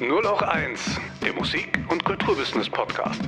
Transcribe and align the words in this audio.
Nur 0.00 0.22
noch 0.22 0.40
eins, 0.42 0.80
der 1.24 1.32
Musik- 1.32 1.76
und 1.88 2.04
Kulturbusiness-Podcast. 2.04 3.20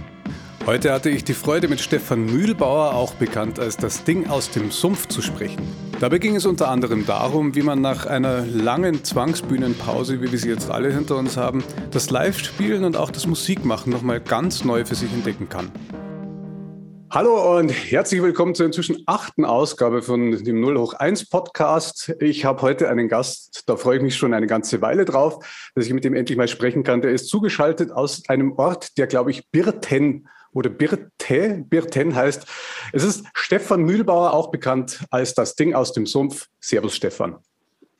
Heute 0.67 0.93
hatte 0.93 1.11
ich 1.11 1.25
die 1.25 1.35
Freude, 1.35 1.67
mit 1.67 1.81
Stefan 1.81 2.27
Mühlbauer, 2.27 2.95
auch 2.95 3.15
bekannt 3.15 3.59
als 3.59 3.77
das 3.77 4.05
Ding 4.05 4.29
aus 4.29 4.51
dem 4.51 4.71
Sumpf, 4.71 5.09
zu 5.09 5.21
sprechen. 5.21 5.61
Dabei 5.99 6.19
ging 6.19 6.37
es 6.37 6.47
unter 6.47 6.69
anderem 6.69 7.07
darum, 7.07 7.57
wie 7.57 7.63
man 7.63 7.81
nach 7.81 8.07
einer 8.07 8.43
langen 8.47 9.03
Zwangsbühnenpause, 9.03 10.23
wie 10.23 10.31
wir 10.31 10.39
sie 10.39 10.49
jetzt 10.49 10.71
alle 10.71 10.93
hinter 10.93 11.17
uns 11.17 11.37
haben, 11.37 11.65
das 11.91 12.11
Live-Spielen 12.11 12.85
und 12.85 12.97
auch 12.97 13.11
das 13.11 13.27
Musikmachen 13.27 13.93
nochmal 13.93 14.21
ganz 14.21 14.63
neu 14.63 14.85
für 14.85 14.95
sich 14.95 15.13
entdecken 15.13 15.49
kann. 15.49 15.73
Hallo 17.13 17.59
und 17.59 17.71
herzlich 17.71 18.23
willkommen 18.23 18.55
zur 18.55 18.67
inzwischen 18.67 19.03
achten 19.07 19.45
Ausgabe 19.45 20.01
von 20.01 20.31
dem 20.45 20.61
0 20.61 20.79
hoch 20.79 20.95
1 20.95 21.29
Podcast. 21.29 22.15
Ich 22.21 22.45
habe 22.45 22.63
heute 22.63 22.89
einen 22.89 23.09
Gast, 23.09 23.65
da 23.67 23.77
freue 23.77 23.97
ich 23.97 24.03
mich 24.05 24.15
schon 24.15 24.33
eine 24.33 24.47
ganze 24.47 24.81
Weile 24.81 25.05
drauf, 25.05 25.45
dass 25.75 25.87
ich 25.87 25.93
mit 25.93 26.05
ihm 26.05 26.15
endlich 26.15 26.39
mal 26.39 26.47
sprechen 26.47 26.85
kann. 26.85 27.03
Der 27.03 27.11
ist 27.11 27.29
zugeschaltet 27.29 27.91
aus 27.91 28.23
einem 28.29 28.53
Ort, 28.53 28.97
der, 28.97 29.09
glaube 29.09 29.33
ich, 29.33 29.49
Birten 29.51 30.29
oder 30.53 30.71
Birte, 30.71 31.65
Birten 31.69 32.15
heißt. 32.15 32.47
Es 32.93 33.03
ist 33.03 33.27
Stefan 33.35 33.83
Mühlbauer, 33.83 34.33
auch 34.33 34.53
bekannt 34.53 35.05
als 35.11 35.35
das 35.35 35.57
Ding 35.57 35.75
aus 35.75 35.93
dem 35.93 36.07
Sumpf. 36.07 36.47
Servus, 36.61 36.95
Stefan. 36.95 37.39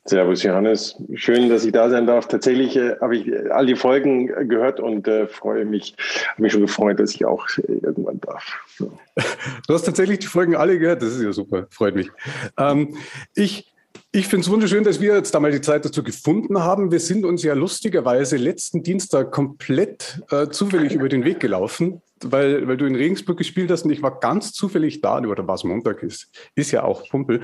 Servus 0.05 0.41
Johannes, 0.41 0.95
schön, 1.13 1.49
dass 1.49 1.63
ich 1.63 1.73
da 1.73 1.89
sein 1.89 2.07
darf. 2.07 2.27
Tatsächlich 2.27 2.75
äh, 2.75 2.95
habe 2.99 3.17
ich 3.17 3.31
all 3.51 3.67
die 3.67 3.75
Folgen 3.75 4.27
gehört 4.47 4.79
und 4.79 5.07
äh, 5.07 5.27
freue 5.27 5.63
mich, 5.63 5.95
habe 6.31 6.41
mich 6.41 6.53
schon 6.53 6.61
gefreut, 6.61 6.99
dass 6.99 7.13
ich 7.13 7.23
auch 7.23 7.47
irgendwann 7.67 8.19
darf. 8.19 8.59
So. 8.77 8.91
Du 9.67 9.73
hast 9.75 9.83
tatsächlich 9.83 10.19
die 10.19 10.27
Folgen 10.27 10.55
alle 10.55 10.79
gehört, 10.79 11.01
das 11.01 11.15
ist 11.15 11.21
ja 11.21 11.31
super, 11.31 11.67
freut 11.69 11.95
mich. 11.95 12.09
Ähm, 12.57 12.95
ich 13.35 13.70
ich 14.13 14.27
finde 14.27 14.43
es 14.43 14.51
wunderschön, 14.51 14.83
dass 14.83 14.99
wir 14.99 15.15
jetzt 15.15 15.33
da 15.33 15.39
mal 15.39 15.53
die 15.53 15.61
Zeit 15.61 15.85
dazu 15.85 16.03
gefunden 16.03 16.59
haben. 16.59 16.91
Wir 16.91 16.99
sind 16.99 17.23
uns 17.23 17.43
ja 17.43 17.53
lustigerweise 17.53 18.35
letzten 18.35 18.83
Dienstag 18.83 19.31
komplett 19.31 20.21
äh, 20.31 20.49
zufällig 20.49 20.93
über 20.95 21.07
den 21.07 21.23
Weg 21.23 21.39
gelaufen, 21.39 22.01
weil, 22.21 22.67
weil 22.67 22.75
du 22.75 22.85
in 22.85 22.95
Regensburg 22.95 23.37
gespielt 23.37 23.71
hast 23.71 23.85
und 23.85 23.91
ich 23.91 24.03
war 24.03 24.19
ganz 24.19 24.51
zufällig 24.51 24.99
da, 24.99 25.19
oder 25.21 25.47
was 25.47 25.63
Montag 25.63 26.03
ist, 26.03 26.29
ist 26.55 26.71
ja 26.71 26.83
auch 26.83 27.07
Pumpel. 27.07 27.39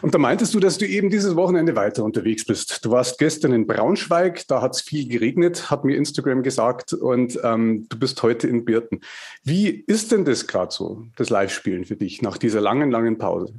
Und 0.00 0.14
da 0.14 0.18
meintest 0.18 0.54
du, 0.54 0.60
dass 0.60 0.78
du 0.78 0.86
eben 0.86 1.10
dieses 1.10 1.36
Wochenende 1.36 1.76
weiter 1.76 2.04
unterwegs 2.04 2.46
bist. 2.46 2.86
Du 2.86 2.90
warst 2.90 3.18
gestern 3.18 3.52
in 3.52 3.66
Braunschweig, 3.66 4.48
da 4.48 4.62
hat 4.62 4.76
es 4.76 4.80
viel 4.80 5.06
geregnet, 5.08 5.70
hat 5.70 5.84
mir 5.84 5.94
Instagram 5.94 6.42
gesagt, 6.42 6.94
und 6.94 7.38
ähm, 7.44 7.84
du 7.90 7.98
bist 7.98 8.22
heute 8.22 8.48
in 8.48 8.64
Birten. 8.64 9.02
Wie 9.44 9.68
ist 9.68 10.10
denn 10.10 10.24
das 10.24 10.46
gerade 10.46 10.72
so, 10.72 11.04
das 11.16 11.28
Live-Spielen 11.28 11.84
für 11.84 11.96
dich 11.96 12.22
nach 12.22 12.38
dieser 12.38 12.62
langen, 12.62 12.90
langen 12.90 13.18
Pause? 13.18 13.52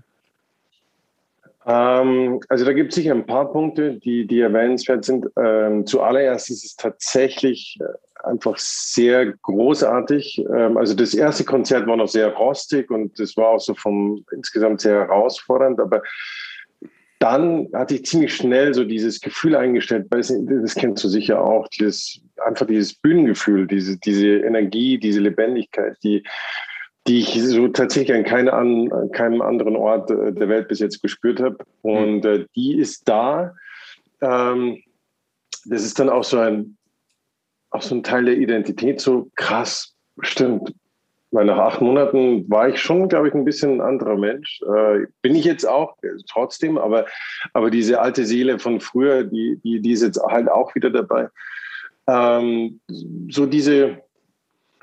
Ähm, 1.69 2.39
also 2.49 2.65
da 2.65 2.73
gibt 2.73 2.89
es 2.89 2.95
sicher 2.95 3.13
ein 3.13 3.27
paar 3.27 3.51
Punkte, 3.51 3.93
die, 3.93 4.25
die 4.25 4.39
erwähnenswert 4.39 5.05
sind. 5.05 5.27
Ähm, 5.37 5.85
zuallererst 5.85 6.49
ist 6.49 6.65
es 6.65 6.75
tatsächlich 6.75 7.77
äh, 7.79 8.27
einfach 8.27 8.57
sehr 8.57 9.33
großartig. 9.33 10.45
Ähm, 10.51 10.77
also 10.77 10.95
das 10.95 11.13
erste 11.13 11.43
Konzert 11.43 11.85
war 11.85 11.95
noch 11.95 12.07
sehr 12.07 12.29
rostig 12.29 12.89
und 12.89 13.19
das 13.19 13.37
war 13.37 13.49
auch 13.49 13.59
so 13.59 13.75
vom 13.75 14.25
insgesamt 14.31 14.81
sehr 14.81 15.01
herausfordernd, 15.01 15.79
aber 15.79 16.01
dann 17.19 17.67
hatte 17.73 17.95
ich 17.95 18.05
ziemlich 18.05 18.33
schnell 18.33 18.73
so 18.73 18.85
dieses 18.85 19.19
Gefühl 19.19 19.55
eingestellt, 19.55 20.07
das 20.09 20.75
kennst 20.75 21.03
du 21.03 21.09
sicher 21.09 21.43
auch, 21.43 21.67
dieses, 21.67 22.21
einfach 22.45 22.65
dieses 22.65 22.93
Bühnengefühl, 22.93 23.67
diese, 23.67 23.97
diese 23.97 24.37
Energie, 24.37 24.97
diese 24.97 25.19
Lebendigkeit, 25.19 25.97
die, 26.01 26.23
die 27.09 27.21
ich 27.21 27.41
so 27.41 27.67
tatsächlich 27.69 28.15
an, 28.15 28.23
keine, 28.23 28.53
an 28.53 29.11
keinem 29.11 29.41
anderen 29.41 29.75
Ort 29.75 30.11
äh, 30.11 30.31
der 30.31 30.47
Welt 30.47 30.67
bis 30.67 30.77
jetzt 30.77 31.01
gespürt 31.01 31.41
habe. 31.41 31.57
Und 31.81 32.23
äh, 32.23 32.45
die 32.55 32.77
ist 32.77 33.09
da. 33.09 33.55
Ähm, 34.21 34.83
das 35.65 35.83
ist 35.83 35.97
dann 35.97 36.09
auch 36.09 36.23
so 36.23 36.37
ein, 36.37 36.77
auch 37.71 37.81
so 37.81 37.95
ein 37.95 38.03
Teil 38.03 38.25
der 38.25 38.37
Identität, 38.37 39.01
so 39.01 39.31
krass, 39.35 39.95
stimmt. 40.21 40.71
Weil 41.31 41.45
nach 41.45 41.57
acht 41.57 41.81
Monaten 41.81 42.47
war 42.47 42.69
ich 42.69 42.79
schon, 42.79 43.09
glaube 43.09 43.29
ich, 43.29 43.33
ein 43.33 43.45
bisschen 43.45 43.77
ein 43.77 43.81
anderer 43.81 44.17
Mensch. 44.17 44.61
Äh, 44.61 45.07
bin 45.23 45.33
ich 45.33 45.45
jetzt 45.45 45.67
auch, 45.67 45.97
äh, 46.03 46.09
trotzdem, 46.29 46.77
aber, 46.77 47.07
aber 47.53 47.71
diese 47.71 48.01
alte 48.01 48.23
Seele 48.23 48.59
von 48.59 48.79
früher, 48.79 49.23
die, 49.23 49.59
die, 49.63 49.81
die 49.81 49.91
ist 49.91 50.03
jetzt 50.03 50.21
halt 50.21 50.47
auch 50.47 50.75
wieder 50.75 50.91
dabei. 50.91 51.27
Ähm, 52.07 52.79
so 53.29 53.47
diese, 53.47 54.03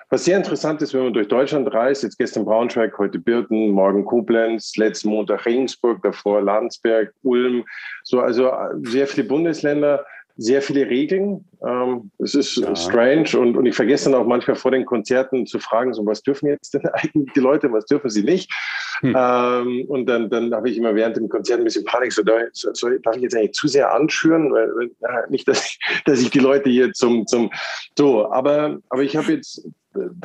was 0.08 0.24
sehr 0.24 0.36
interessant 0.36 0.80
ist, 0.82 0.94
wenn 0.94 1.04
man 1.04 1.12
durch 1.12 1.28
Deutschland 1.28 1.72
reist, 1.72 2.04
jetzt 2.04 2.18
gestern 2.18 2.44
Braunschweig, 2.44 2.96
heute 2.98 3.18
Birten, 3.18 3.70
morgen 3.70 4.04
Koblenz, 4.04 4.76
letzten 4.76 5.08
Montag 5.08 5.44
Regensburg, 5.46 6.00
davor 6.02 6.42
Landsberg, 6.42 7.12
Ulm, 7.22 7.64
so 8.04 8.20
also 8.20 8.48
äh, 8.48 8.68
sehr 8.84 9.08
viele 9.08 9.26
Bundesländer, 9.26 10.04
sehr 10.36 10.60
viele 10.60 10.88
Regeln. 10.88 11.44
Ähm, 11.66 12.10
es 12.18 12.34
ist 12.34 12.56
ja. 12.56 12.76
strange 12.76 13.38
und, 13.38 13.56
und 13.56 13.66
ich 13.66 13.74
vergesse 13.74 14.10
dann 14.10 14.20
auch 14.20 14.26
manchmal 14.26 14.56
vor 14.56 14.70
den 14.70 14.84
Konzerten 14.84 15.46
zu 15.46 15.58
fragen, 15.58 15.94
so 15.94 16.04
was 16.04 16.22
dürfen 16.22 16.48
jetzt 16.48 16.74
denn 16.74 16.86
eigentlich 16.92 17.32
die 17.34 17.40
Leute, 17.40 17.72
was 17.72 17.86
dürfen 17.86 18.10
sie 18.10 18.22
nicht? 18.22 18.52
Hm. 19.00 19.14
Ähm, 19.16 19.84
und 19.88 20.06
dann, 20.06 20.28
dann 20.28 20.54
habe 20.54 20.68
ich 20.68 20.76
immer 20.76 20.94
während 20.94 21.16
dem 21.16 21.28
Konzert 21.28 21.58
ein 21.58 21.64
bisschen 21.64 21.84
Panik, 21.84 22.12
so, 22.12 22.22
so, 22.52 22.70
so 22.72 22.88
darf 23.02 23.16
ich 23.16 23.22
jetzt 23.22 23.36
eigentlich 23.36 23.52
zu 23.52 23.68
sehr 23.68 23.92
anschüren, 23.92 24.52
weil, 24.52 24.68
weil 24.74 25.26
nicht, 25.30 25.48
dass 25.48 25.64
ich, 25.64 25.78
dass 26.04 26.20
ich 26.20 26.30
die 26.30 26.38
Leute 26.38 26.68
hier 26.68 26.92
zum, 26.92 27.26
zum 27.26 27.50
so, 27.96 28.30
aber, 28.30 28.78
aber 28.90 29.02
ich 29.02 29.16
habe 29.16 29.32
jetzt 29.32 29.66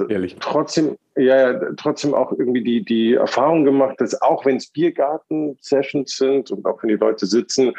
Ehrlich. 0.10 0.36
trotzdem, 0.42 0.98
ja, 1.16 1.58
trotzdem 1.76 2.14
auch 2.14 2.34
irgendwie 2.34 2.64
die, 2.64 2.84
die 2.84 3.14
Erfahrung 3.14 3.64
gemacht, 3.64 3.96
dass 4.00 4.22
auch 4.22 4.46
wenn 4.46 4.58
es 4.58 4.70
Biergarten-Sessions 4.70 6.18
sind 6.18 6.52
und 6.52 6.66
auch 6.66 6.84
wenn 6.84 6.90
die 6.90 6.96
Leute 6.96 7.26
sitzen, 7.26 7.70
äh, 7.70 7.74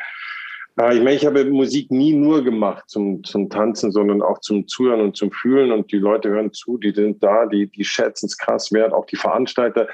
ich 0.76 1.02
meine, 1.02 1.14
ich 1.14 1.26
habe 1.26 1.44
Musik 1.44 1.90
nie 1.90 2.14
nur 2.14 2.42
gemacht 2.42 2.88
zum, 2.88 3.22
zum 3.24 3.50
Tanzen, 3.50 3.92
sondern 3.92 4.22
auch 4.22 4.40
zum 4.40 4.66
Zuhören 4.66 5.00
und 5.00 5.16
zum 5.16 5.30
Fühlen 5.30 5.70
und 5.70 5.92
die 5.92 5.98
Leute 5.98 6.30
hören 6.30 6.52
zu, 6.52 6.78
die 6.78 6.92
sind 6.92 7.22
da, 7.22 7.46
die, 7.46 7.66
die 7.66 7.84
schätzen 7.84 8.26
es 8.26 8.38
krass 8.38 8.72
wert, 8.72 8.92
auch 8.92 9.06
die 9.06 9.16
Veranstalter. 9.16 9.86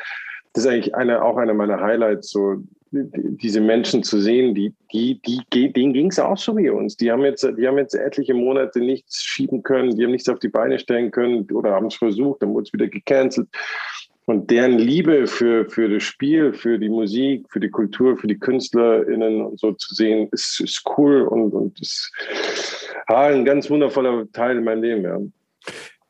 Das 0.52 0.64
ist 0.64 0.70
eigentlich 0.70 0.94
eine, 0.94 1.22
auch 1.22 1.36
einer 1.36 1.54
meiner 1.54 1.80
Highlights, 1.80 2.30
so 2.30 2.62
diese 2.90 3.60
Menschen 3.60 4.02
zu 4.02 4.20
sehen, 4.20 4.54
die, 4.54 4.72
die, 4.92 5.20
die, 5.20 5.72
denen 5.72 5.92
ging 5.92 6.10
es 6.10 6.18
auch 6.18 6.38
so 6.38 6.56
wie 6.56 6.70
uns. 6.70 6.96
Die 6.96 7.10
haben 7.10 7.22
jetzt, 7.22 7.42
die 7.42 7.66
haben 7.66 7.76
jetzt 7.76 7.94
etliche 7.94 8.34
Monate 8.34 8.80
nichts 8.80 9.22
schieben 9.22 9.62
können, 9.62 9.96
die 9.96 10.04
haben 10.04 10.12
nichts 10.12 10.28
auf 10.28 10.38
die 10.38 10.48
Beine 10.48 10.78
stellen 10.78 11.10
können 11.10 11.50
oder 11.52 11.72
haben 11.72 11.86
es 11.86 11.96
versucht, 11.96 12.42
dann 12.42 12.54
wurde 12.54 12.64
es 12.66 12.72
wieder 12.72 12.88
gecancelt. 12.88 13.48
Und 14.28 14.50
deren 14.50 14.78
Liebe 14.78 15.26
für, 15.26 15.68
für 15.70 15.88
das 15.88 16.02
Spiel, 16.02 16.52
für 16.52 16.78
die 16.78 16.90
Musik, 16.90 17.46
für 17.50 17.60
die 17.60 17.70
Kultur, 17.70 18.16
für 18.18 18.26
die 18.26 18.38
KünstlerInnen 18.38 19.40
und 19.40 19.58
so 19.58 19.72
zu 19.72 19.94
sehen, 19.94 20.28
ist, 20.32 20.60
ist 20.60 20.84
cool 20.98 21.22
und, 21.22 21.54
und 21.54 21.80
ist 21.80 22.12
ein 23.06 23.46
ganz 23.46 23.70
wundervoller 23.70 24.30
Teil 24.32 24.58
in 24.58 24.64
meinem 24.64 24.82
Leben. 24.82 25.02
Ja. 25.02 25.18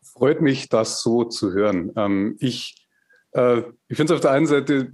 Freut 0.02 0.42
mich, 0.42 0.68
das 0.68 1.00
so 1.00 1.24
zu 1.24 1.52
hören. 1.52 1.92
Ähm, 1.96 2.36
ich 2.40 2.88
äh, 3.32 3.62
ich 3.88 3.96
finde 3.96 4.12
es 4.12 4.16
auf 4.16 4.20
der 4.20 4.32
einen 4.32 4.46
Seite 4.46 4.90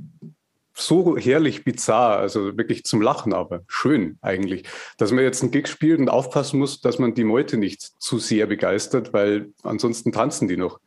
so 0.77 1.17
herrlich 1.17 1.65
bizarr, 1.65 2.19
also 2.19 2.57
wirklich 2.59 2.85
zum 2.85 3.01
Lachen, 3.01 3.33
aber 3.33 3.63
schön 3.69 4.19
eigentlich, 4.23 4.65
dass 4.99 5.13
man 5.13 5.23
jetzt 5.23 5.41
einen 5.43 5.53
Gig 5.53 5.69
spielt 5.69 6.01
und 6.01 6.09
aufpassen 6.09 6.59
muss, 6.59 6.81
dass 6.81 6.99
man 6.99 7.15
die 7.15 7.25
Meute 7.25 7.57
nicht 7.57 7.81
zu 8.03 8.19
sehr 8.19 8.47
begeistert, 8.47 9.13
weil 9.13 9.53
ansonsten 9.63 10.11
tanzen 10.11 10.49
die 10.49 10.57
noch. 10.57 10.81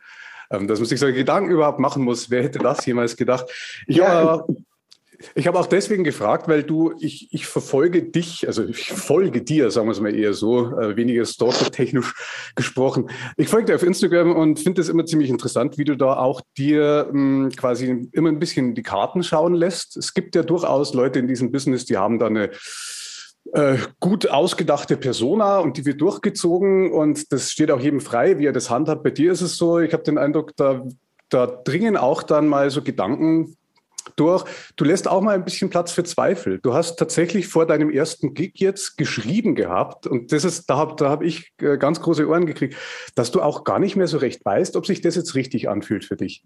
Ähm, 0.52 0.68
dass 0.68 0.80
man 0.80 0.88
sich 0.88 1.00
solche 1.00 1.18
Gedanken 1.18 1.52
überhaupt 1.52 1.80
machen 1.80 2.04
muss, 2.04 2.30
wer 2.30 2.44
hätte 2.44 2.60
das 2.60 2.86
jemals 2.86 3.18
gedacht? 3.18 3.46
Ich 3.88 3.98
ja, 3.98 4.08
habe 4.08 4.56
ich 5.36 5.48
habe 5.48 5.60
auch 5.60 5.66
deswegen 5.66 6.04
gefragt, 6.04 6.48
weil 6.48 6.64
du, 6.64 6.94
ich, 7.00 7.30
ich 7.32 7.48
verfolge 7.48 8.04
dich, 8.04 8.48
also 8.48 8.64
ich 8.64 8.92
folge 8.92 9.42
dir, 9.42 9.72
sagen 9.72 9.88
wir 9.88 9.92
es 9.92 10.00
mal 10.00 10.14
eher 10.14 10.34
so, 10.34 10.78
äh, 10.78 10.96
weniger 10.96 11.26
stalker-technisch 11.26 12.14
gesprochen. 12.56 13.10
Ich 13.36 13.48
folge 13.48 13.66
dir 13.66 13.76
auf 13.76 13.84
Instagram 13.84 14.36
und 14.36 14.60
finde 14.60 14.82
es 14.82 14.90
immer 14.90 15.06
ziemlich 15.06 15.30
interessant, 15.30 15.78
wie 15.78 15.86
du 15.86 15.96
da 15.96 16.18
auch 16.18 16.42
dir 16.58 17.10
mh, 17.12 17.50
quasi 17.58 18.10
immer 18.12 18.30
ein 18.30 18.40
bisschen 18.40 18.76
die 18.76 18.84
Karten 18.84 19.24
schauen 19.24 19.56
lässt. 19.56 19.98
Es 19.98 20.14
gibt 20.14 20.36
ja 20.36 20.44
durchaus 20.44 20.94
Leute 20.94 21.20
in 21.20 21.28
diesem 21.28 21.52
Business, 21.52 21.86
die 21.86 21.98
haben 21.98 22.20
da 22.20 22.28
eine 22.28 22.52
äh, 23.54 23.78
gut 24.00 24.30
ausgedachte 24.30 24.98
Persona 24.98 25.60
und 25.60 25.78
die 25.78 25.86
wird 25.86 26.02
durchgezogen 26.02 26.92
und 26.92 27.32
das 27.32 27.52
steht 27.52 27.72
auch 27.72 27.80
jedem 27.80 28.02
frei, 28.02 28.40
wie 28.40 28.46
er 28.46 28.54
das 28.54 28.70
handhabt. 28.70 29.04
Bei 29.04 29.12
dir 29.12 29.32
ist 29.32 29.42
es 29.42 29.58
so, 29.58 29.80
ich 29.80 29.94
habe 29.94 30.04
den 30.04 30.18
Eindruck, 30.18 30.56
da, 30.56 30.86
da 31.30 31.48
dringen 31.48 31.98
auch 31.98 32.24
dann 32.24 32.48
mal 32.48 32.70
so 32.70 32.82
Gedanken 32.82 33.58
durch. 34.16 34.46
Du 34.76 34.86
lässt 34.86 35.08
auch 35.08 35.22
mal 35.22 35.36
ein 35.36 35.44
bisschen 35.44 35.70
Platz 35.70 35.92
für 35.92 36.04
Zweifel. 36.04 36.60
Du 36.60 36.74
hast 36.74 36.98
tatsächlich 36.98 37.48
vor 37.48 37.66
deinem 37.66 37.90
ersten 37.90 38.34
Gig 38.34 38.54
jetzt 38.56 38.98
geschrieben 38.98 39.56
gehabt 39.56 40.08
und 40.08 40.32
das 40.32 40.44
ist, 40.44 40.70
da 40.70 40.78
habe 40.78 40.96
da 40.98 41.10
hab 41.10 41.22
ich 41.24 41.54
äh, 41.62 41.78
ganz 41.78 42.02
große 42.02 42.28
Ohren 42.28 42.46
gekriegt, 42.46 42.76
dass 43.16 43.32
du 43.32 43.42
auch 43.42 43.64
gar 43.64 43.80
nicht 43.80 43.96
mehr 43.96 44.08
so 44.08 44.18
recht 44.18 44.44
weißt, 44.46 44.76
ob 44.76 44.86
sich 44.86 45.02
das 45.02 45.16
jetzt 45.16 45.36
richtig 45.36 45.70
anfühlt 45.70 46.06
für 46.06 46.16
dich. 46.16 46.44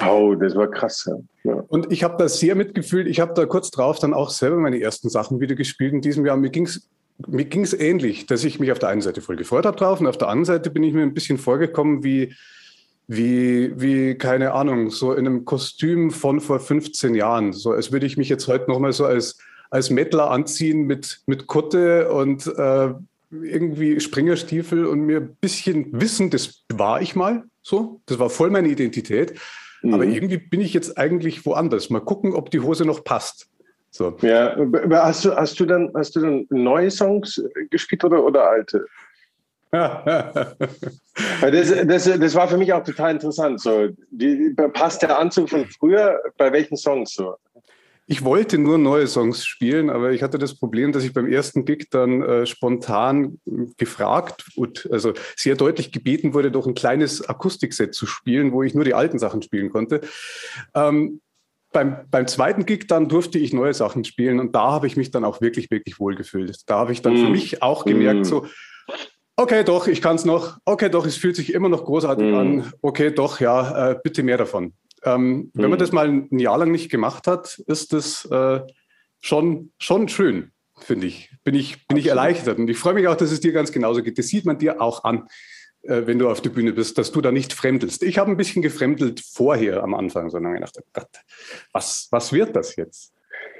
Oh, 0.00 0.34
das 0.34 0.54
war 0.54 0.70
krass. 0.70 1.08
Ja. 1.44 1.54
Und 1.68 1.92
ich 1.92 2.02
habe 2.02 2.16
da 2.18 2.28
sehr 2.28 2.54
mitgefühlt. 2.54 3.06
Ich 3.06 3.20
habe 3.20 3.34
da 3.34 3.46
kurz 3.46 3.70
drauf 3.70 3.98
dann 3.98 4.14
auch 4.14 4.30
selber 4.30 4.56
meine 4.56 4.80
ersten 4.80 5.08
Sachen 5.08 5.40
wieder 5.40 5.54
gespielt 5.54 5.92
in 5.92 6.00
diesem 6.00 6.24
Jahr. 6.26 6.36
Mir 6.36 6.50
ging 6.50 6.66
es 6.66 6.88
mir 7.26 7.44
ging's 7.44 7.72
ähnlich, 7.72 8.26
dass 8.26 8.44
ich 8.44 8.58
mich 8.58 8.72
auf 8.72 8.78
der 8.78 8.88
einen 8.88 9.00
Seite 9.00 9.20
voll 9.20 9.36
gefreut 9.36 9.66
habe 9.66 9.76
drauf 9.76 10.00
und 10.00 10.06
auf 10.06 10.18
der 10.18 10.28
anderen 10.28 10.46
Seite 10.46 10.70
bin 10.70 10.82
ich 10.82 10.92
mir 10.92 11.02
ein 11.02 11.14
bisschen 11.14 11.38
vorgekommen 11.38 12.02
wie, 12.02 12.34
wie, 13.06 13.72
wie, 13.80 14.16
keine 14.16 14.52
Ahnung, 14.52 14.90
so 14.90 15.12
in 15.12 15.26
einem 15.26 15.44
Kostüm 15.44 16.10
von 16.10 16.40
vor 16.40 16.58
15 16.58 17.14
Jahren. 17.14 17.52
So 17.52 17.70
als 17.70 17.92
würde 17.92 18.06
ich 18.06 18.16
mich 18.16 18.28
jetzt 18.28 18.48
heute 18.48 18.68
nochmal 18.70 18.92
so 18.92 19.04
als, 19.04 19.38
als 19.70 19.90
Mettler 19.90 20.30
anziehen 20.30 20.86
mit, 20.86 21.20
mit 21.26 21.46
Kutte 21.46 22.10
und 22.10 22.46
äh, 22.46 22.94
irgendwie 23.30 24.00
Springerstiefel 24.00 24.86
und 24.86 25.00
mir 25.00 25.18
ein 25.18 25.36
bisschen 25.40 25.88
Wissen, 26.00 26.30
das 26.30 26.64
war 26.72 27.00
ich 27.00 27.14
mal 27.14 27.44
so, 27.62 28.00
das 28.06 28.18
war 28.18 28.30
voll 28.30 28.50
meine 28.50 28.68
Identität. 28.68 29.34
Mhm. 29.84 29.94
Aber 29.94 30.04
irgendwie 30.04 30.38
bin 30.38 30.60
ich 30.60 30.72
jetzt 30.72 30.96
eigentlich 30.98 31.44
woanders. 31.44 31.90
Mal 31.90 32.00
gucken, 32.00 32.32
ob 32.32 32.50
die 32.50 32.60
Hose 32.60 32.84
noch 32.84 33.04
passt. 33.04 33.48
So. 33.90 34.16
Ja, 34.22 34.56
hast 34.90 35.24
du, 35.24 35.36
hast 35.36 35.60
du 35.60 35.66
dann, 35.66 35.92
hast 35.94 36.16
du 36.16 36.20
dann 36.20 36.46
neue 36.50 36.90
Songs 36.90 37.40
gespielt 37.70 38.02
oder, 38.02 38.24
oder 38.24 38.48
alte? 38.48 38.86
das, 39.74 40.56
das, 41.86 42.04
das 42.04 42.34
war 42.34 42.48
für 42.48 42.56
mich 42.56 42.72
auch 42.72 42.82
total 42.82 43.12
interessant. 43.12 43.60
So, 43.60 43.88
die, 44.10 44.54
passt 44.72 45.02
der 45.02 45.18
Anzug 45.18 45.50
von 45.50 45.66
früher 45.66 46.20
bei 46.38 46.52
welchen 46.52 46.76
Songs 46.76 47.14
so? 47.14 47.36
Ich 48.06 48.22
wollte 48.22 48.58
nur 48.58 48.76
neue 48.76 49.06
Songs 49.06 49.46
spielen, 49.46 49.88
aber 49.88 50.12
ich 50.12 50.22
hatte 50.22 50.38
das 50.38 50.54
Problem, 50.54 50.92
dass 50.92 51.04
ich 51.04 51.14
beim 51.14 51.26
ersten 51.26 51.64
Gig 51.64 51.88
dann 51.90 52.20
äh, 52.22 52.46
spontan 52.46 53.38
gefragt 53.78 54.44
und 54.56 54.86
also 54.92 55.14
sehr 55.36 55.56
deutlich 55.56 55.90
gebeten 55.90 56.34
wurde, 56.34 56.50
doch 56.50 56.66
ein 56.66 56.74
kleines 56.74 57.26
Akustikset 57.26 57.94
zu 57.94 58.04
spielen, 58.06 58.52
wo 58.52 58.62
ich 58.62 58.74
nur 58.74 58.84
die 58.84 58.92
alten 58.92 59.18
Sachen 59.18 59.40
spielen 59.40 59.70
konnte. 59.70 60.02
Ähm, 60.74 61.22
beim, 61.72 61.96
beim 62.10 62.26
zweiten 62.26 62.66
Gig 62.66 62.88
dann 62.88 63.08
durfte 63.08 63.38
ich 63.38 63.52
neue 63.52 63.74
Sachen 63.74 64.04
spielen 64.04 64.38
und 64.38 64.54
da 64.54 64.70
habe 64.70 64.86
ich 64.86 64.96
mich 64.96 65.10
dann 65.10 65.24
auch 65.24 65.40
wirklich, 65.40 65.70
wirklich 65.70 65.98
wohl 65.98 66.14
gefühlt. 66.14 66.58
Da 66.66 66.78
habe 66.78 66.92
ich 66.92 67.02
dann 67.02 67.14
mm. 67.14 67.24
für 67.24 67.30
mich 67.30 67.62
auch 67.62 67.84
gemerkt, 67.84 68.20
mm. 68.20 68.24
so, 68.24 68.46
okay, 69.36 69.64
doch, 69.64 69.88
ich 69.88 70.00
kann 70.00 70.16
es 70.16 70.24
noch. 70.24 70.58
Okay, 70.64 70.88
doch, 70.88 71.04
es 71.04 71.16
fühlt 71.16 71.36
sich 71.36 71.52
immer 71.52 71.68
noch 71.68 71.84
großartig 71.84 72.30
mm. 72.30 72.34
an. 72.34 72.72
Okay, 72.80 73.10
doch, 73.10 73.40
ja, 73.40 73.90
äh, 73.90 73.96
bitte 74.02 74.22
mehr 74.22 74.38
davon. 74.38 74.74
Ähm, 75.04 75.50
wenn 75.54 75.70
man 75.70 75.78
mhm. 75.78 75.82
das 75.82 75.92
mal 75.92 76.08
ein 76.08 76.38
Jahr 76.38 76.58
lang 76.58 76.70
nicht 76.70 76.90
gemacht 76.90 77.26
hat, 77.26 77.58
ist 77.66 77.92
das 77.92 78.24
äh, 78.26 78.60
schon, 79.20 79.72
schon 79.78 80.08
schön, 80.08 80.52
finde 80.78 81.06
ich. 81.06 81.30
Bin 81.44 81.54
ich, 81.54 81.86
bin 81.86 81.98
ich 81.98 82.06
erleichtert. 82.06 82.58
Und 82.58 82.68
ich 82.68 82.78
freue 82.78 82.94
mich 82.94 83.06
auch, 83.06 83.16
dass 83.16 83.30
es 83.30 83.40
dir 83.40 83.52
ganz 83.52 83.70
genauso 83.70 84.02
geht. 84.02 84.18
Das 84.18 84.28
sieht 84.28 84.46
man 84.46 84.58
dir 84.58 84.80
auch 84.80 85.04
an, 85.04 85.28
äh, 85.82 86.02
wenn 86.06 86.18
du 86.18 86.30
auf 86.30 86.40
der 86.40 86.50
Bühne 86.50 86.72
bist, 86.72 86.96
dass 86.96 87.12
du 87.12 87.20
da 87.20 87.32
nicht 87.32 87.52
fremdelst. 87.52 88.02
Ich 88.02 88.18
habe 88.18 88.30
ein 88.30 88.38
bisschen 88.38 88.62
gefremdelt 88.62 89.20
vorher 89.20 89.82
am 89.82 89.94
Anfang, 89.94 90.30
sondern 90.30 90.54
gedacht, 90.54 90.76
oh 90.78 90.86
Gott, 90.94 91.10
was, 91.72 92.08
was 92.10 92.32
wird 92.32 92.56
das 92.56 92.76
jetzt? 92.76 93.12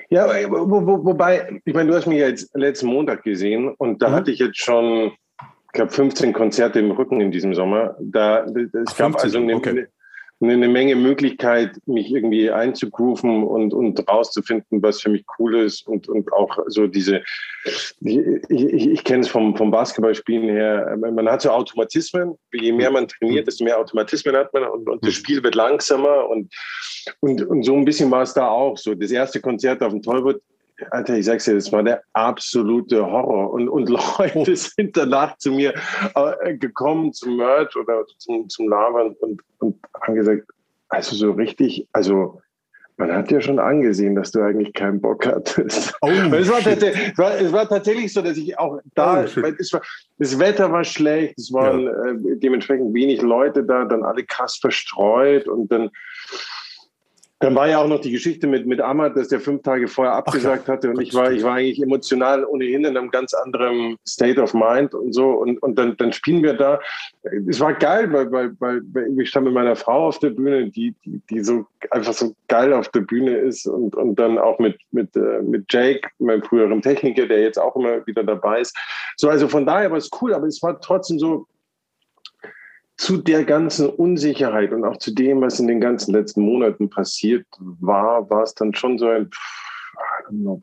Ja, 0.09 0.29
wo, 0.51 0.87
wo, 0.87 1.05
wobei, 1.05 1.61
ich 1.65 1.75
meine, 1.75 1.91
du 1.91 1.97
hast 1.97 2.07
mich 2.07 2.19
ja 2.19 2.29
jetzt 2.29 2.55
letzten 2.55 2.87
Montag 2.87 3.23
gesehen 3.23 3.69
und 3.69 4.01
da 4.01 4.11
mhm. 4.11 4.13
hatte 4.13 4.31
ich 4.31 4.39
jetzt 4.39 4.59
schon, 4.59 5.13
ich 5.41 5.73
glaube, 5.73 5.91
15 5.91 6.33
Konzerte 6.33 6.79
im 6.79 6.91
Rücken 6.93 7.21
in 7.21 7.31
diesem 7.31 7.55
Sommer. 7.55 7.97
Da, 8.01 8.45
es 8.45 8.97
gab 8.97 9.21
15, 9.21 9.23
also 9.23 9.39
eine, 9.39 9.55
okay 9.57 9.87
eine 10.53 10.69
Menge 10.69 10.97
Möglichkeit, 10.97 11.77
mich 11.87 12.13
irgendwie 12.13 12.51
einzugrooven 12.51 13.45
und, 13.45 13.75
und 13.75 14.09
rauszufinden, 14.09 14.83
was 14.83 15.01
für 15.01 15.11
mich 15.11 15.25
cool 15.39 15.57
ist 15.57 15.87
und, 15.87 16.09
und 16.09 16.33
auch 16.33 16.59
so 16.67 16.87
diese, 16.87 17.23
ich, 18.01 18.21
ich, 18.49 18.87
ich 18.89 19.05
kenne 19.05 19.23
es 19.23 19.29
vom, 19.29 19.57
vom 19.57 19.71
Basketballspielen 19.71 20.49
her, 20.49 20.97
man 20.99 21.29
hat 21.29 21.43
so 21.43 21.51
Automatismen, 21.51 22.35
je 22.53 22.73
mehr 22.73 22.91
man 22.91 23.09
trainiert, 23.09 23.47
desto 23.47 23.65
mehr 23.65 23.79
Automatismen 23.79 24.37
hat 24.37 24.53
man 24.53 24.65
und, 24.65 24.89
und 24.89 25.05
das 25.05 25.15
Spiel 25.15 25.43
wird 25.43 25.55
langsamer 25.55 26.29
und, 26.29 26.53
und, 27.21 27.43
und 27.47 27.63
so 27.63 27.75
ein 27.75 27.85
bisschen 27.85 28.11
war 28.11 28.23
es 28.23 28.35
da 28.35 28.49
auch 28.49 28.77
so. 28.77 28.95
Das 28.95 29.11
erste 29.11 29.41
Konzert 29.41 29.83
auf 29.83 29.93
dem 29.93 30.03
Tollwood 30.03 30.41
Alter, 30.91 31.17
ich 31.17 31.27
sag's 31.27 31.45
dir, 31.45 31.55
das 31.55 31.71
war 31.73 31.83
der 31.83 32.03
absolute 32.13 33.05
Horror. 33.05 33.53
Und, 33.53 33.69
und 33.69 33.89
Leute 34.19 34.33
oh. 34.35 34.55
sind 34.55 34.97
danach 34.97 35.37
zu 35.39 35.53
mir 35.53 35.75
äh, 36.15 36.57
gekommen 36.57 37.13
zum 37.13 37.37
Merch 37.37 37.75
oder 37.77 38.05
zum, 38.19 38.49
zum 38.49 38.69
Labern 38.69 39.15
und, 39.21 39.41
und 39.59 39.77
haben 40.03 40.15
gesagt, 40.15 40.43
also 40.89 41.17
so 41.17 41.33
richtig, 41.33 41.89
also 41.93 42.41
man 42.97 43.13
hat 43.13 43.31
ja 43.31 43.41
schon 43.41 43.59
angesehen, 43.59 44.15
dass 44.15 44.31
du 44.31 44.41
eigentlich 44.41 44.73
keinen 44.73 45.01
Bock 45.01 45.27
hattest. 45.27 45.95
Oh, 46.01 46.09
es, 46.33 46.49
war 46.49 46.59
es, 46.59 47.19
war, 47.19 47.41
es, 47.41 47.53
war 47.53 47.69
tatsächlich 47.69 48.13
so, 48.13 48.23
dass 48.23 48.37
ich 48.37 48.57
auch 48.59 48.79
da, 48.95 49.25
oh, 49.25 49.43
war, 49.43 49.83
das 50.19 50.39
Wetter 50.39 50.71
war 50.71 50.85
schlecht, 50.85 51.39
es 51.39 51.53
waren 51.53 51.85
ja. 51.85 51.91
äh, 51.91 52.39
dementsprechend 52.39 52.95
wenig 52.95 53.21
Leute 53.21 53.65
da, 53.65 53.85
dann 53.85 54.05
alle 54.05 54.25
krass 54.25 54.59
verstreut 54.61 55.49
und 55.49 55.73
dann 55.73 55.91
dann 57.45 57.55
war 57.55 57.69
ja 57.69 57.79
auch 57.79 57.89
noch 57.89 58.01
die 58.01 58.11
Geschichte 58.11 58.47
mit, 58.47 58.67
mit 58.67 58.81
Ahmad, 58.81 59.17
dass 59.17 59.29
der 59.29 59.39
fünf 59.39 59.63
Tage 59.63 59.87
vorher 59.87 60.15
abgesagt 60.15 60.67
ja. 60.67 60.75
hatte 60.75 60.89
und 60.89 61.01
ich 61.01 61.13
war, 61.13 61.31
ich 61.31 61.43
war 61.43 61.57
eigentlich 61.57 61.83
emotional 61.83 62.43
ohnehin 62.47 62.87
in 62.87 62.97
einem 62.97 63.11
ganz 63.11 63.35
anderen 63.35 63.97
State 64.09 64.41
of 64.41 64.55
Mind 64.55 64.95
und 64.95 65.13
so 65.13 65.31
und, 65.33 65.63
und 65.63 65.79
dann, 65.79 65.95
dann 65.99 66.13
spielen 66.15 66.43
wir 66.43 66.55
da. 66.55 66.81
Es 67.47 67.61
war 67.61 67.75
geil, 67.75 68.11
weil, 68.13 68.33
weil, 68.33 68.53
weil 68.61 69.21
ich 69.21 69.29
stand 69.29 69.45
mit 69.45 69.55
meiner 69.55 69.77
Frau 69.77 70.09
auf 70.09 70.19
der 70.21 70.31
Bühne, 70.31 70.71
die, 70.71 70.95
die, 71.05 71.21
die 71.29 71.41
so 71.45 71.67
einfach 71.91 72.15
so 72.15 72.35
geil 72.49 72.73
auf 72.73 72.89
der 72.89 73.01
Bühne 73.01 73.37
ist 73.37 73.67
und, 73.67 73.95
und 73.95 74.19
dann 74.19 74.39
auch 74.39 74.59
mit, 74.59 74.79
mit, 74.93 75.15
äh, 75.15 75.43
mit 75.43 75.67
Jake, 75.71 76.09
meinem 76.19 76.43
früheren 76.43 76.81
Techniker, 76.81 77.27
der 77.27 77.43
jetzt 77.43 77.59
auch 77.59 77.77
immer 77.77 78.07
wieder 78.07 78.25
dabei 78.25 78.61
ist. 78.61 78.75
So, 79.19 79.29
also 79.29 79.49
von 79.49 79.67
daher 79.67 79.91
war 79.91 79.99
es 79.99 80.09
cool, 80.23 80.33
aber 80.33 80.47
es 80.47 80.63
war 80.63 80.81
trotzdem 80.81 81.19
so, 81.19 81.47
zu 82.97 83.19
der 83.19 83.45
ganzen 83.45 83.89
Unsicherheit 83.89 84.73
und 84.73 84.85
auch 84.85 84.97
zu 84.99 85.13
dem, 85.13 85.41
was 85.41 85.59
in 85.59 85.67
den 85.67 85.81
ganzen 85.81 86.15
letzten 86.15 86.43
Monaten 86.43 86.89
passiert 86.89 87.47
war, 87.59 88.29
war 88.31 88.43
es 88.43 88.55
dann 88.55 88.75
schon 88.75 88.99
so 88.99 89.09
ein, 89.09 89.31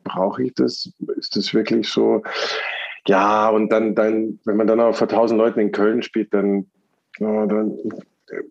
brauche 0.03 0.43
ich 0.43 0.53
das? 0.55 0.91
Ist 1.17 1.35
das 1.35 1.53
wirklich 1.53 1.89
so? 1.89 2.23
Ja, 3.07 3.49
und 3.49 3.69
dann, 3.69 3.95
dann, 3.95 4.39
wenn 4.45 4.57
man 4.57 4.67
dann 4.67 4.79
auch 4.79 4.95
vor 4.95 5.07
tausend 5.07 5.39
Leuten 5.39 5.59
in 5.59 5.71
Köln 5.71 6.03
spielt, 6.03 6.33
dann, 6.33 6.67
ja, 7.19 7.45
dann 7.45 7.77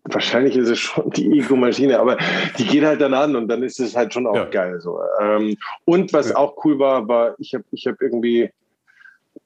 wahrscheinlich 0.04 0.56
ist 0.56 0.68
es 0.68 0.78
schon 0.78 1.10
die 1.10 1.38
Ego-Maschine, 1.38 1.98
aber 1.98 2.18
die 2.58 2.66
geht 2.66 2.84
halt 2.84 3.00
dann 3.00 3.14
an 3.14 3.36
und 3.36 3.48
dann 3.48 3.62
ist 3.62 3.80
es 3.80 3.96
halt 3.96 4.12
schon 4.12 4.26
auch 4.26 4.34
ja. 4.34 4.44
geil. 4.44 4.80
So. 4.80 5.00
Ähm, 5.20 5.56
und 5.84 6.12
was 6.12 6.30
ja. 6.30 6.36
auch 6.36 6.64
cool 6.64 6.78
war, 6.78 7.08
war, 7.08 7.34
ich 7.38 7.54
habe 7.54 7.64
ich 7.72 7.86
hab 7.86 8.00
irgendwie 8.00 8.50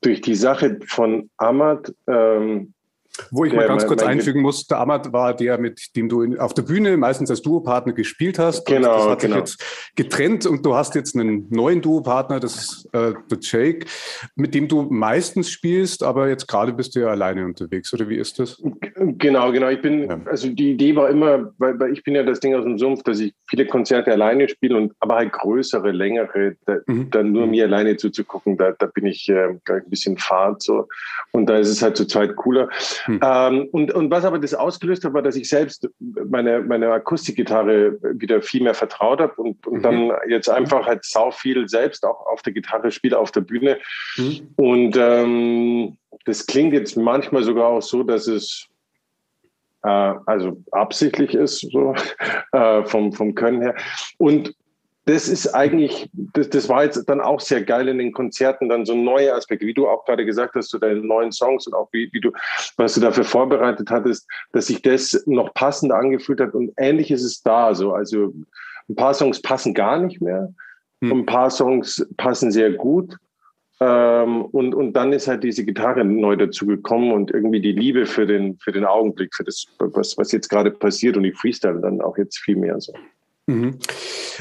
durch 0.01 0.21
die 0.21 0.35
Sache 0.35 0.79
von 0.87 1.31
Ahmad 1.37 1.95
ähm, 2.09 2.74
wo 3.31 3.45
ich 3.45 3.53
der, 3.53 3.61
mal 3.61 3.69
ganz 3.69 3.87
kurz 3.87 4.03
einfügen 4.03 4.43
muss, 4.43 4.67
der 4.67 4.79
Ahmad 4.79 5.13
war 5.13 5.35
der, 5.35 5.59
mit 5.59 5.95
dem 5.97 6.09
du 6.09 6.37
auf 6.39 6.55
der 6.55 6.63
Bühne 6.63 6.97
meistens 6.97 7.31
als 7.31 7.43
Duopartner 7.43 7.93
gespielt 7.93 8.39
hast. 8.39 8.67
Genau, 8.67 8.97
das 8.97 9.09
hat 9.09 9.21
genau. 9.21 9.35
sich 9.35 9.41
jetzt 9.41 9.95
getrennt 9.97 10.47
und 10.47 10.67
du 10.67 10.75
hast 10.75 10.95
jetzt 10.95 11.17
einen 11.17 11.47
neuen 11.51 11.81
Duopartner, 11.81 12.41
das 12.41 12.57
ist 12.57 12.89
äh, 12.93 13.15
der 13.31 13.39
Jake, 13.41 13.87
mit 14.35 14.55
dem 14.55 14.69
du 14.69 14.83
meistens 14.83 15.51
spielst, 15.51 16.03
aber 16.03 16.29
jetzt 16.29 16.49
gerade 16.49 16.73
bist 16.73 16.97
du 16.97 17.01
ja 17.01 17.09
alleine 17.09 17.45
unterwegs, 17.45 17.93
oder 17.93 18.09
wie 18.09 18.17
ist 18.17 18.39
das? 18.39 18.63
Genau, 18.97 19.53
genau. 19.53 19.69
Ich 19.69 19.81
bin, 19.81 20.09
ja. 20.09 20.21
also 20.27 20.49
die 20.49 20.73
Idee 20.73 20.97
war 20.97 21.09
immer, 21.11 21.53
weil, 21.59 21.79
weil, 21.79 21.93
ich 21.93 22.03
bin 22.03 22.15
ja 22.15 22.23
das 22.23 22.41
Ding 22.41 22.55
aus 22.55 22.65
dem 22.65 22.79
Sumpf, 22.79 23.03
dass 23.03 23.21
ich 23.21 23.35
viele 23.49 23.67
Konzerte 23.67 24.13
alleine 24.13 24.49
spiele 24.49 24.77
und 24.77 24.93
aber 25.01 25.17
halt 25.17 25.33
größere, 25.33 25.91
längere, 25.93 26.57
da, 26.67 26.79
mhm. 26.87 27.11
dann 27.11 27.33
nur 27.33 27.47
mir 27.47 27.65
alleine 27.65 27.97
zuzugucken, 27.97 28.57
da, 28.57 28.73
da 28.73 28.87
bin 28.87 29.07
ich 29.07 29.29
äh, 29.29 29.49
ein 29.49 29.89
bisschen 29.89 30.19
fad 30.19 30.63
so. 30.63 30.89
Und 31.33 31.47
da 31.47 31.59
ist 31.59 31.69
es 31.69 31.83
halt 31.83 31.97
zur 31.97 32.09
Zeit 32.09 32.37
cooler. 32.37 32.69
Hm. 33.05 33.21
Ähm, 33.23 33.69
und, 33.73 33.93
und 33.93 34.11
was 34.11 34.25
aber 34.25 34.39
das 34.39 34.55
ausgelöst 34.55 35.05
hat, 35.05 35.13
war, 35.13 35.23
dass 35.23 35.37
ich 35.37 35.49
selbst 35.49 35.89
meine, 36.01 36.61
meine 36.61 36.91
Akustikgitarre 36.91 37.99
wieder 38.19 38.43
viel 38.43 38.63
mehr 38.63 38.75
vertraut 38.75 39.21
habe 39.21 39.35
und, 39.35 39.67
und 39.67 39.79
mhm. 39.79 39.83
dann 39.83 40.13
jetzt 40.29 40.49
einfach 40.49 40.87
halt 40.87 41.05
sau 41.05 41.31
viel 41.31 41.69
selbst 41.69 42.05
auch 42.05 42.27
auf 42.27 42.43
der 42.43 42.53
Gitarre 42.53 42.91
spiele, 42.91 43.19
auf 43.19 43.31
der 43.31 43.43
Bühne. 43.43 43.79
Mhm. 44.17 44.49
Und 44.57 44.97
ähm, 44.97 45.97
das 46.25 46.47
klingt 46.47 46.73
jetzt 46.73 46.97
manchmal 46.97 47.43
sogar 47.43 47.69
auch 47.69 47.83
so, 47.83 48.03
dass 48.03 48.27
es 48.27 48.69
äh, 49.83 50.15
also 50.27 50.63
absichtlich 50.71 51.35
ist, 51.35 51.61
so 51.71 51.95
äh, 52.53 52.85
vom, 52.85 53.13
vom 53.13 53.35
Können 53.35 53.63
her. 53.63 53.75
Und 54.19 54.55
das 55.07 55.29
ist 55.29 55.55
eigentlich, 55.55 56.09
das, 56.13 56.49
das 56.49 56.69
war 56.69 56.85
jetzt 56.85 57.05
dann 57.09 57.21
auch 57.21 57.41
sehr 57.41 57.63
geil 57.63 57.89
in 57.89 57.99
den 57.99 58.13
Konzerten, 58.13 58.69
dann 58.69 58.87
so 58.87 58.95
neue 58.95 59.35
Aspekte, 59.35 59.67
wie 59.67 59.75
du 59.75 59.87
auch 59.87 60.05
gerade 60.07 60.25
gesagt 60.25 60.55
hast, 60.55 60.71
zu 60.71 60.79
deinen 60.79 61.07
neuen 61.07 61.31
Songs 61.31 61.67
und 61.67 61.75
auch 61.75 61.89
wie, 61.93 62.09
wie 62.13 62.21
du, 62.21 62.31
was 62.77 62.95
du 62.95 63.01
dafür 63.01 63.25
vorbereitet 63.25 63.91
hattest, 63.91 64.27
dass 64.53 64.67
sich 64.67 64.81
das 64.81 65.25
noch 65.27 65.53
passender 65.53 65.97
angefühlt 65.97 66.41
hat 66.41 66.55
und 66.55 66.73
ähnlich 66.79 67.11
ist 67.11 67.25
es 67.25 67.43
da. 67.43 67.75
So. 67.75 67.93
Also 67.93 68.33
ein 68.89 68.97
paar 68.97 69.13
Songs 69.13 69.43
passen 69.43 69.75
gar 69.75 69.99
nicht 69.99 70.23
mehr, 70.23 70.55
hm. 71.03 71.13
ein 71.13 71.27
paar 71.27 71.51
Songs 71.51 72.07
passen 72.17 72.51
sehr 72.51 72.73
gut. 72.73 73.17
Ähm, 73.81 74.43
und, 74.47 74.75
und 74.75 74.95
dann 74.95 75.13
ist 75.13 75.29
halt 75.29 75.43
diese 75.45 75.65
Gitarre 75.65 76.05
neu 76.05 76.37
dazu 76.37 76.65
gekommen 76.65 77.13
und 77.13 77.31
irgendwie 77.31 77.61
die 77.61 77.73
Liebe 77.73 78.07
für 78.07 78.25
den, 78.25 78.57
für 78.59 78.73
den 78.73 78.85
Augenblick, 78.85 79.35
für 79.35 79.45
das, 79.45 79.67
was, 79.79 80.17
was 80.17 80.33
jetzt 80.33 80.49
gerade 80.49 80.71
passiert 80.71 81.17
und 81.17 81.25
die 81.25 81.33
Freestyle 81.33 81.81
dann 81.81 82.01
auch 82.01 82.17
jetzt 82.17 82.39
viel 82.39 82.57
mehr 82.57 82.81
so. 82.81 82.95
Mhm. 83.47 83.79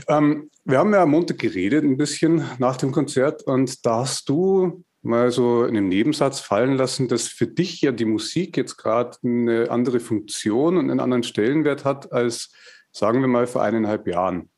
Ähm, 0.08 0.50
wir 0.66 0.78
haben 0.78 0.94
ja 0.94 1.04
am 1.04 1.12
Montag 1.12 1.40
geredet, 1.40 1.84
ein 1.84 1.98
bisschen 1.98 2.44
nach 2.58 2.78
dem 2.78 2.92
Konzert, 2.92 3.44
und 3.44 3.86
da 3.86 4.00
hast 4.00 4.30
du 4.30 4.84
mal 5.02 5.32
so 5.32 5.66
in 5.66 5.76
einem 5.76 5.90
Nebensatz 5.90 6.40
fallen 6.40 6.78
lassen, 6.78 7.10
dass 7.10 7.28
für 7.28 7.48
dich 7.48 7.82
ja 7.82 7.92
die 7.92 8.06
Musik 8.06 8.56
jetzt 8.56 8.78
gerade 8.78 9.18
eine 9.24 9.70
andere 9.70 10.00
Funktion 10.00 10.78
und 10.78 10.90
einen 10.90 11.02
anderen 11.02 11.24
Stellenwert 11.24 11.84
hat 11.84 12.14
als, 12.14 12.54
sagen 12.92 13.20
wir 13.20 13.28
mal, 13.28 13.46
vor 13.46 13.62
eineinhalb 13.62 14.08
Jahren. 14.08 14.50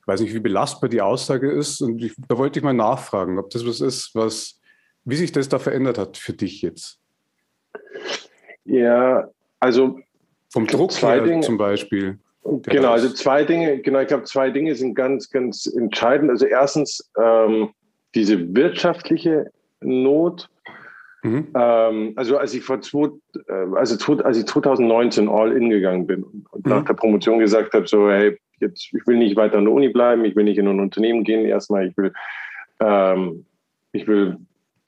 Ich 0.00 0.06
weiß 0.06 0.22
nicht, 0.22 0.32
wie 0.32 0.40
belastbar 0.40 0.88
die 0.88 1.02
Aussage 1.02 1.50
ist, 1.50 1.82
und 1.82 2.02
ich, 2.02 2.14
da 2.28 2.38
wollte 2.38 2.58
ich 2.58 2.64
mal 2.64 2.72
nachfragen, 2.72 3.38
ob 3.38 3.50
das 3.50 3.66
was 3.66 3.82
ist, 3.82 4.14
was, 4.14 4.58
wie 5.04 5.16
sich 5.16 5.32
das 5.32 5.50
da 5.50 5.58
verändert 5.58 5.98
hat 5.98 6.16
für 6.16 6.32
dich 6.32 6.62
jetzt. 6.62 6.98
Ja, 8.64 9.28
also 9.60 9.98
vom 10.50 10.66
Druck 10.66 10.92
her 11.02 11.40
zum 11.42 11.58
Beispiel. 11.58 12.18
Genau, 12.64 12.92
also 12.92 13.08
zwei 13.10 13.44
Dinge, 13.44 13.78
genau, 13.78 14.00
ich 14.00 14.08
glaube, 14.08 14.24
zwei 14.24 14.50
Dinge 14.50 14.74
sind 14.74 14.94
ganz, 14.94 15.30
ganz 15.30 15.66
entscheidend. 15.66 16.30
Also 16.30 16.46
erstens 16.46 17.10
ähm, 17.20 17.70
diese 18.14 18.54
wirtschaftliche 18.54 19.50
Not, 19.80 20.48
Mhm. 21.22 21.48
Ähm, 21.54 22.12
also 22.16 22.38
als 22.38 22.54
ich 22.54 22.62
vor 22.62 22.80
zwei, 22.80 23.08
äh, 23.48 23.76
also 23.76 24.14
als 24.22 24.38
ich 24.38 24.46
2019 24.46 25.28
all 25.28 25.52
in 25.52 25.68
gegangen 25.68 26.06
bin 26.06 26.22
und 26.22 26.64
mhm. 26.64 26.70
nach 26.70 26.84
der 26.84 26.94
Promotion 26.94 27.40
gesagt 27.40 27.74
habe, 27.74 27.88
so 27.88 28.08
hey, 28.08 28.38
jetzt 28.60 28.90
ich 28.94 29.06
will 29.06 29.16
nicht 29.16 29.36
weiter 29.36 29.58
an 29.58 29.64
der 29.64 29.74
Uni 29.74 29.88
bleiben, 29.88 30.24
ich 30.24 30.36
will 30.36 30.44
nicht 30.44 30.58
in 30.58 30.68
ein 30.68 30.80
Unternehmen 30.80 31.24
gehen. 31.24 31.44
Erstmal, 31.44 31.88
ich 31.88 31.96
will, 31.96 32.12
ähm, 32.80 33.44
ich 33.92 34.06
will 34.06 34.36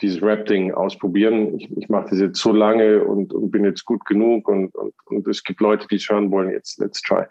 dieses 0.03 0.23
Rap-Ding 0.23 0.73
ausprobieren. 0.73 1.55
Ich, 1.57 1.71
ich 1.77 1.89
mache 1.89 2.11
das 2.11 2.21
jetzt 2.21 2.41
so 2.41 2.53
lange 2.53 3.05
und, 3.05 3.33
und 3.33 3.51
bin 3.51 3.65
jetzt 3.65 3.85
gut 3.85 4.05
genug 4.05 4.49
und, 4.49 4.75
und, 4.75 4.95
und, 5.07 5.27
es 5.29 5.43
gibt 5.43 5.61
Leute, 5.61 5.87
die 5.89 5.97
es 5.97 6.09
hören 6.09 6.31
wollen. 6.31 6.51
Jetzt 6.51 6.79
let's 6.79 7.01
try. 7.03 7.25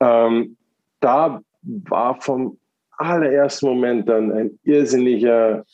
Ähm, 0.00 0.56
da 1.00 1.40
war 1.62 2.20
vom 2.20 2.58
allerersten 2.98 3.66
Moment 3.66 4.08
dann 4.08 4.32
ein 4.32 4.58
irrsinniger 4.64 5.64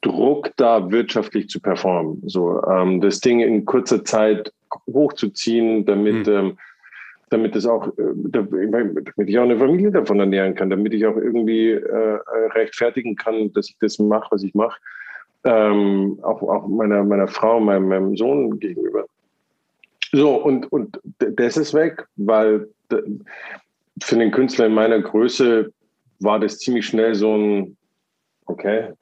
Druck 0.00 0.50
da, 0.56 0.90
wirtschaftlich 0.90 1.48
zu 1.48 1.60
performen. 1.60 2.22
So 2.26 2.62
ähm, 2.64 3.00
das 3.00 3.20
Ding 3.20 3.40
in 3.40 3.64
kurzer 3.64 4.04
Zeit 4.04 4.52
hochzuziehen, 4.86 5.84
damit 5.84 6.26
mhm. 6.26 6.32
ähm, 6.32 6.58
damit 7.32 7.56
es 7.56 7.66
auch, 7.66 7.88
äh, 7.98 8.12
damit 8.14 9.28
ich 9.28 9.38
auch 9.38 9.44
eine 9.44 9.58
Familie 9.58 9.90
davon 9.90 10.20
ernähren 10.20 10.54
kann, 10.54 10.70
damit 10.70 10.92
ich 10.92 11.06
auch 11.06 11.16
irgendwie 11.16 11.70
äh, 11.70 12.18
rechtfertigen 12.54 13.16
kann, 13.16 13.52
dass 13.54 13.70
ich 13.70 13.76
das 13.80 13.98
mache, 13.98 14.28
was 14.30 14.42
ich 14.42 14.54
mache, 14.54 14.78
ähm, 15.44 16.18
auch, 16.22 16.42
auch 16.42 16.66
meiner, 16.68 17.02
meiner 17.04 17.28
Frau, 17.28 17.60
meinem, 17.60 17.88
meinem 17.88 18.16
Sohn 18.16 18.58
gegenüber. 18.58 19.06
So, 20.12 20.34
und, 20.36 20.70
und 20.70 21.00
das 21.18 21.56
ist 21.56 21.74
weg, 21.74 22.06
weil 22.16 22.68
für 24.02 24.16
den 24.16 24.30
Künstler 24.30 24.66
in 24.66 24.74
meiner 24.74 25.00
Größe 25.00 25.72
war 26.20 26.38
das 26.38 26.58
ziemlich 26.58 26.86
schnell 26.86 27.14
so 27.14 27.34
ein, 27.34 27.76
okay, 28.46 28.92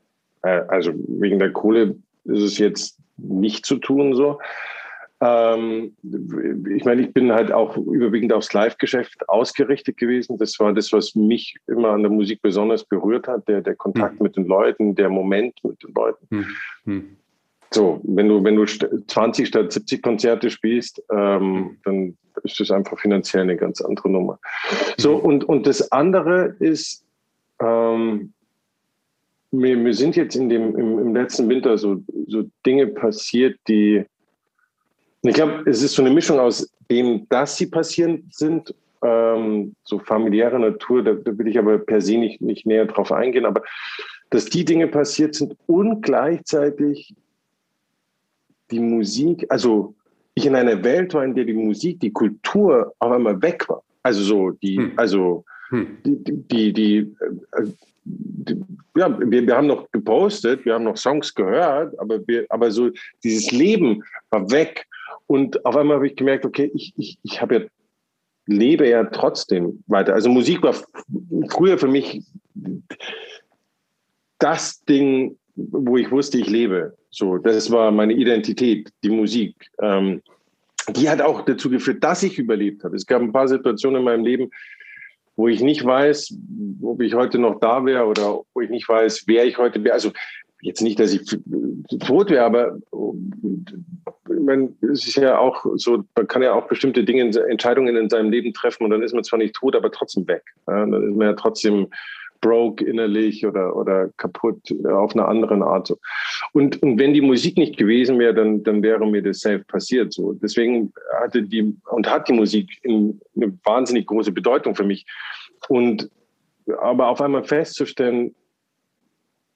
äh, 0.42 0.62
also 0.68 0.92
wegen 0.94 1.38
der 1.38 1.52
Kohle 1.52 1.96
ist 2.24 2.42
es 2.42 2.58
jetzt 2.58 2.98
nicht 3.16 3.66
zu 3.66 3.76
tun 3.76 4.14
so. 4.14 4.38
Ähm, 5.22 5.94
ich 6.74 6.84
meine, 6.84 7.02
ich 7.02 7.12
bin 7.12 7.30
halt 7.32 7.52
auch 7.52 7.76
überwiegend 7.76 8.32
aufs 8.32 8.52
Live-Geschäft 8.52 9.28
ausgerichtet 9.28 9.98
gewesen. 9.98 10.38
Das 10.38 10.58
war 10.58 10.72
das, 10.72 10.92
was 10.92 11.14
mich 11.14 11.56
immer 11.66 11.90
an 11.90 12.02
der 12.02 12.10
Musik 12.10 12.40
besonders 12.40 12.84
berührt 12.84 13.28
hat, 13.28 13.46
der, 13.46 13.60
der 13.60 13.76
Kontakt 13.76 14.18
mhm. 14.18 14.24
mit 14.24 14.36
den 14.36 14.46
Leuten, 14.46 14.94
der 14.94 15.10
Moment 15.10 15.62
mit 15.62 15.82
den 15.82 15.92
Leuten. 15.94 16.46
Mhm. 16.84 17.16
So, 17.72 18.00
wenn 18.02 18.28
du, 18.28 18.42
wenn 18.42 18.56
du 18.56 18.64
20 18.64 19.46
statt 19.46 19.72
70 19.72 20.02
Konzerte 20.02 20.50
spielst, 20.50 21.02
ähm, 21.12 21.52
mhm. 21.52 21.78
dann 21.84 22.16
ist 22.42 22.58
das 22.58 22.70
einfach 22.70 22.98
finanziell 22.98 23.42
eine 23.42 23.56
ganz 23.56 23.80
andere 23.82 24.08
Nummer. 24.08 24.38
So, 24.96 25.18
mhm. 25.18 25.24
und, 25.24 25.44
und 25.44 25.66
das 25.66 25.92
andere 25.92 26.56
ist, 26.58 27.04
ähm, 27.60 28.32
mir, 29.52 29.76
mir 29.76 29.94
sind 29.94 30.16
jetzt 30.16 30.34
in 30.34 30.48
dem, 30.48 30.76
im, 30.76 30.98
im 30.98 31.14
letzten 31.14 31.48
Winter 31.48 31.76
so, 31.76 32.02
so 32.26 32.44
Dinge 32.64 32.86
passiert, 32.86 33.58
die, 33.68 34.04
ich 35.22 35.34
glaube, 35.34 35.68
es 35.68 35.82
ist 35.82 35.94
so 35.94 36.02
eine 36.02 36.14
Mischung 36.14 36.38
aus 36.38 36.70
dem, 36.90 37.26
dass 37.28 37.56
sie 37.56 37.66
passieren 37.66 38.24
sind, 38.30 38.74
ähm, 39.02 39.74
so 39.84 39.98
familiärer 39.98 40.58
Natur, 40.58 41.02
da, 41.02 41.12
da, 41.12 41.36
will 41.36 41.48
ich 41.48 41.58
aber 41.58 41.78
per 41.78 42.00
se 42.00 42.16
nicht, 42.18 42.40
nicht 42.40 42.66
näher 42.66 42.86
drauf 42.86 43.12
eingehen, 43.12 43.46
aber 43.46 43.62
dass 44.30 44.46
die 44.46 44.64
Dinge 44.64 44.88
passiert 44.88 45.34
sind 45.34 45.56
und 45.66 46.02
gleichzeitig 46.02 47.14
die 48.70 48.80
Musik, 48.80 49.46
also 49.48 49.94
ich 50.34 50.46
in 50.46 50.54
einer 50.54 50.82
Welt 50.84 51.12
war, 51.14 51.24
in 51.24 51.34
der 51.34 51.44
die 51.44 51.54
Musik, 51.54 52.00
die 52.00 52.12
Kultur 52.12 52.94
auf 52.98 53.12
einmal 53.12 53.40
weg 53.42 53.68
war. 53.68 53.82
Also 54.02 54.22
so 54.22 54.50
die, 54.50 54.76
hm. 54.76 54.92
also 54.96 55.44
hm. 55.70 55.98
die, 56.04 56.22
die, 56.24 56.72
die, 56.72 56.98
äh, 57.52 57.66
die 58.04 58.56
ja, 58.96 59.18
wir, 59.18 59.46
wir 59.46 59.56
haben 59.56 59.66
noch 59.66 59.90
gepostet, 59.90 60.64
wir 60.64 60.74
haben 60.74 60.84
noch 60.84 60.96
Songs 60.96 61.34
gehört, 61.34 61.98
aber 61.98 62.26
wir, 62.26 62.46
aber 62.48 62.70
so 62.70 62.90
dieses 63.22 63.50
Leben 63.50 64.02
war 64.30 64.50
weg. 64.50 64.86
Und 65.30 65.64
auf 65.64 65.76
einmal 65.76 65.98
habe 65.98 66.08
ich 66.08 66.16
gemerkt, 66.16 66.44
okay, 66.44 66.72
ich, 66.74 66.92
ich, 66.96 67.16
ich 67.22 67.40
habe 67.40 67.54
ja, 67.54 67.60
lebe 68.46 68.88
ja 68.88 69.04
trotzdem 69.04 69.84
weiter. 69.86 70.12
Also 70.12 70.28
Musik 70.28 70.60
war 70.60 70.74
früher 71.50 71.78
für 71.78 71.86
mich 71.86 72.24
das 74.40 74.84
Ding, 74.86 75.38
wo 75.54 75.96
ich 75.96 76.10
wusste, 76.10 76.38
ich 76.38 76.50
lebe. 76.50 76.96
So, 77.10 77.38
das 77.38 77.70
war 77.70 77.92
meine 77.92 78.12
Identität, 78.12 78.90
die 79.04 79.10
Musik. 79.10 79.54
Ähm, 79.80 80.20
die 80.96 81.08
hat 81.08 81.20
auch 81.20 81.44
dazu 81.44 81.70
geführt, 81.70 82.02
dass 82.02 82.24
ich 82.24 82.36
überlebt 82.36 82.82
habe. 82.82 82.96
Es 82.96 83.06
gab 83.06 83.22
ein 83.22 83.30
paar 83.30 83.46
Situationen 83.46 84.00
in 84.00 84.04
meinem 84.06 84.24
Leben, 84.24 84.50
wo 85.36 85.46
ich 85.46 85.60
nicht 85.60 85.84
weiß, 85.84 86.34
ob 86.82 87.00
ich 87.02 87.14
heute 87.14 87.38
noch 87.38 87.60
da 87.60 87.84
wäre 87.84 88.04
oder 88.04 88.40
wo 88.52 88.60
ich 88.62 88.70
nicht 88.70 88.88
weiß, 88.88 89.28
wer 89.28 89.44
ich 89.44 89.58
heute 89.58 89.84
wäre. 89.84 89.94
Also 89.94 90.10
jetzt 90.62 90.82
nicht, 90.82 90.98
dass 90.98 91.12
ich 91.12 91.26
tot 92.00 92.30
wäre, 92.30 92.44
aber 92.44 92.78
ich 92.92 94.40
meine, 94.42 94.72
es 94.82 95.06
ist 95.06 95.16
ja 95.16 95.38
auch 95.38 95.64
so, 95.74 96.04
man 96.14 96.26
kann 96.28 96.42
ja 96.42 96.52
auch 96.52 96.68
bestimmte 96.68 97.04
Dinge, 97.04 97.30
Entscheidungen 97.48 97.96
in 97.96 98.10
seinem 98.10 98.30
Leben 98.30 98.52
treffen 98.52 98.84
und 98.84 98.90
dann 98.90 99.02
ist 99.02 99.14
man 99.14 99.24
zwar 99.24 99.38
nicht 99.38 99.54
tot, 99.54 99.74
aber 99.74 99.90
trotzdem 99.90 100.26
weg. 100.28 100.42
Ja, 100.66 100.86
dann 100.86 101.10
ist 101.10 101.16
man 101.16 101.28
ja 101.28 101.34
trotzdem 101.34 101.88
broke 102.40 102.84
innerlich 102.84 103.46
oder, 103.46 103.76
oder 103.76 104.08
kaputt 104.16 104.74
auf 104.86 105.14
einer 105.14 105.28
anderen 105.28 105.62
Art. 105.62 105.92
Und, 106.52 106.82
und 106.82 106.98
wenn 106.98 107.12
die 107.12 107.20
Musik 107.20 107.56
nicht 107.56 107.76
gewesen 107.76 108.18
wäre, 108.18 108.34
dann, 108.34 108.62
dann 108.62 108.82
wäre 108.82 109.06
mir 109.06 109.22
das 109.22 109.40
safe 109.40 109.64
passiert. 109.64 110.12
So. 110.12 110.32
Deswegen 110.32 110.92
hatte 111.20 111.42
die 111.42 111.74
und 111.90 112.10
hat 112.10 112.28
die 112.28 112.32
Musik 112.32 112.70
eine 112.84 113.58
wahnsinnig 113.64 114.06
große 114.06 114.32
Bedeutung 114.32 114.74
für 114.74 114.84
mich. 114.84 115.06
Und 115.68 116.10
aber 116.80 117.08
auf 117.08 117.20
einmal 117.20 117.44
festzustellen, 117.44 118.34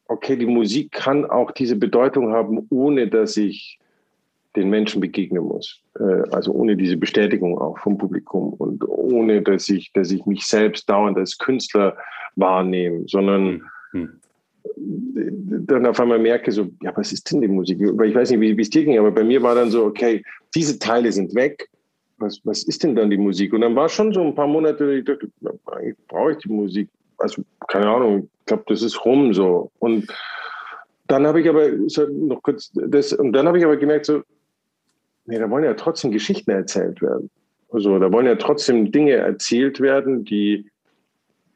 okay, 0.07 0.37
die 0.37 0.47
Musik 0.47 0.93
kann 0.93 1.25
auch 1.25 1.51
diese 1.51 1.77
Bedeutung 1.77 2.33
haben, 2.33 2.67
ohne 2.71 3.09
dass 3.09 3.37
ich 3.37 3.79
den 4.57 4.71
Menschen 4.71 5.01
begegnen 5.01 5.43
muss. 5.43 5.81
Äh, 5.99 6.23
also 6.31 6.53
ohne 6.53 6.77
diese 6.77 6.97
Bestätigung 6.97 7.59
auch 7.59 7.79
vom 7.79 7.99
Publikum 7.99 8.53
und 8.55 8.87
ohne, 8.89 9.43
dass 9.43 9.69
ich, 9.69 9.93
dass 9.93 10.11
ich 10.11 10.25
mich 10.27 10.47
selbst 10.47 10.89
dauernd 10.89 11.19
als 11.19 11.39
Künstler 11.39 11.97
wahrnehme, 12.37 13.05
sondern 13.07 13.63
mhm. 13.93 14.21
dann 14.77 15.87
auf 15.87 16.01
einmal 16.01 16.19
merke 16.19 16.53
so, 16.53 16.69
ja, 16.83 16.93
was 16.97 17.13
ist 17.13 17.31
denn 17.31 17.41
die 17.41 17.49
Musik? 17.49 17.79
Weil 17.81 18.11
ich 18.11 18.15
weiß 18.15 18.31
nicht, 18.31 18.41
wie 18.41 18.61
es 18.61 18.71
dir 18.71 18.85
ging, 18.85 18.99
aber 18.99 19.11
bei 19.11 19.25
mir 19.25 19.43
war 19.43 19.55
dann 19.55 19.71
so, 19.71 19.85
okay, 19.85 20.23
diese 20.55 20.79
Teile 20.79 21.11
sind 21.11 21.35
weg. 21.35 21.69
Was, 22.19 22.41
was 22.45 22.63
ist 22.63 22.85
denn 22.85 22.95
dann 22.95 23.11
die 23.11 23.17
Musik? 23.17 23.53
Und 23.53 23.63
dann 23.63 23.75
war 23.75 23.89
schon 23.89 24.13
so 24.13 24.23
ein 24.23 24.35
paar 24.35 24.47
Monate, 24.47 24.95
ich 24.95 25.05
dachte, 25.05 25.29
eigentlich 25.67 25.97
brauche 26.07 26.33
ich 26.33 26.39
die 26.39 26.49
Musik. 26.49 26.89
Also, 27.19 27.43
keine 27.69 27.89
Ahnung, 27.89 28.29
ich 28.41 28.47
glaube, 28.47 28.65
das 28.67 28.83
ist 28.83 29.05
rum 29.05 29.33
so. 29.33 29.71
Und 29.79 30.07
dann 31.07 31.27
habe 31.27 31.41
ich 31.41 31.49
aber 31.49 31.69
noch 32.11 32.43
kurz 32.43 32.71
das, 32.75 33.13
und 33.13 33.33
dann 33.33 33.47
habe 33.47 33.59
ich 33.59 33.65
aber 33.65 33.77
gemerkt, 33.77 34.07
so, 34.07 34.23
nee, 35.27 35.39
da 35.39 35.49
wollen 35.51 35.65
ja 35.65 35.75
trotzdem 35.75 36.11
Geschichten 36.11 36.51
erzählt 36.51 37.01
werden. 37.03 37.31
Also 37.71 37.99
da 37.99 38.13
wollen 38.13 38.27
ja 38.27 38.37
trotzdem 38.37 38.93
Dinge 38.93 39.13
erzählt 39.13 39.81
werden, 39.81 40.25
die 40.25 40.71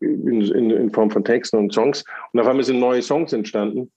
in, 0.01 0.43
in, 0.43 0.71
in 0.71 0.91
Form 0.91 1.11
von 1.11 1.25
Texten 1.25 1.57
und 1.59 1.73
Songs. 1.73 2.05
Und 2.33 2.41
auf 2.41 2.47
einmal 2.47 2.65
sind 2.65 2.81
neue 2.81 3.03
Songs 3.03 3.33
entstanden, 3.33 3.91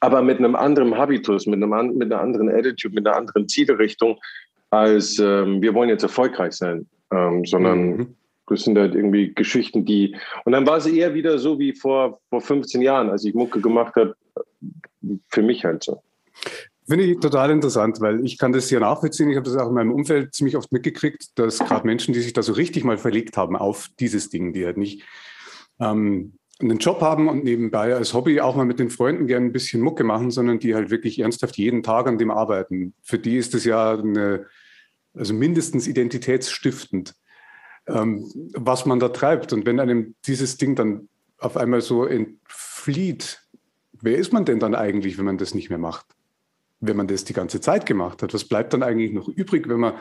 aber 0.00 0.22
mit 0.22 0.38
einem 0.38 0.54
anderen 0.54 0.96
Habitus, 0.96 1.46
mit, 1.46 1.62
einem, 1.62 1.96
mit 1.96 2.12
einer 2.12 2.20
anderen 2.20 2.48
Attitude, 2.48 2.94
mit 2.94 3.06
einer 3.06 3.16
anderen 3.16 3.48
Zielrichtung, 3.48 4.18
als 4.70 5.18
ähm, 5.18 5.62
wir 5.62 5.72
wollen 5.74 5.88
jetzt 5.88 6.02
erfolgreich 6.02 6.52
sein, 6.52 6.86
ähm, 7.12 7.44
sondern 7.44 7.78
mhm. 7.78 8.14
Das 8.46 8.64
sind 8.64 8.78
halt 8.78 8.94
irgendwie 8.94 9.34
Geschichten, 9.34 9.84
die. 9.84 10.16
Und 10.44 10.52
dann 10.52 10.66
war 10.66 10.76
es 10.76 10.86
eher 10.86 11.14
wieder 11.14 11.38
so 11.38 11.58
wie 11.58 11.72
vor, 11.72 12.20
vor 12.28 12.40
15 12.40 12.82
Jahren, 12.82 13.10
als 13.10 13.24
ich 13.24 13.34
Mucke 13.34 13.60
gemacht 13.60 13.94
habe, 13.96 14.14
für 15.28 15.42
mich 15.42 15.64
halt 15.64 15.84
so. 15.84 16.02
Finde 16.86 17.04
ich 17.04 17.18
total 17.18 17.50
interessant, 17.50 18.00
weil 18.00 18.24
ich 18.24 18.36
kann 18.36 18.52
das 18.52 18.70
ja 18.70 18.78
nachvollziehen. 18.78 19.30
Ich 19.30 19.36
habe 19.36 19.48
das 19.48 19.56
auch 19.56 19.68
in 19.68 19.74
meinem 19.74 19.92
Umfeld 19.92 20.34
ziemlich 20.34 20.56
oft 20.56 20.70
mitgekriegt, 20.70 21.38
dass 21.38 21.58
gerade 21.58 21.86
Menschen, 21.86 22.12
die 22.12 22.20
sich 22.20 22.34
da 22.34 22.42
so 22.42 22.52
richtig 22.52 22.84
mal 22.84 22.98
verlegt 22.98 23.38
haben 23.38 23.56
auf 23.56 23.88
dieses 23.98 24.28
Ding, 24.28 24.52
die 24.52 24.66
halt 24.66 24.76
nicht 24.76 25.02
ähm, 25.80 26.34
einen 26.60 26.78
Job 26.78 27.00
haben 27.00 27.28
und 27.28 27.42
nebenbei 27.42 27.94
als 27.94 28.12
Hobby 28.12 28.40
auch 28.40 28.54
mal 28.54 28.66
mit 28.66 28.78
den 28.78 28.90
Freunden 28.90 29.26
gerne 29.26 29.46
ein 29.46 29.52
bisschen 29.52 29.80
Mucke 29.80 30.04
machen, 30.04 30.30
sondern 30.30 30.58
die 30.58 30.74
halt 30.74 30.90
wirklich 30.90 31.18
ernsthaft 31.18 31.56
jeden 31.56 31.82
Tag 31.82 32.06
an 32.06 32.18
dem 32.18 32.30
arbeiten. 32.30 32.94
Für 33.02 33.18
die 33.18 33.38
ist 33.38 33.54
das 33.54 33.64
ja 33.64 33.98
eine, 33.98 34.46
also 35.14 35.32
mindestens 35.32 35.88
identitätsstiftend, 35.88 37.14
ähm, 37.86 38.30
was 38.54 38.86
man 38.86 39.00
da 39.00 39.08
treibt. 39.08 39.52
Und 39.52 39.66
wenn 39.66 39.80
einem 39.80 40.14
dieses 40.26 40.56
Ding 40.56 40.74
dann 40.74 41.08
auf 41.38 41.56
einmal 41.56 41.80
so 41.80 42.06
entflieht, 42.06 43.42
wer 44.00 44.16
ist 44.16 44.32
man 44.32 44.44
denn 44.44 44.60
dann 44.60 44.74
eigentlich, 44.74 45.18
wenn 45.18 45.24
man 45.24 45.38
das 45.38 45.54
nicht 45.54 45.70
mehr 45.70 45.78
macht? 45.78 46.06
wenn 46.86 46.96
man 46.96 47.06
das 47.06 47.24
die 47.24 47.32
ganze 47.32 47.60
Zeit 47.60 47.86
gemacht 47.86 48.22
hat? 48.22 48.34
Was 48.34 48.44
bleibt 48.44 48.72
dann 48.72 48.82
eigentlich 48.82 49.12
noch 49.12 49.28
übrig, 49.28 49.68
wenn 49.68 49.80
man 49.80 49.94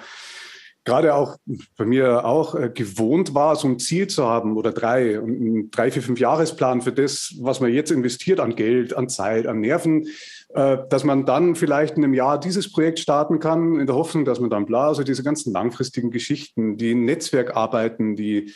gerade 0.85 1.15
auch 1.15 1.37
bei 1.77 1.85
mir 1.85 2.25
auch 2.25 2.55
äh, 2.55 2.69
gewohnt 2.69 3.33
war, 3.33 3.55
so 3.55 3.67
ein 3.67 3.79
Ziel 3.79 4.07
zu 4.07 4.25
haben 4.25 4.57
oder 4.57 4.71
drei, 4.71 5.17
einen 5.17 5.71
drei, 5.71 5.91
vier, 5.91 6.01
fünf 6.01 6.19
Jahresplan 6.19 6.81
für 6.81 6.91
das, 6.91 7.35
was 7.39 7.61
man 7.61 7.71
jetzt 7.71 7.91
investiert 7.91 8.39
an 8.39 8.55
Geld, 8.55 8.95
an 8.95 9.07
Zeit, 9.07 9.47
an 9.47 9.61
Nerven, 9.61 10.07
äh, 10.49 10.77
dass 10.89 11.03
man 11.03 11.25
dann 11.25 11.55
vielleicht 11.55 11.97
in 11.97 12.03
einem 12.03 12.13
Jahr 12.13 12.39
dieses 12.39 12.71
Projekt 12.71 12.99
starten 12.99 13.39
kann, 13.39 13.79
in 13.79 13.87
der 13.87 13.95
Hoffnung, 13.95 14.25
dass 14.25 14.39
man 14.39 14.49
dann 14.49 14.65
bla, 14.65 14.87
also 14.87 15.03
diese 15.03 15.23
ganzen 15.23 15.53
langfristigen 15.53 16.11
Geschichten, 16.11 16.77
die 16.77 16.95
Netzwerkarbeiten, 16.95 18.15
die 18.15 18.53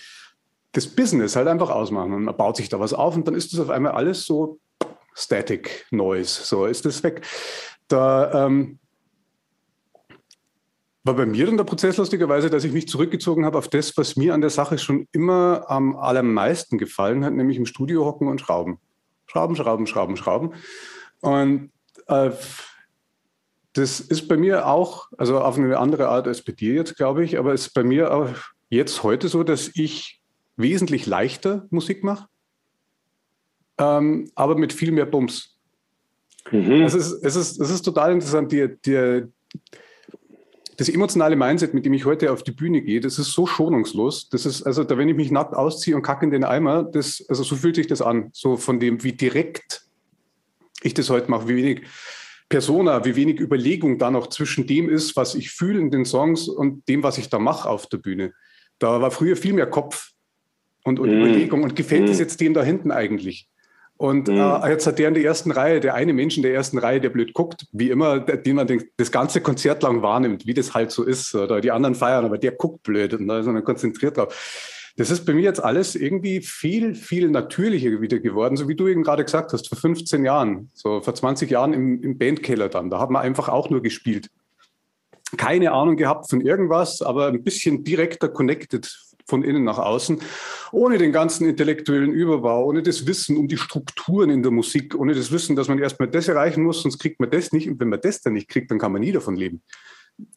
das 0.73 0.87
Business 0.87 1.35
halt 1.35 1.47
einfach 1.47 1.69
ausmachen. 1.69 2.13
Und 2.13 2.23
man 2.25 2.37
baut 2.37 2.57
sich 2.57 2.69
da 2.69 2.79
was 2.79 2.93
auf 2.93 3.15
und 3.15 3.27
dann 3.27 3.35
ist 3.35 3.53
das 3.53 3.59
auf 3.59 3.69
einmal 3.69 3.93
alles 3.93 4.25
so 4.25 4.59
Static 5.15 5.87
Noise, 5.91 6.43
so 6.43 6.65
ist 6.65 6.85
das 6.85 7.01
weg. 7.03 7.25
da 7.87 8.45
ähm, 8.45 8.79
war 11.07 11.15
bei 11.15 11.25
mir 11.25 11.45
dann 11.47 11.57
der 11.57 11.63
Prozess 11.63 11.97
lustigerweise, 11.97 12.49
dass 12.49 12.63
ich 12.63 12.71
mich 12.71 12.87
zurückgezogen 12.87 13.45
habe 13.45 13.57
auf 13.57 13.67
das, 13.67 13.97
was 13.97 14.15
mir 14.15 14.33
an 14.33 14.41
der 14.41 14.49
Sache 14.49 14.77
schon 14.77 15.07
immer 15.11 15.65
am 15.67 15.95
allermeisten 15.95 16.77
gefallen 16.77 17.25
hat, 17.25 17.33
nämlich 17.33 17.57
im 17.57 17.65
Studio 17.65 18.05
hocken 18.05 18.27
und 18.27 18.39
schrauben. 18.39 18.79
Schrauben, 19.25 19.55
schrauben, 19.55 19.87
schrauben, 19.87 20.17
schrauben. 20.17 20.53
Und 21.21 21.71
äh, 22.07 22.31
das 23.73 23.99
ist 23.99 24.27
bei 24.27 24.37
mir 24.37 24.67
auch, 24.67 25.07
also 25.17 25.39
auf 25.39 25.57
eine 25.57 25.77
andere 25.77 26.09
Art 26.09 26.27
als 26.27 26.43
bei 26.43 26.51
dir 26.51 26.73
jetzt, 26.73 26.95
glaube 26.95 27.23
ich, 27.23 27.37
aber 27.37 27.53
es 27.53 27.67
ist 27.67 27.73
bei 27.73 27.83
mir 27.83 28.13
auch 28.13 28.29
jetzt 28.69 29.03
heute 29.03 29.27
so, 29.27 29.43
dass 29.43 29.71
ich 29.73 30.21
wesentlich 30.55 31.05
leichter 31.05 31.67
Musik 31.69 32.03
mache, 32.03 32.27
ähm, 33.77 34.31
aber 34.35 34.57
mit 34.57 34.73
viel 34.73 34.91
mehr 34.91 35.05
Bums. 35.05 35.57
Mhm. 36.51 36.81
Es, 36.81 36.93
ist, 36.93 37.11
es, 37.23 37.35
ist, 37.35 37.59
es 37.59 37.69
ist 37.69 37.83
total 37.83 38.13
interessant, 38.13 38.51
die, 38.51 38.75
die, 38.83 39.23
das 40.77 40.89
emotionale 40.89 41.35
Mindset, 41.35 41.73
mit 41.73 41.85
dem 41.85 41.93
ich 41.93 42.05
heute 42.05 42.31
auf 42.31 42.43
die 42.43 42.51
Bühne 42.51 42.81
gehe, 42.83 42.99
das 42.99 43.17
ist 43.17 43.33
so 43.33 43.47
schonungslos. 43.47 44.29
Das 44.29 44.45
ist, 44.45 44.61
also, 44.61 44.83
da, 44.83 44.97
wenn 44.97 45.09
ich 45.09 45.15
mich 45.15 45.31
nackt 45.31 45.55
ausziehe 45.55 45.95
und 45.95 46.03
kacke 46.03 46.23
in 46.23 46.31
den 46.31 46.43
Eimer, 46.43 46.83
das, 46.83 47.25
also 47.27 47.43
so 47.43 47.55
fühlt 47.55 47.75
sich 47.75 47.87
das 47.87 48.01
an. 48.01 48.29
So 48.31 48.57
von 48.57 48.79
dem, 48.79 49.03
wie 49.03 49.13
direkt 49.13 49.87
ich 50.83 50.93
das 50.93 51.09
heute 51.09 51.31
mache, 51.31 51.47
wie 51.47 51.55
wenig 51.55 51.81
Persona, 52.47 53.03
wie 53.03 53.15
wenig 53.15 53.39
Überlegung 53.39 53.97
da 53.97 54.11
noch 54.11 54.27
zwischen 54.27 54.67
dem 54.67 54.87
ist, 54.87 55.15
was 55.15 55.33
ich 55.33 55.49
fühle 55.49 55.79
in 55.79 55.89
den 55.89 56.05
Songs 56.05 56.47
und 56.47 56.87
dem, 56.87 57.01
was 57.01 57.17
ich 57.17 57.29
da 57.29 57.39
mache 57.39 57.67
auf 57.67 57.87
der 57.87 57.97
Bühne. 57.97 58.33
Da 58.77 59.01
war 59.01 59.09
früher 59.09 59.35
viel 59.35 59.53
mehr 59.53 59.67
Kopf 59.67 60.11
und, 60.83 60.99
und 60.99 61.09
mm. 61.09 61.13
Überlegung. 61.13 61.63
Und 61.63 61.75
gefällt 61.75 62.07
es 62.07 62.19
mm. 62.19 62.21
jetzt 62.21 62.39
dem 62.39 62.53
da 62.53 62.63
hinten 62.63 62.91
eigentlich? 62.91 63.49
Und 63.97 64.27
mm. 64.27 64.31
äh, 64.31 64.69
jetzt 64.69 64.85
hat 64.85 64.99
der 64.99 65.07
in 65.07 65.15
der 65.15 65.23
ersten 65.23 65.51
Reihe, 65.51 65.79
der 65.79 65.95
eine 65.95 66.13
Mensch 66.13 66.37
in 66.37 66.43
der 66.43 66.53
ersten 66.53 66.77
Reihe, 66.77 67.01
der 67.01 67.09
blöd 67.09 67.33
guckt, 67.33 67.65
wie 67.71 67.89
immer, 67.89 68.19
der, 68.19 68.37
den 68.37 68.55
man 68.55 68.67
den, 68.67 68.83
das 68.97 69.11
ganze 69.11 69.41
Konzert 69.41 69.83
lang 69.83 70.01
wahrnimmt, 70.01 70.45
wie 70.45 70.53
das 70.53 70.73
halt 70.73 70.91
so 70.91 71.03
ist. 71.03 71.33
Oder 71.33 71.61
die 71.61 71.71
anderen 71.71 71.95
feiern, 71.95 72.25
aber 72.25 72.37
der 72.37 72.51
guckt 72.51 72.83
blöd 72.83 73.13
und 73.13 73.27
da 73.27 73.39
ist 73.39 73.47
man 73.47 73.63
konzentriert 73.63 74.17
drauf. 74.17 74.33
Das 74.97 75.11
ist 75.11 75.25
bei 75.25 75.33
mir 75.33 75.43
jetzt 75.43 75.63
alles 75.63 75.95
irgendwie 75.95 76.41
viel, 76.41 76.95
viel 76.95 77.29
natürlicher 77.29 78.01
wieder 78.01 78.19
geworden, 78.19 78.55
so 78.55 78.67
wie 78.67 78.75
du 78.75 78.87
eben 78.87 79.03
gerade 79.03 79.23
gesagt 79.23 79.53
hast, 79.53 79.69
vor 79.69 79.77
15 79.77 80.25
Jahren, 80.25 80.71
so 80.73 81.01
vor 81.01 81.13
20 81.13 81.51
Jahren 81.51 81.73
im, 81.73 82.01
im 82.01 82.17
Bandkeller 82.17 82.67
dann. 82.67 82.89
Da 82.89 82.99
hat 82.99 83.11
man 83.11 83.21
einfach 83.21 83.47
auch 83.47 83.69
nur 83.69 83.83
gespielt. 83.83 84.29
Keine 85.37 85.71
Ahnung 85.71 85.97
gehabt 85.97 86.29
von 86.29 86.41
irgendwas, 86.41 87.01
aber 87.03 87.27
ein 87.27 87.43
bisschen 87.43 87.83
direkter 87.83 88.29
connected 88.29 88.89
von 89.27 89.43
innen 89.43 89.63
nach 89.63 89.77
außen, 89.77 90.19
ohne 90.71 90.97
den 90.97 91.11
ganzen 91.11 91.47
intellektuellen 91.47 92.11
Überbau, 92.11 92.65
ohne 92.65 92.81
das 92.81 93.05
Wissen 93.07 93.37
um 93.37 93.47
die 93.47 93.57
Strukturen 93.57 94.29
in 94.29 94.41
der 94.41 94.51
Musik, 94.51 94.95
ohne 94.95 95.13
das 95.13 95.31
Wissen, 95.31 95.55
dass 95.55 95.67
man 95.67 95.79
erstmal 95.79 96.09
das 96.09 96.27
erreichen 96.27 96.63
muss, 96.63 96.81
sonst 96.81 96.99
kriegt 96.99 97.19
man 97.19 97.29
das 97.29 97.51
nicht. 97.51 97.69
Und 97.69 97.79
wenn 97.79 97.89
man 97.89 98.01
das 98.01 98.21
dann 98.21 98.33
nicht 98.33 98.49
kriegt, 98.49 98.71
dann 98.71 98.79
kann 98.79 98.91
man 98.91 99.01
nie 99.01 99.11
davon 99.11 99.35
leben 99.35 99.61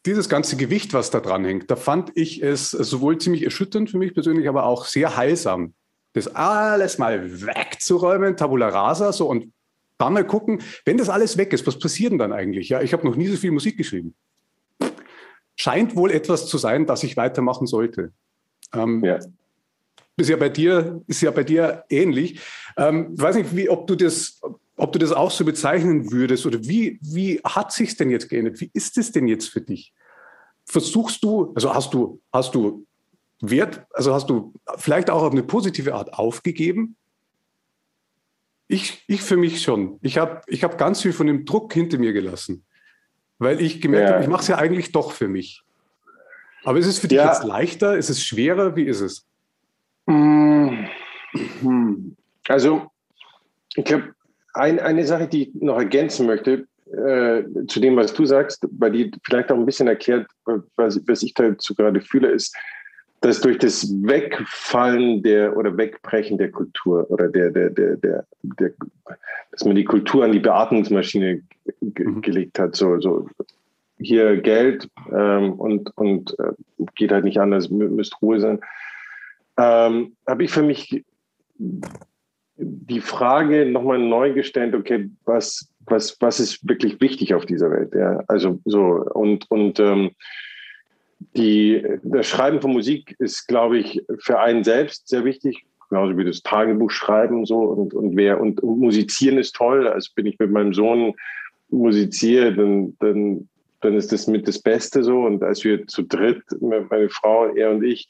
dieses 0.04 0.28
ganze 0.28 0.56
Gewicht, 0.56 0.92
was 0.92 1.10
da 1.10 1.20
dran 1.20 1.44
hängt, 1.44 1.70
da 1.70 1.76
fand 1.76 2.12
ich 2.14 2.42
es 2.42 2.70
sowohl 2.70 3.18
ziemlich 3.18 3.44
erschütternd 3.44 3.90
für 3.90 3.98
mich 3.98 4.14
persönlich, 4.14 4.48
aber 4.48 4.64
auch 4.64 4.84
sehr 4.84 5.16
heilsam, 5.16 5.74
das 6.12 6.28
alles 6.28 6.98
mal 6.98 7.46
wegzuräumen, 7.46 8.36
Tabula 8.36 8.68
rasa, 8.68 9.12
so 9.12 9.28
und 9.28 9.52
dann 9.98 10.12
mal 10.12 10.26
gucken, 10.26 10.62
wenn 10.84 10.98
das 10.98 11.08
alles 11.08 11.36
weg 11.36 11.52
ist, 11.52 11.66
was 11.66 11.78
passiert 11.78 12.12
denn 12.12 12.18
dann 12.18 12.32
eigentlich? 12.32 12.70
Ja, 12.70 12.80
ich 12.80 12.92
habe 12.92 13.06
noch 13.06 13.16
nie 13.16 13.28
so 13.28 13.36
viel 13.36 13.50
Musik 13.50 13.76
geschrieben. 13.76 14.14
Scheint 15.56 15.94
wohl 15.94 16.10
etwas 16.10 16.46
zu 16.46 16.56
sein, 16.56 16.86
das 16.86 17.02
ich 17.02 17.18
weitermachen 17.18 17.66
sollte. 17.66 18.12
Ähm, 18.74 19.04
ja. 19.04 19.18
Ist 20.16 20.28
ja 20.28 20.36
bei 20.36 20.48
dir, 20.48 21.02
ist 21.06 21.22
ja 21.22 21.30
bei 21.30 21.44
dir 21.44 21.84
ähnlich. 21.88 22.40
Ähm, 22.76 23.14
ich 23.16 23.22
weiß 23.22 23.36
nicht, 23.36 23.56
wie, 23.56 23.70
ob 23.70 23.86
du 23.86 23.94
das, 23.94 24.40
ob 24.76 24.92
du 24.92 24.98
das 24.98 25.12
auch 25.12 25.30
so 25.30 25.44
bezeichnen 25.44 26.12
würdest 26.12 26.44
oder 26.46 26.58
wie, 26.62 26.98
wie 27.00 27.40
hat 27.42 27.72
sich 27.72 27.96
denn 27.96 28.10
jetzt 28.10 28.28
geändert? 28.28 28.60
Wie 28.60 28.70
ist 28.74 28.98
es 28.98 29.12
denn 29.12 29.28
jetzt 29.28 29.48
für 29.48 29.60
dich? 29.60 29.94
Versuchst 30.66 31.24
du, 31.24 31.52
also 31.54 31.74
hast 31.74 31.94
du, 31.94 32.20
hast 32.32 32.54
du 32.54 32.86
Wert, 33.40 33.86
also 33.92 34.12
hast 34.12 34.28
du 34.28 34.52
vielleicht 34.76 35.08
auch 35.08 35.22
auf 35.22 35.32
eine 35.32 35.42
positive 35.42 35.94
Art 35.94 36.12
aufgegeben? 36.12 36.96
Ich, 38.68 39.02
ich 39.08 39.22
für 39.22 39.36
mich 39.36 39.62
schon. 39.62 39.98
Ich 40.02 40.18
habe 40.18 40.42
ich 40.46 40.62
hab 40.62 40.78
ganz 40.78 41.00
viel 41.00 41.12
von 41.12 41.26
dem 41.26 41.44
Druck 41.44 41.72
hinter 41.72 41.98
mir 41.98 42.12
gelassen, 42.12 42.64
weil 43.38 43.60
ich 43.60 43.80
gemerkt 43.80 44.08
ja. 44.08 44.14
habe, 44.14 44.22
ich 44.22 44.30
mache 44.30 44.42
es 44.42 44.48
ja 44.48 44.58
eigentlich 44.58 44.92
doch 44.92 45.12
für 45.12 45.28
mich. 45.28 45.64
Aber 46.64 46.78
ist 46.78 46.86
es 46.86 46.98
für 46.98 47.08
dich 47.08 47.18
ja. 47.18 47.26
jetzt 47.26 47.44
leichter? 47.44 47.96
Ist 47.96 48.10
es 48.10 48.22
schwerer? 48.22 48.76
Wie 48.76 48.84
ist 48.84 49.00
es? 49.00 49.26
Hm. 50.06 50.86
Also, 52.48 52.90
ich 53.76 53.84
glaube, 53.84 54.14
ein, 54.54 54.80
eine 54.80 55.06
Sache, 55.06 55.28
die 55.28 55.44
ich 55.44 55.54
noch 55.54 55.78
ergänzen 55.78 56.26
möchte, 56.26 56.66
äh, 56.92 57.42
zu 57.68 57.80
dem, 57.80 57.96
was 57.96 58.12
du 58.12 58.24
sagst, 58.24 58.66
weil 58.72 58.92
die 58.92 59.12
vielleicht 59.24 59.52
auch 59.52 59.56
ein 59.56 59.66
bisschen 59.66 59.88
erklärt, 59.88 60.26
was, 60.76 61.00
was 61.06 61.22
ich 61.22 61.34
dazu 61.34 61.74
gerade 61.74 62.00
fühle, 62.00 62.30
ist, 62.30 62.54
dass 63.20 63.40
durch 63.40 63.58
das 63.58 63.88
Wegfallen 64.02 65.22
der 65.22 65.56
oder 65.56 65.76
Wegbrechen 65.76 66.38
der 66.38 66.50
Kultur 66.50 67.08
oder 67.10 67.28
der, 67.28 67.50
der, 67.50 67.70
der, 67.70 67.96
der, 67.96 68.24
der 68.42 68.72
dass 69.52 69.64
man 69.64 69.76
die 69.76 69.84
Kultur 69.84 70.24
an 70.24 70.32
die 70.32 70.40
Beatmungsmaschine 70.40 71.42
mhm. 71.80 72.22
gelegt 72.22 72.58
hat, 72.58 72.74
so, 72.74 72.98
so 73.00 73.28
hier 74.00 74.40
Geld 74.40 74.88
ähm, 75.12 75.52
und, 75.52 75.96
und 75.96 76.38
äh, 76.38 76.52
geht 76.94 77.12
halt 77.12 77.24
nicht 77.24 77.38
anders, 77.38 77.70
müsst 77.70 78.20
Ruhe 78.22 78.40
sein, 78.40 78.60
ähm, 79.58 80.16
habe 80.26 80.44
ich 80.44 80.50
für 80.50 80.62
mich 80.62 81.04
die 82.56 83.00
Frage 83.00 83.66
nochmal 83.66 83.98
neu 83.98 84.32
gestellt, 84.32 84.74
okay, 84.74 85.10
was, 85.24 85.70
was, 85.86 86.16
was 86.20 86.40
ist 86.40 86.68
wirklich 86.68 87.00
wichtig 87.00 87.34
auf 87.34 87.46
dieser 87.46 87.70
Welt? 87.70 87.94
Ja? 87.94 88.22
Also 88.28 88.60
so 88.64 88.80
und, 89.14 89.50
und 89.50 89.80
ähm, 89.80 90.10
die, 91.36 91.84
das 92.02 92.26
Schreiben 92.26 92.60
von 92.60 92.72
Musik 92.72 93.14
ist, 93.18 93.46
glaube 93.46 93.78
ich, 93.78 94.02
für 94.18 94.40
einen 94.40 94.64
selbst 94.64 95.08
sehr 95.08 95.24
wichtig, 95.24 95.64
genauso 95.88 96.16
wie 96.16 96.24
das 96.24 96.42
Tagebuch 96.42 96.90
schreiben 96.90 97.44
so 97.44 97.58
und, 97.58 97.94
und 97.94 98.16
wer 98.16 98.40
und, 98.40 98.62
und 98.62 98.78
musizieren 98.78 99.38
ist 99.38 99.54
toll. 99.54 99.86
Also 99.86 100.10
bin 100.14 100.26
ich 100.26 100.38
mit 100.38 100.50
meinem 100.50 100.72
Sohn 100.72 101.14
musiziere, 101.68 102.54
dann, 102.54 102.96
dann, 103.00 103.48
dann 103.80 103.94
ist 103.94 104.12
das 104.12 104.26
mit 104.26 104.46
das 104.46 104.58
Beste 104.58 105.02
so. 105.02 105.22
Und 105.22 105.42
als 105.42 105.64
wir 105.64 105.86
zu 105.86 106.02
dritt, 106.02 106.42
meine 106.60 107.08
Frau, 107.08 107.54
er 107.54 107.70
und 107.70 107.82
ich, 107.82 108.08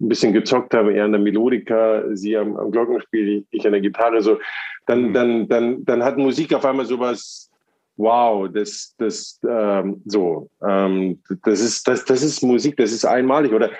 ein 0.00 0.08
bisschen 0.08 0.32
gezockt 0.32 0.72
habe, 0.72 0.94
eher 0.94 1.04
an 1.04 1.12
der 1.12 1.20
Melodika, 1.20 2.04
sie 2.14 2.36
am, 2.36 2.56
am 2.56 2.70
Glockenspiel, 2.70 3.44
ich 3.50 3.66
an 3.66 3.72
der 3.72 3.82
Gitarre, 3.82 4.22
so, 4.22 4.38
dann, 4.86 5.08
mhm. 5.08 5.12
dann, 5.12 5.48
dann, 5.48 5.84
dann 5.84 6.02
hat 6.02 6.16
Musik 6.16 6.54
auf 6.54 6.64
einmal 6.64 6.86
sowas, 6.86 7.50
wow, 7.96 8.48
das, 8.50 8.94
das, 8.96 9.38
ähm, 9.46 10.00
so, 10.06 10.48
ähm, 10.66 11.20
das 11.44 11.60
ist, 11.60 11.86
das, 11.86 12.04
das 12.06 12.22
ist 12.22 12.42
Musik, 12.42 12.76
das 12.78 12.92
ist 12.92 13.04
einmalig 13.04 13.52
oder, 13.52 13.70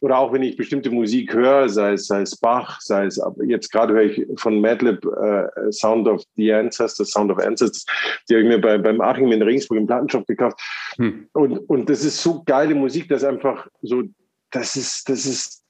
oder 0.00 0.18
auch 0.18 0.32
wenn 0.32 0.42
ich 0.42 0.56
bestimmte 0.56 0.90
Musik 0.90 1.34
höre, 1.34 1.68
sei 1.68 1.92
es, 1.92 2.06
sei 2.06 2.22
es 2.22 2.36
Bach, 2.36 2.80
sei 2.80 3.06
es, 3.06 3.20
jetzt 3.46 3.70
gerade 3.70 3.94
höre 3.94 4.04
ich 4.04 4.26
von 4.36 4.60
Madlib 4.60 5.04
äh, 5.04 5.72
Sound 5.72 6.08
of 6.08 6.22
the 6.36 6.52
Ancestors, 6.52 7.10
Sound 7.10 7.30
of 7.30 7.38
Ancestors, 7.38 7.84
die 8.28 8.34
habe 8.34 8.42
ich 8.42 8.48
mir 8.48 8.60
bei, 8.60 8.78
beim 8.78 9.00
Achim 9.00 9.30
in 9.30 9.42
Regensburg 9.42 9.78
im 9.78 9.86
Plattenshop 9.86 10.26
gekauft. 10.26 10.58
Hm. 10.96 11.28
Und, 11.34 11.58
und 11.68 11.90
das 11.90 12.04
ist 12.04 12.22
so 12.22 12.42
geile 12.44 12.74
Musik, 12.74 13.08
dass 13.08 13.24
einfach 13.24 13.68
so, 13.82 14.02
das 14.50 14.74
ist, 14.74 15.08
das 15.08 15.26
ist, 15.26 15.62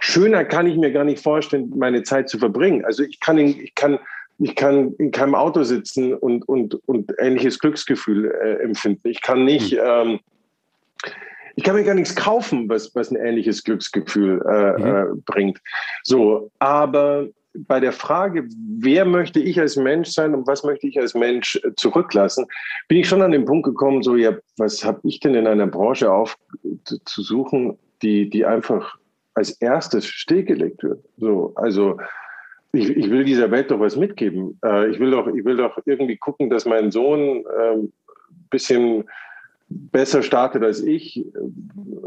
schöner 0.00 0.44
kann 0.44 0.66
ich 0.66 0.76
mir 0.76 0.92
gar 0.92 1.04
nicht 1.04 1.22
vorstellen, 1.22 1.72
meine 1.74 2.02
Zeit 2.02 2.28
zu 2.28 2.38
verbringen. 2.38 2.84
Also 2.84 3.02
ich 3.02 3.18
kann, 3.18 3.38
in, 3.38 3.60
ich 3.60 3.74
kann, 3.74 3.98
ich 4.38 4.54
kann 4.56 4.94
in 4.98 5.10
keinem 5.10 5.34
Auto 5.34 5.62
sitzen 5.62 6.14
und, 6.14 6.46
und, 6.46 6.74
und 6.86 7.12
ähnliches 7.18 7.58
Glücksgefühl 7.58 8.30
äh, 8.30 8.62
empfinden. 8.62 9.08
Ich 9.08 9.22
kann 9.22 9.44
nicht, 9.44 9.72
mhm. 9.72 9.80
ähm, 9.82 10.20
ich 11.56 11.64
kann 11.64 11.76
mir 11.76 11.84
gar 11.84 11.94
nichts 11.94 12.14
kaufen, 12.14 12.68
was, 12.68 12.94
was 12.94 13.10
ein 13.10 13.16
ähnliches 13.16 13.64
Glücksgefühl 13.64 14.40
äh, 14.46 14.80
mhm. 14.80 14.86
äh, 14.86 15.20
bringt. 15.24 15.60
So, 16.02 16.50
aber 16.58 17.28
bei 17.54 17.80
der 17.80 17.92
Frage, 17.92 18.48
wer 18.78 19.04
möchte 19.04 19.40
ich 19.40 19.58
als 19.58 19.76
Mensch 19.76 20.10
sein 20.10 20.34
und 20.34 20.46
was 20.46 20.62
möchte 20.62 20.86
ich 20.86 20.98
als 21.00 21.14
Mensch 21.14 21.56
äh, 21.56 21.74
zurücklassen, 21.76 22.46
bin 22.88 22.98
ich 22.98 23.08
schon 23.08 23.22
an 23.22 23.32
den 23.32 23.44
Punkt 23.44 23.64
gekommen, 23.64 24.02
so, 24.02 24.16
ja, 24.16 24.36
was 24.56 24.84
habe 24.84 25.00
ich 25.04 25.20
denn 25.20 25.34
in 25.34 25.46
einer 25.46 25.66
Branche 25.66 26.10
aufzusuchen, 26.12 27.78
die, 28.02 28.30
die 28.30 28.44
einfach 28.44 28.96
als 29.34 29.50
erstes 29.60 30.06
stillgelegt 30.06 30.82
wird. 30.82 31.04
So, 31.16 31.52
also 31.56 31.98
ich, 32.72 32.88
ich 32.90 33.10
will 33.10 33.24
dieser 33.24 33.50
Welt 33.50 33.70
doch 33.70 33.80
was 33.80 33.96
mitgeben. 33.96 34.58
Äh, 34.64 34.90
ich, 34.90 35.00
will 35.00 35.10
doch, 35.10 35.26
ich 35.26 35.44
will 35.44 35.56
doch 35.56 35.78
irgendwie 35.86 36.16
gucken, 36.16 36.50
dass 36.50 36.66
mein 36.66 36.90
Sohn 36.90 37.44
ein 37.46 37.84
äh, 37.84 37.88
bisschen 38.50 39.04
besser 39.70 40.22
startet 40.22 40.62
als 40.62 40.82
ich, 40.82 41.24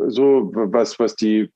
so 0.08 0.52
was, 0.54 1.00
was 1.00 1.16
die 1.16 1.50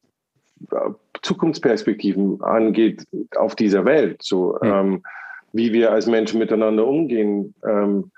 Zukunftsperspektiven 1.21 2.41
angeht 2.41 3.05
auf 3.35 3.55
dieser 3.55 3.85
Welt. 3.85 4.23
So, 4.23 4.57
mhm. 4.61 4.67
ähm, 4.67 5.03
wie 5.53 5.73
wir 5.73 5.91
als 5.91 6.07
Menschen 6.07 6.39
miteinander 6.39 6.87
umgehen 6.87 7.53
ähm, 7.67 8.11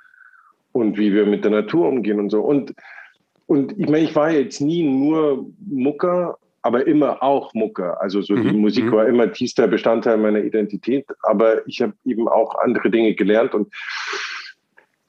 und 0.72 0.98
wie 0.98 1.14
wir 1.14 1.26
mit 1.26 1.44
der 1.44 1.52
Natur 1.52 1.88
umgehen 1.88 2.20
und 2.20 2.30
so. 2.30 2.42
Und, 2.42 2.74
und 3.48 3.78
ich 3.78 3.90
meine, 3.90 4.06
ich 4.06 4.16
war 4.16 4.32
jetzt 4.32 4.62
nie 4.62 4.84
nur 4.84 5.46
Mucker 5.68 6.38
aber 6.62 6.86
immer 6.88 7.24
auch 7.24 7.54
Mucke. 7.54 8.00
Also 8.00 8.22
so 8.22 8.36
mhm. 8.36 8.50
die 8.50 8.58
Musik 8.58 8.86
mhm. 8.86 8.92
war 8.92 9.08
immer 9.08 9.32
tiefster 9.32 9.68
Bestandteil 9.68 10.18
meiner 10.18 10.44
Identität, 10.44 11.06
aber 11.24 11.68
ich 11.68 11.82
habe 11.82 11.94
eben 12.06 12.28
auch 12.28 12.56
andere 12.56 12.90
Dinge 12.90 13.16
gelernt 13.16 13.54
und 13.54 13.74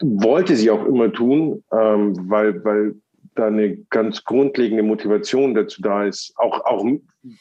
wollte 0.00 0.56
sie 0.56 0.70
auch 0.70 0.84
immer 0.86 1.12
tun, 1.12 1.62
ähm, 1.72 2.14
weil, 2.28 2.64
weil 2.64 2.94
da 3.34 3.46
eine 3.46 3.76
ganz 3.90 4.24
grundlegende 4.24 4.82
Motivation 4.82 5.54
dazu 5.54 5.80
da 5.82 6.04
ist, 6.04 6.32
auch, 6.36 6.64
auch 6.64 6.84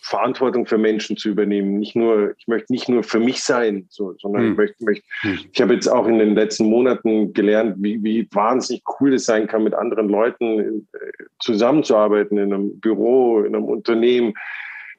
Verantwortung 0.02 0.66
für 0.66 0.78
Menschen 0.78 1.18
zu 1.18 1.30
übernehmen. 1.30 1.80
Nicht 1.80 1.96
nur, 1.96 2.36
ich 2.38 2.48
möchte 2.48 2.72
nicht 2.72 2.90
nur 2.90 3.04
für 3.04 3.20
mich 3.20 3.44
sein, 3.44 3.86
so, 3.90 4.14
sondern 4.18 4.44
hm. 4.44 4.52
ich 4.52 4.58
möchte, 4.58 4.86
möchte 4.86 5.06
hm. 5.22 5.40
ich 5.52 5.62
habe 5.62 5.74
jetzt 5.74 5.88
auch 5.88 6.08
in 6.08 6.20
den 6.20 6.36
letzten 6.36 6.66
Monaten 6.66 7.34
gelernt, 7.34 7.76
wie, 7.80 8.04
wie 8.04 8.28
wahnsinnig 8.32 8.84
cool 9.00 9.14
es 9.14 9.26
sein 9.26 9.48
kann, 9.48 9.64
mit 9.64 9.74
anderen 9.74 10.10
Leuten 10.10 10.88
äh, 10.94 11.00
zusammenzuarbeiten 11.40 12.38
in 12.38 12.54
einem 12.54 12.80
Büro, 12.80 13.42
in 13.42 13.56
einem 13.56 13.66
Unternehmen, 13.66 14.34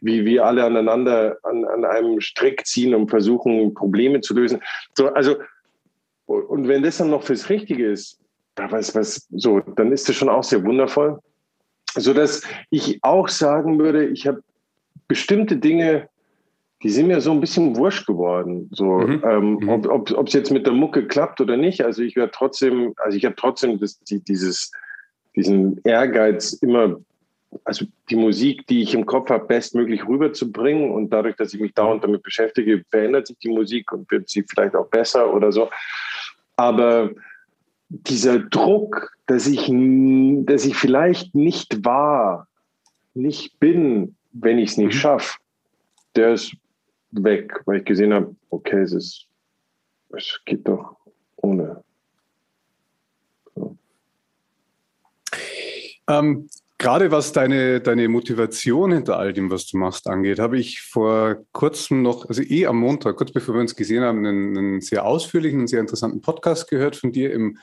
wie 0.01 0.25
wir 0.25 0.47
alle 0.47 0.65
aneinander 0.65 1.37
an, 1.43 1.65
an 1.67 1.85
einem 1.85 2.21
Strick 2.21 2.67
ziehen 2.67 2.95
und 2.95 3.11
versuchen, 3.11 3.75
Probleme 3.75 4.23
zu 4.23 4.35
lösen. 4.35 4.61
So, 4.95 5.09
also, 5.09 5.37
und 6.39 6.69
wenn 6.69 6.83
das 6.83 6.99
dann 6.99 7.11
noch 7.11 7.23
fürs 7.23 7.49
Richtige 7.49 7.91
ist, 7.91 8.19
da 8.55 8.71
weiß 8.71 8.95
was, 8.95 9.27
so, 9.31 9.61
dann 9.61 9.93
ist 9.93 10.09
das 10.09 10.17
schon 10.17 10.29
auch 10.29 10.45
sehr 10.45 10.65
wundervoll. 10.65 11.19
So 11.95 12.13
dass 12.13 12.43
ich 12.71 12.99
auch 13.03 13.29
sagen 13.29 13.79
würde, 13.79 14.07
ich 14.07 14.27
habe 14.27 14.43
bestimmte 15.09 15.57
Dinge, 15.57 16.09
die 16.83 16.91
sind 16.91 17.09
mir 17.09 17.21
so 17.21 17.33
ein 17.33 17.41
bisschen 17.41 17.77
wurscht 17.77 18.07
geworden. 18.07 18.71
So, 18.73 18.85
mhm. 18.85 19.23
ähm, 19.25 19.55
mhm. 19.61 19.69
ob 19.69 20.27
es 20.29 20.33
jetzt 20.33 20.51
mit 20.51 20.67
der 20.67 20.73
Mucke 20.73 21.07
klappt 21.07 21.41
oder 21.41 21.57
nicht. 21.57 21.85
Also 21.85 22.03
ich 22.03 22.17
werde 22.17 22.33
trotzdem, 22.35 22.95
also 22.97 23.17
ich 23.17 23.25
habe 23.25 23.35
trotzdem 23.37 23.79
das, 23.79 23.99
die, 24.01 24.23
dieses, 24.23 24.71
diesen 25.37 25.81
Ehrgeiz 25.85 26.53
immer, 26.55 27.01
also 27.65 27.85
die 28.09 28.17
Musik, 28.17 28.67
die 28.69 28.83
ich 28.83 28.95
im 28.95 29.05
Kopf 29.05 29.29
habe, 29.31 29.47
bestmöglich 29.47 30.07
rüberzubringen. 30.07 30.93
Und 30.93 31.11
dadurch, 31.11 31.37
dass 31.37 31.53
ich 31.53 31.61
mich 31.61 31.75
dauernd 31.75 32.05
damit 32.05 32.23
beschäftige, 32.23 32.83
verändert 32.89 33.27
sich 33.27 33.39
die 33.39 33.51
Musik 33.51 33.93
und 33.93 34.11
wird 34.11 34.29
sie 34.29 34.45
vielleicht 34.49 34.77
auch 34.77 34.87
besser 34.87 35.35
oder 35.35 35.53
so. 35.53 35.69
Aber 36.61 37.11
dieser 37.89 38.39
Druck, 38.39 39.17
dass 39.27 39.47
ich, 39.47 39.73
dass 40.45 40.67
ich 40.67 40.77
vielleicht 40.77 41.35
nicht 41.35 41.87
war, 41.87 42.49
nicht 43.15 43.59
bin, 43.61 44.15
wenn 44.33 44.59
ich 44.59 44.73
es 44.73 44.77
nicht 44.77 44.95
mhm. 44.95 44.99
schaffe, 44.99 45.39
der 46.17 46.35
ist 46.35 46.55
weg, 47.13 47.63
weil 47.65 47.79
ich 47.79 47.87
gesehen 47.87 48.13
habe, 48.13 48.37
okay, 48.51 48.83
es 48.83 48.93
ist, 48.93 49.27
es 50.11 50.39
geht 50.45 50.69
doch 50.69 50.97
ohne. 51.37 51.83
So. 53.55 53.79
Ähm, 56.09 56.47
Gerade 56.81 57.11
was 57.11 57.33
deine, 57.33 57.83
deine 57.83 58.09
Motivation 58.09 58.91
hinter 58.91 59.19
all 59.19 59.35
dem, 59.35 59.51
was 59.51 59.67
du 59.67 59.77
machst, 59.77 60.09
angeht, 60.09 60.39
habe 60.39 60.59
ich 60.59 60.81
vor 60.81 61.37
kurzem 61.53 62.01
noch, 62.01 62.27
also 62.27 62.41
eh 62.41 62.65
am 62.65 62.79
Montag, 62.79 63.17
kurz 63.17 63.33
bevor 63.33 63.55
wir 63.55 63.61
uns 63.61 63.77
gesehen 63.77 64.03
haben, 64.03 64.25
einen, 64.25 64.57
einen 64.57 64.81
sehr 64.81 65.05
ausführlichen 65.05 65.61
und 65.61 65.67
sehr 65.67 65.81
interessanten 65.81 66.23
Podcast 66.23 66.71
gehört 66.71 66.97
von 66.97 67.13
dir 67.13 67.35
im 67.35 67.59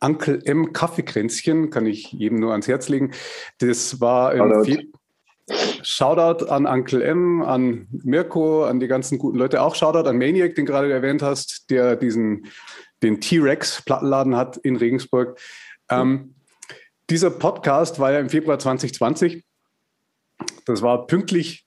Uncle 0.00 0.40
M 0.46 0.72
Kaffeekränzchen, 0.72 1.68
kann 1.68 1.84
ich 1.84 2.12
jedem 2.12 2.40
nur 2.40 2.52
ans 2.52 2.66
Herz 2.66 2.88
legen. 2.88 3.10
Das 3.58 4.00
war 4.00 4.32
im. 4.32 4.90
Shoutout 5.82 6.46
an 6.46 6.64
Uncle 6.64 7.02
M, 7.02 7.42
an 7.42 7.88
Mirko, 7.90 8.64
an 8.64 8.80
die 8.80 8.88
ganzen 8.88 9.18
guten 9.18 9.36
Leute. 9.36 9.60
Auch 9.60 9.74
Shoutout 9.74 10.08
an 10.08 10.16
Maniac, 10.16 10.54
den 10.54 10.64
gerade 10.64 10.90
erwähnt 10.90 11.20
hast, 11.20 11.68
der 11.68 11.94
diesen, 11.96 12.46
den 13.02 13.20
T-Rex-Plattenladen 13.20 14.34
hat 14.34 14.56
in 14.56 14.76
Regensburg. 14.76 15.38
Ähm, 15.90 16.36
dieser 17.10 17.30
Podcast 17.30 17.98
war 17.98 18.12
ja 18.12 18.20
im 18.20 18.30
Februar 18.30 18.58
2020. 18.58 19.44
Das 20.64 20.82
war 20.82 21.06
pünktlich 21.06 21.66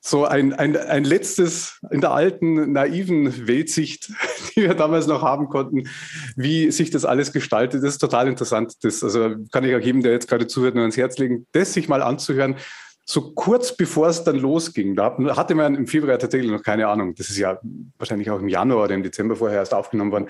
so 0.00 0.24
ein, 0.24 0.52
ein, 0.52 0.76
ein 0.76 1.04
letztes 1.04 1.80
in 1.90 2.00
der 2.00 2.12
alten, 2.12 2.72
naiven 2.72 3.48
Weltsicht, 3.48 4.12
die 4.56 4.62
wir 4.62 4.74
damals 4.74 5.06
noch 5.06 5.22
haben 5.22 5.48
konnten, 5.48 5.88
wie 6.36 6.70
sich 6.70 6.90
das 6.90 7.04
alles 7.04 7.32
gestaltet. 7.32 7.82
Das 7.82 7.94
ist 7.94 7.98
total 7.98 8.28
interessant. 8.28 8.74
Das, 8.82 9.02
also 9.02 9.34
kann 9.50 9.64
ich 9.64 9.74
auch 9.74 9.80
jedem, 9.80 10.02
der 10.02 10.12
jetzt 10.12 10.28
gerade 10.28 10.46
zuhört, 10.46 10.74
nur 10.74 10.82
ans 10.82 10.96
Herz 10.96 11.18
legen, 11.18 11.46
das 11.52 11.72
sich 11.72 11.88
mal 11.88 12.02
anzuhören. 12.02 12.56
So 13.04 13.32
kurz 13.34 13.76
bevor 13.76 14.08
es 14.08 14.24
dann 14.24 14.36
losging, 14.36 14.96
da 14.96 15.16
hatte 15.36 15.54
man 15.54 15.76
im 15.76 15.86
Februar 15.86 16.18
tatsächlich 16.18 16.50
noch 16.50 16.62
keine 16.62 16.88
Ahnung. 16.88 17.14
Das 17.14 17.30
ist 17.30 17.38
ja 17.38 17.60
wahrscheinlich 17.98 18.30
auch 18.30 18.40
im 18.40 18.48
Januar 18.48 18.84
oder 18.84 18.94
im 18.94 19.04
Dezember 19.04 19.36
vorher 19.36 19.58
erst 19.58 19.74
aufgenommen 19.74 20.10
worden. 20.10 20.26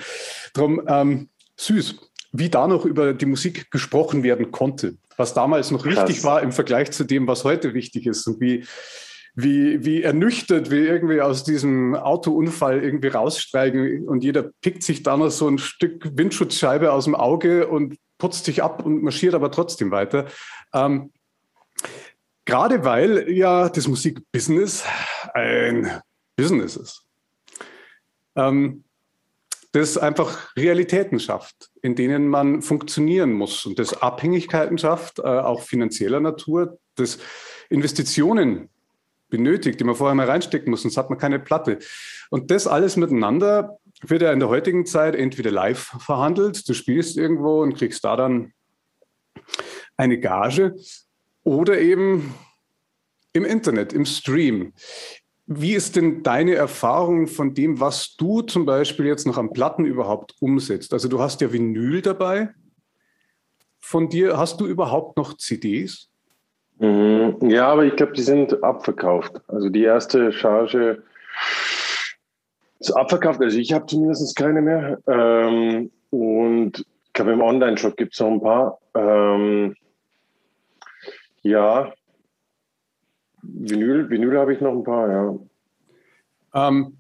Drum 0.53 0.83
ähm, 0.87 1.31
süß, 1.57 1.97
wie 2.39 2.49
da 2.49 2.67
noch 2.67 2.85
über 2.85 3.15
die 3.15 3.27
Musik 3.27 3.71
gesprochen 3.71 4.23
werden 4.23 4.51
konnte, 4.51 4.97
was 5.17 5.35
damals 5.35 5.71
noch 5.71 5.83
Krass. 5.83 6.09
wichtig 6.09 6.25
war 6.25 6.43
im 6.43 6.53
Vergleich 6.53 6.91
zu 6.93 7.05
dem, 7.05 7.27
was 7.27 7.45
heute 7.45 7.75
wichtig 7.75 8.07
ist 8.07 8.27
und 8.27 8.41
wie 8.41 8.65
wie, 9.39 9.85
wie 9.85 10.03
ernüchtert 10.03 10.71
wir 10.71 10.89
irgendwie 10.89 11.21
aus 11.21 11.45
diesem 11.45 11.95
Autounfall 11.95 12.83
irgendwie 12.83 13.09
raussteigen 13.09 14.09
und 14.09 14.25
jeder 14.25 14.51
pickt 14.63 14.83
sich 14.83 15.03
da 15.03 15.19
noch 15.19 15.29
so 15.29 15.47
ein 15.47 15.59
Stück 15.59 16.11
Windschutzscheibe 16.17 16.91
aus 16.91 17.05
dem 17.05 17.15
Auge 17.15 17.69
und 17.69 17.99
putzt 18.17 18.47
sich 18.47 18.63
ab 18.63 18.85
und 18.85 19.03
marschiert 19.03 19.35
aber 19.35 19.51
trotzdem 19.51 19.91
weiter. 19.91 20.25
Ähm, 20.73 21.13
gerade 22.47 22.83
weil 22.85 23.31
ja 23.31 23.69
das 23.69 23.87
Musikbusiness 23.87 24.85
ein 25.35 26.01
Business 26.37 26.77
ist. 26.77 27.07
Ähm, 28.37 28.85
das 29.77 29.99
einfach 29.99 30.57
Realitäten 30.57 31.21
schafft, 31.21 31.71
in 31.83 31.95
denen 31.95 32.29
man 32.29 32.63
funktionieren 32.63 33.33
muss 33.33 33.67
und 33.67 33.79
das 33.79 34.01
Abhängigkeiten 34.01 34.79
schafft, 34.79 35.19
äh, 35.19 35.23
auch 35.23 35.63
finanzieller 35.63 36.21
Natur, 36.21 36.79
das 36.95 37.19
Investitionen 37.69 38.71
benötigt, 39.29 39.79
die 39.79 39.85
man 39.85 39.95
vorher 39.95 40.15
mal 40.15 40.29
reinstecken 40.29 40.71
muss, 40.71 40.83
sonst 40.83 40.97
hat 40.97 41.11
man 41.11 41.19
keine 41.19 41.39
Platte. 41.39 41.79
Und 42.31 42.51
das 42.51 42.67
alles 42.67 42.97
miteinander 42.97 43.79
wird 44.01 44.23
ja 44.23 44.33
in 44.33 44.41
der 44.41 44.49
heutigen 44.49 44.87
Zeit 44.87 45.15
entweder 45.15 45.51
live 45.51 45.95
verhandelt, 45.99 46.67
du 46.69 46.73
spielst 46.73 47.19
irgendwo 47.19 47.63
und 47.63 47.77
kriegst 47.77 48.05
da 48.05 48.17
dann 48.17 48.53
eine 49.97 50.19
Gage, 50.19 50.75
oder 51.43 51.79
eben 51.79 52.35
im 53.33 53.45
Internet, 53.45 53.93
im 53.93 54.05
Stream. 54.05 54.73
Wie 55.47 55.75
ist 55.75 55.95
denn 55.95 56.25
deine 56.25 56.57
Erfahrung 56.57 57.29
von 57.29 57.55
dem, 57.55 57.81
was 57.81 58.17
du 58.17 58.43
zum 58.43 58.67
Beispiel 58.67 59.07
jetzt 59.07 59.27
noch 59.27 59.39
am 59.39 59.53
Platten 59.53 59.85
überhaupt 59.85 60.35
umsetzt? 60.41 60.93
Also 60.93 61.09
du 61.09 61.21
hast 61.21 61.41
ja 61.41 61.53
Vinyl 61.53 62.03
dabei. 62.03 62.51
Von 63.79 64.09
dir 64.09 64.37
hast 64.37 64.61
du 64.61 64.67
überhaupt 64.67 65.17
noch 65.17 65.37
CDs? 65.37 66.11
Mhm. 66.79 67.37
Ja, 67.43 67.69
aber 67.69 67.85
ich 67.85 67.95
glaube, 67.95 68.13
die 68.13 68.23
sind 68.23 68.63
abverkauft. 68.65 69.41
Also 69.47 69.69
die 69.69 69.85
erste 69.85 70.33
Charge 70.33 71.05
ist 72.81 72.91
abverkauft. 72.91 73.41
Also 73.41 73.57
ich 73.59 73.73
habe 73.73 73.87
zumindest 73.87 74.35
keine 74.35 74.61
mehr. 74.61 74.99
Ähm, 75.07 75.93
und 76.11 76.81
ich 76.81 77.13
glaube, 77.13 77.33
im 77.33 77.41
Online-Shop 77.41 77.97
gibt 77.97 78.15
es 78.15 78.21
noch 78.21 78.33
ein 78.33 78.41
paar. 78.41 78.79
Ähm, 78.95 79.77
ja, 81.43 81.93
Vinyl, 83.55 84.09
Vinyl 84.11 84.39
habe 84.39 84.55
ich 84.55 84.61
noch 84.61 84.73
ein 84.73 84.85
paar, 84.85 85.11
ja. 85.11 85.39
Ähm, 86.55 86.97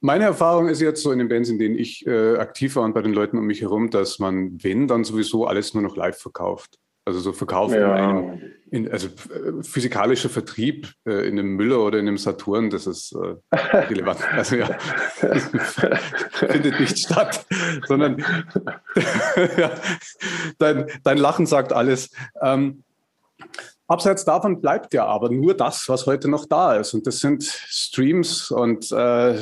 meine 0.00 0.24
Erfahrung 0.24 0.68
ist 0.68 0.82
jetzt 0.82 1.02
so 1.02 1.12
in 1.12 1.18
den 1.18 1.28
Bands, 1.28 1.48
in 1.48 1.58
denen 1.58 1.76
ich 1.76 2.06
äh, 2.06 2.36
aktiv 2.36 2.76
war 2.76 2.82
und 2.82 2.92
bei 2.92 3.02
den 3.02 3.14
Leuten 3.14 3.38
um 3.38 3.46
mich 3.46 3.62
herum, 3.62 3.90
dass 3.90 4.18
man, 4.18 4.62
wenn, 4.62 4.86
dann 4.86 5.02
sowieso 5.02 5.46
alles 5.46 5.72
nur 5.72 5.82
noch 5.82 5.96
live 5.96 6.18
verkauft. 6.18 6.78
Also 7.06 7.20
so 7.20 7.32
Verkauf 7.32 7.72
ja. 7.72 7.78
in 7.78 8.02
einem, 8.02 8.40
in, 8.70 8.90
also 8.90 9.08
äh, 9.08 9.62
physikalischer 9.62 10.30
Vertrieb 10.30 10.88
äh, 11.06 11.28
in 11.28 11.38
einem 11.38 11.56
Müller 11.56 11.80
oder 11.80 11.98
in 11.98 12.08
einem 12.08 12.16
Saturn, 12.16 12.70
das 12.70 12.86
ist 12.86 13.12
äh, 13.12 13.56
relevant. 13.76 14.20
Also 14.32 14.56
ja, 14.56 14.66
findet 16.32 16.80
nicht 16.80 16.98
statt, 16.98 17.46
sondern 17.86 18.18
ja, 19.56 19.70
dein, 20.58 20.86
dein 21.02 21.18
Lachen 21.18 21.44
sagt 21.46 21.72
alles. 21.74 22.10
Ähm, 22.40 22.84
abseits 23.86 24.24
davon 24.24 24.60
bleibt 24.60 24.94
ja 24.94 25.06
aber 25.06 25.30
nur 25.30 25.54
das, 25.54 25.88
was 25.88 26.06
heute 26.06 26.28
noch 26.28 26.46
da 26.46 26.76
ist. 26.76 26.94
Und 26.94 27.06
das 27.06 27.20
sind 27.20 27.42
Streams 27.44 28.50
und 28.50 28.90
äh, 28.92 29.38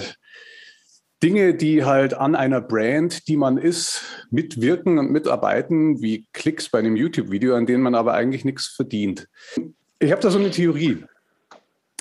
Dinge, 1.23 1.55
die 1.55 1.85
halt 1.85 2.15
an 2.15 2.35
einer 2.35 2.61
Brand, 2.61 3.29
die 3.29 3.37
man 3.37 3.57
ist, 3.57 4.03
mitwirken 4.31 4.99
und 4.99 5.13
mitarbeiten, 5.13 6.03
wie 6.03 6.27
Klicks 6.33 6.69
bei 6.69 6.81
einem 6.81 6.97
YouTube-Video, 6.97 7.55
an 7.55 7.67
denen 7.67 7.83
man 7.83 7.95
aber 7.95 8.15
eigentlich 8.15 8.45
nichts 8.45 8.67
verdient. 8.67 9.29
Ich 10.01 10.11
habe 10.11 10.21
da 10.21 10.31
so 10.31 10.39
eine 10.41 10.51
Theorie, 10.51 11.05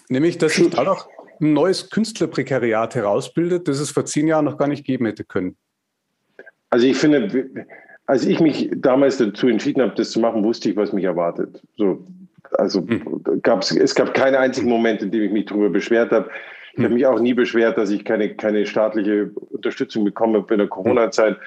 nämlich, 0.09 0.39
dass 0.39 0.55
sich 0.55 0.71
dadurch 0.71 1.05
ein 1.39 1.53
neues 1.53 1.91
Künstlerprekariat 1.91 2.95
herausbildet, 2.95 3.67
das 3.67 3.79
es 3.79 3.91
vor 3.91 4.05
zehn 4.05 4.27
Jahren 4.27 4.45
noch 4.45 4.57
gar 4.57 4.67
nicht 4.67 4.85
geben 4.85 5.05
hätte 5.05 5.23
können. 5.23 5.55
Also 6.71 6.87
ich 6.87 6.97
finde, 6.97 7.67
als 8.07 8.25
ich 8.25 8.39
mich 8.39 8.71
damals 8.75 9.17
dazu 9.17 9.47
entschieden 9.47 9.81
habe, 9.81 9.93
das 9.95 10.11
zu 10.11 10.19
machen, 10.19 10.43
wusste 10.43 10.69
ich, 10.69 10.75
was 10.75 10.93
mich 10.93 11.03
erwartet. 11.03 11.61
So, 11.77 12.07
also 12.53 12.85
hm. 12.87 13.23
gab's, 13.41 13.71
es 13.71 13.95
gab 13.95 14.13
keinen 14.13 14.35
einzigen 14.35 14.69
Moment, 14.69 15.01
in 15.01 15.11
dem 15.11 15.23
ich 15.23 15.31
mich 15.31 15.45
darüber 15.45 15.69
beschwert 15.69 16.11
habe. 16.11 16.29
Ich 16.73 16.79
habe 16.79 16.89
hm. 16.89 16.93
mich 16.95 17.05
auch 17.05 17.19
nie 17.19 17.33
beschwert, 17.33 17.77
dass 17.77 17.89
ich 17.89 18.05
keine, 18.05 18.33
keine 18.35 18.65
staatliche 18.65 19.31
Unterstützung 19.49 20.03
bekommen 20.03 20.35
habe 20.35 20.53
in 20.53 20.59
der 20.59 20.67
Corona-Zeit. 20.67 21.37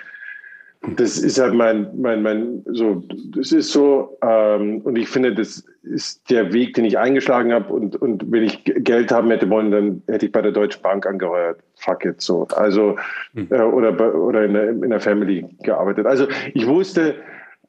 das 0.97 1.19
ist 1.19 1.41
halt 1.41 1.55
mein, 1.55 1.89
mein, 1.99 2.23
mein, 2.23 2.63
so, 2.67 3.03
das 3.35 3.53
ist 3.53 3.73
so, 3.73 4.19
ähm, 4.23 4.83
und 4.83 4.97
ich 4.97 5.09
finde, 5.09 5.35
das 5.35 5.65
ist 5.83 6.31
der 6.31 6.53
Weg, 6.53 6.75
den 6.75 6.85
ich 6.85 6.99
eingeschlagen 6.99 7.53
habe. 7.53 7.73
Und, 7.73 7.97
und 7.97 8.31
wenn 8.31 8.43
ich 8.43 8.65
Geld 8.65 9.13
haben 9.13 9.31
hätte 9.31 9.49
wollen, 9.51 9.71
dann 9.71 10.03
hätte 10.09 10.27
ich 10.27 10.33
bei 10.33 10.43
der 10.43 10.53
Deutschen 10.53 10.83
Bank 10.83 11.07
angeheuert. 11.07 11.61
Fuck 11.77 12.05
it, 12.05 12.21
so. 12.21 12.47
Also, 12.55 12.97
mhm. 13.33 13.49
äh, 13.51 13.63
oder, 13.63 14.15
oder 14.15 14.45
in 14.45 14.55
der, 14.55 14.71
in 14.71 14.91
der 14.91 15.01
Family 15.01 15.47
gearbeitet. 15.63 16.07
Also, 16.07 16.27
ich 16.55 16.67
wusste, 16.67 17.17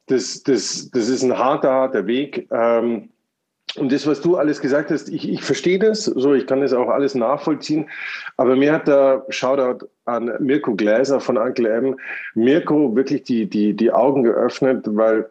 das, 0.06 0.42
das, 0.42 0.90
das 0.90 1.08
ist 1.08 1.22
ein 1.22 1.36
harter, 1.36 1.70
harter 1.70 2.06
Weg. 2.06 2.48
Ähm, 2.50 3.10
und 3.74 3.92
das, 3.92 4.06
was 4.06 4.20
du 4.20 4.36
alles 4.36 4.60
gesagt 4.60 4.90
hast, 4.90 5.08
ich, 5.08 5.28
ich 5.28 5.42
verstehe 5.42 5.78
das, 5.78 6.04
so 6.04 6.34
ich 6.34 6.46
kann 6.46 6.60
das 6.60 6.72
auch 6.72 6.88
alles 6.88 7.14
nachvollziehen. 7.14 7.88
Aber 8.36 8.56
mir 8.56 8.72
hat 8.72 8.88
da 8.88 9.24
Shoutout 9.28 9.86
an 10.06 10.32
Mirko 10.38 10.74
Gläser 10.74 11.20
von 11.20 11.36
Uncle 11.36 11.66
M, 11.66 11.96
Mirko 12.34 12.94
wirklich 12.94 13.24
die, 13.24 13.46
die, 13.46 13.74
die 13.74 13.92
Augen 13.92 14.22
geöffnet, 14.22 14.86
weil 14.86 15.28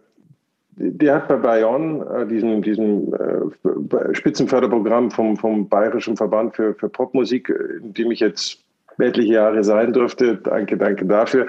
der 0.77 1.15
hat 1.15 1.27
bei 1.29 1.37
Bayonne, 1.37 2.05
äh, 2.13 2.27
diesem, 2.27 2.61
diesem 2.61 3.13
äh, 3.13 4.13
Spitzenförderprogramm 4.13 5.09
vom, 5.09 5.37
vom 5.37 5.69
Bayerischen 5.69 6.17
Verband 6.17 6.55
für, 6.55 6.75
für 6.75 6.89
Popmusik, 6.89 7.49
in 7.81 7.93
dem 7.93 8.11
ich 8.11 8.19
jetzt 8.19 8.59
etliche 8.97 9.33
Jahre 9.33 9.63
sein 9.63 9.93
durfte, 9.93 10.35
danke, 10.35 10.77
danke 10.77 11.05
dafür. 11.05 11.47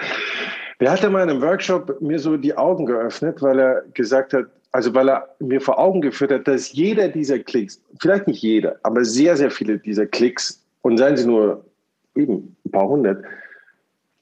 Der 0.81 0.93
hat 0.93 1.03
da 1.03 1.11
mal 1.11 1.23
in 1.23 1.31
einem 1.31 1.43
Workshop 1.43 2.01
mir 2.01 2.19
so 2.19 2.37
die 2.37 2.57
Augen 2.57 2.87
geöffnet, 2.87 3.43
weil 3.43 3.59
er 3.59 3.85
gesagt 3.95 4.33
hat, 4.33 4.47
also 4.77 4.95
weil 4.95 5.09
er 5.09 5.35
mir 5.39 5.63
vor 5.63 5.79
Augen 5.79 6.03
geführt 6.03 6.31
hat, 6.31 6.47
dass 6.47 6.71
jeder 6.71 7.09
dieser 7.09 7.39
Klicks, 7.39 7.81
vielleicht 7.99 8.27
nicht 8.27 8.43
jeder, 8.43 8.77
aber 8.83 9.07
sehr, 9.07 9.35
sehr 9.35 9.51
viele 9.51 9.79
dieser 9.79 10.05
Klicks, 10.05 10.63
und 10.83 10.99
seien 10.99 11.17
sie 11.17 11.27
nur 11.27 11.65
eben 12.15 12.55
ein 12.67 12.71
paar 12.71 12.87
hundert, 12.87 13.25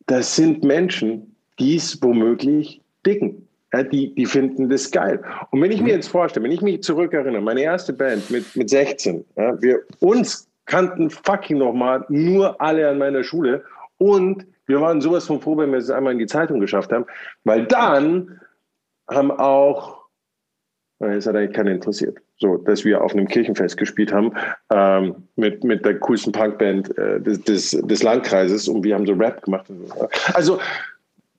das 0.07 0.37
sind 0.37 0.63
Menschen, 0.63 1.35
die 1.59 1.75
es 1.75 2.01
womöglich 2.01 2.81
dicken. 3.05 3.49
Ja, 3.73 3.83
die, 3.83 4.15
die 4.15 4.27
finden 4.27 4.71
das 4.71 4.93
geil. 4.93 5.21
Und 5.51 5.61
wenn 5.61 5.73
ich 5.73 5.83
mir 5.83 5.95
jetzt 5.95 6.07
vorstelle, 6.07 6.45
wenn 6.45 6.53
ich 6.53 6.63
mich 6.63 6.85
zurückerinnere, 6.85 7.43
meine 7.43 7.63
erste 7.63 7.93
Band 7.93 8.31
mit, 8.31 8.55
mit 8.55 8.71
16, 8.71 9.25
ja, 9.35 9.61
wir 9.61 9.81
uns 9.99 10.49
kannten 10.67 11.11
fucking 11.11 11.59
nochmal 11.59 12.05
nur 12.09 12.61
alle 12.61 12.89
an 12.89 12.99
meiner 12.99 13.25
Schule 13.25 13.65
und 13.99 14.47
wir 14.67 14.81
waren 14.81 15.01
sowas 15.01 15.27
von 15.27 15.41
froh, 15.41 15.57
wenn 15.57 15.73
wir 15.73 15.79
es 15.79 15.91
einmal 15.91 16.13
in 16.13 16.21
die 16.21 16.27
Zeitung 16.27 16.61
geschafft 16.61 16.93
haben, 16.93 17.07
weil 17.43 17.67
dann 17.67 18.41
haben 19.09 19.33
auch 19.33 20.04
es 21.01 21.27
hat 21.27 21.37
eigentlich 21.37 21.57
keiner 21.57 21.73
interessiert. 21.73 22.19
So, 22.39 22.57
dass 22.57 22.85
wir 22.85 23.03
auf 23.03 23.13
einem 23.13 23.29
Kirchenfest 23.29 23.77
gespielt 23.77 24.13
haben 24.13 24.33
ähm, 24.71 25.15
mit, 25.37 25.65
mit 25.65 25.85
der 25.85 25.99
coolsten 25.99 26.33
Punkband 26.33 26.97
äh, 26.99 27.21
des, 27.21 27.43
des, 27.43 27.71
des, 27.71 28.03
Landkreises 28.03 28.69
und 28.69 28.85
wir 28.85 28.95
haben 28.95 29.07
so 29.07 29.13
Rap 29.13 29.43
gemacht. 29.43 29.67
So. 29.69 30.09
Also 30.35 30.59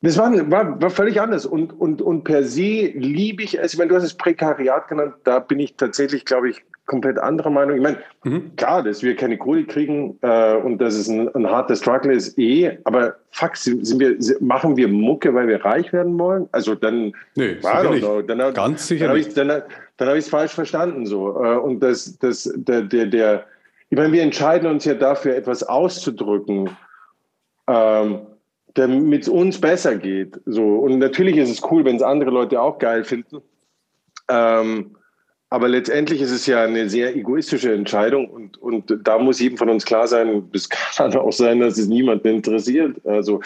das 0.02 0.18
war, 0.18 0.32
war, 0.52 0.82
war 0.82 0.90
völlig 0.90 1.20
anders 1.20 1.46
und, 1.46 1.74
und, 1.80 2.02
und 2.02 2.24
per 2.24 2.44
se 2.44 2.92
liebe 2.94 3.44
ich 3.44 3.58
es. 3.58 3.74
Ich 3.74 3.80
du 3.80 3.96
hast 3.96 4.04
es 4.04 4.14
Prekariat 4.14 4.88
genannt, 4.88 5.16
da 5.24 5.40
bin 5.40 5.60
ich 5.60 5.76
tatsächlich, 5.76 6.26
glaube 6.26 6.50
ich, 6.50 6.64
komplett 6.86 7.18
anderer 7.18 7.50
Meinung. 7.50 7.78
Ich 7.78 7.82
meine, 7.82 7.98
mhm. 8.24 8.56
klar, 8.56 8.84
dass 8.84 9.02
wir 9.02 9.16
keine 9.16 9.38
Kohle 9.38 9.66
kriegen 9.66 10.18
äh, 10.22 10.56
und 10.56 10.80
dass 10.80 10.96
es 10.96 11.08
ein, 11.08 11.34
ein 11.36 11.50
harter 11.50 11.76
Struggle 11.76 12.14
ist, 12.14 12.38
eh, 12.38 12.78
aber 12.84 13.16
fuck, 13.32 13.56
sind 13.58 14.00
wir, 14.00 14.18
machen 14.40 14.78
wir 14.78 14.88
Mucke, 14.88 15.34
weil 15.34 15.48
wir 15.48 15.64
reich 15.64 15.92
werden 15.94 16.18
wollen? 16.20 16.48
Also 16.52 16.76
dann 16.76 17.14
nee, 17.36 17.58
war 17.62 17.84
doch 17.84 17.98
so. 17.98 18.22
Dann, 18.22 18.54
Ganz 18.54 18.88
sicher. 18.88 19.06
Dann 19.06 19.10
habe 19.10 19.20
ich 19.20 19.28
es 19.28 19.34
dann, 19.34 19.48
dann 19.98 20.10
hab 20.10 20.24
falsch 20.24 20.54
verstanden. 20.54 21.06
so 21.06 21.44
äh, 21.44 21.58
Und 21.58 21.80
das, 21.82 22.18
das, 22.20 22.52
der, 22.56 22.84
der, 22.84 23.08
der, 23.08 23.46
ich 23.90 23.98
meine, 23.98 24.12
wir 24.12 24.22
entscheiden 24.22 24.70
uns 24.70 24.86
ja 24.86 24.94
dafür, 24.94 25.36
etwas 25.36 25.64
auszudrücken. 25.64 26.70
Ähm, 27.68 28.22
damit 28.76 29.24
es 29.24 29.30
uns 29.30 29.60
besser 29.60 29.96
geht. 29.96 30.40
So. 30.46 30.80
Und 30.80 31.00
natürlich 31.00 31.38
ist 31.38 31.50
es 31.50 31.72
cool, 31.72 31.84
wenn 31.86 31.96
es 31.96 32.02
andere 32.02 32.30
Leute 32.30 32.62
auch 32.62 32.78
geil 32.78 33.04
finden. 33.04 33.42
Ähm, 34.30 34.98
aber 35.50 35.68
letztendlich 35.68 36.22
ist 36.22 36.32
es 36.32 36.46
ja 36.46 36.64
eine 36.64 36.90
sehr 36.90 37.16
egoistische 37.16 37.74
Entscheidung 37.74 38.30
und, 38.30 38.58
und 38.58 39.00
da 39.04 39.20
muss 39.20 39.40
jedem 39.40 39.58
von 39.58 39.70
uns 39.70 39.86
klar 39.86 40.08
sein, 40.08 40.50
es 40.54 40.70
kann 40.98 41.16
auch 41.16 41.32
sein, 41.32 41.60
dass 41.60 41.78
es 41.78 41.88
niemanden 41.88 42.28
interessiert. 42.28 42.98
Also, 43.06 43.42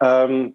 ähm, 0.00 0.54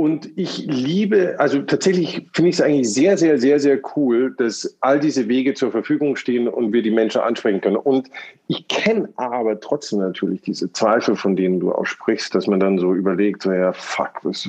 und 0.00 0.30
ich 0.36 0.64
liebe, 0.64 1.36
also 1.38 1.60
tatsächlich 1.60 2.26
finde 2.32 2.48
ich 2.48 2.54
es 2.54 2.62
eigentlich 2.62 2.90
sehr, 2.90 3.18
sehr, 3.18 3.36
sehr, 3.36 3.60
sehr 3.60 3.78
cool, 3.94 4.34
dass 4.38 4.78
all 4.80 4.98
diese 4.98 5.28
Wege 5.28 5.52
zur 5.52 5.70
Verfügung 5.70 6.16
stehen 6.16 6.48
und 6.48 6.72
wir 6.72 6.80
die 6.80 6.90
Menschen 6.90 7.20
ansprechen 7.20 7.60
können. 7.60 7.76
Und 7.76 8.08
ich 8.48 8.66
kenne 8.68 9.10
aber 9.16 9.60
trotzdem 9.60 9.98
natürlich 9.98 10.40
diese 10.40 10.72
Zweifel, 10.72 11.16
von 11.16 11.36
denen 11.36 11.60
du 11.60 11.70
auch 11.70 11.84
sprichst, 11.84 12.34
dass 12.34 12.46
man 12.46 12.60
dann 12.60 12.78
so 12.78 12.94
überlegt, 12.94 13.42
so, 13.42 13.52
ja, 13.52 13.74
fuck, 13.74 14.20
was, 14.22 14.48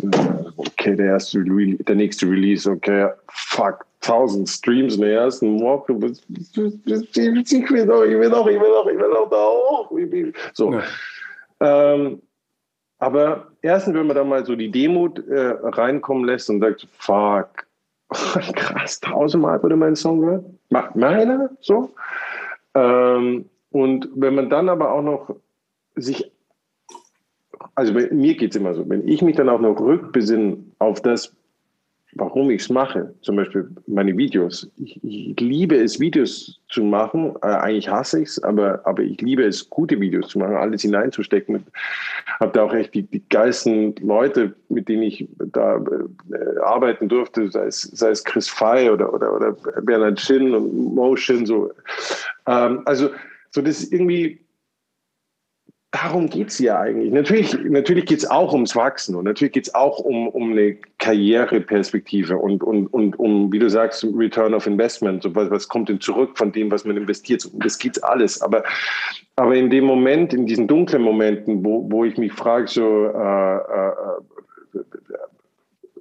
okay, 0.55 0.95
der 0.95 1.07
erste, 1.07 1.43
der 1.43 1.95
nächste 1.95 2.27
Release, 2.27 2.71
okay, 2.71 3.09
fuck, 3.27 3.85
1000 4.03 4.47
Streams 4.47 4.95
in 4.95 5.01
der 5.01 5.19
ersten 5.19 5.59
Woche. 5.59 5.91
Ich 5.91 6.55
will 6.55 6.71
doch, 7.85 8.05
ich 8.05 8.17
will 8.17 8.29
doch, 8.29 8.47
ich 8.47 8.57
will 8.57 8.69
doch, 8.69 8.87
ich 8.87 8.97
will 8.97 9.11
doch 9.13 9.29
da 9.29 9.45
hoch. 9.47 9.91
So. 10.53 10.71
Ja. 11.59 11.93
Ähm, 11.93 12.21
aber 12.99 13.50
erstens, 13.61 13.93
wenn 13.93 14.07
man 14.07 14.15
da 14.15 14.23
mal 14.23 14.45
so 14.45 14.55
die 14.55 14.71
Demut 14.71 15.25
äh, 15.27 15.55
reinkommen 15.61 16.25
lässt 16.25 16.49
und 16.49 16.61
sagt, 16.61 16.87
fuck, 16.97 17.67
krass, 18.09 18.99
tausendmal 18.99 19.61
wurde 19.63 19.75
mein 19.75 19.95
Song 19.95 20.21
gehört. 20.21 20.45
Meiner? 20.69 21.49
So. 21.61 21.91
Ähm, 22.73 23.49
und 23.71 24.09
wenn 24.15 24.35
man 24.35 24.49
dann 24.49 24.69
aber 24.69 24.91
auch 24.91 25.01
noch 25.01 25.35
sich, 25.95 26.31
also 27.75 27.93
mir 27.93 28.35
geht 28.35 28.51
es 28.51 28.55
immer 28.57 28.73
so, 28.73 28.87
wenn 28.89 29.07
ich 29.07 29.21
mich 29.21 29.35
dann 29.35 29.49
auch 29.49 29.61
noch 29.61 29.79
rückbesinne 29.79 30.57
auf 30.79 31.01
das, 31.01 31.35
warum 32.15 32.49
ich 32.51 32.61
es 32.61 32.69
mache. 32.69 33.13
Zum 33.21 33.35
Beispiel 33.35 33.69
meine 33.87 34.15
Videos. 34.17 34.69
Ich, 34.77 35.03
ich 35.03 35.39
liebe 35.39 35.75
es, 35.75 35.99
Videos 35.99 36.59
zu 36.69 36.83
machen. 36.83 37.35
Äh, 37.41 37.47
eigentlich 37.47 37.89
hasse 37.89 38.21
ich 38.21 38.29
es, 38.29 38.43
aber, 38.43 38.81
aber 38.85 39.03
ich 39.03 39.19
liebe 39.21 39.43
es, 39.43 39.69
gute 39.69 39.99
Videos 39.99 40.29
zu 40.29 40.39
machen, 40.39 40.55
alles 40.55 40.81
hineinzustecken. 40.81 41.65
Habe 42.39 42.51
da 42.53 42.63
auch 42.63 42.73
echt 42.73 42.93
die, 42.93 43.03
die 43.03 43.23
geilsten 43.29 43.95
Leute, 44.01 44.53
mit 44.69 44.89
denen 44.89 45.03
ich 45.03 45.27
da 45.37 45.77
äh, 45.77 46.59
arbeiten 46.63 47.07
durfte, 47.07 47.49
sei 47.49 47.67
es, 47.67 47.81
sei 47.81 48.09
es 48.09 48.23
Chris 48.23 48.49
Fey 48.49 48.89
oder, 48.89 49.13
oder, 49.13 49.33
oder 49.35 49.51
Bernhard 49.81 50.19
Schinn 50.19 50.53
und 50.53 50.95
Motion. 50.95 51.45
So. 51.45 51.71
Ähm, 52.47 52.81
also 52.85 53.09
so 53.51 53.61
das 53.61 53.83
irgendwie 53.83 54.40
darum 55.91 56.29
geht 56.29 56.47
es 56.49 56.59
ja 56.59 56.79
eigentlich. 56.79 57.11
Natürlich, 57.11 57.53
natürlich 57.63 58.05
geht 58.05 58.19
es 58.19 58.29
auch 58.29 58.53
ums 58.53 58.75
Wachsen 58.75 59.15
und 59.15 59.25
natürlich 59.25 59.51
geht 59.51 59.67
es 59.67 59.75
auch 59.75 59.99
um, 59.99 60.29
um 60.29 60.51
eine 60.51 60.77
Karriereperspektive 60.99 62.37
und, 62.37 62.63
und, 62.63 62.87
und 62.87 63.19
um, 63.19 63.51
wie 63.51 63.59
du 63.59 63.69
sagst, 63.69 64.05
Return 64.15 64.53
of 64.53 64.65
Investment. 64.65 65.23
So, 65.23 65.35
was, 65.35 65.51
was 65.51 65.67
kommt 65.67 65.89
denn 65.89 65.99
zurück 65.99 66.37
von 66.37 66.51
dem, 66.51 66.71
was 66.71 66.85
man 66.85 66.95
investiert? 66.95 67.45
Das 67.53 67.77
geht 67.77 68.01
alles. 68.03 68.41
Aber, 68.41 68.63
aber 69.35 69.55
in 69.55 69.69
dem 69.69 69.83
Moment, 69.83 70.33
in 70.33 70.45
diesen 70.45 70.67
dunklen 70.67 71.01
Momenten, 71.01 71.63
wo, 71.63 71.85
wo 71.91 72.05
ich 72.05 72.17
mich 72.17 72.31
frage, 72.31 72.67
so 72.67 73.07
äh, 73.07 73.55
äh, 73.57 74.21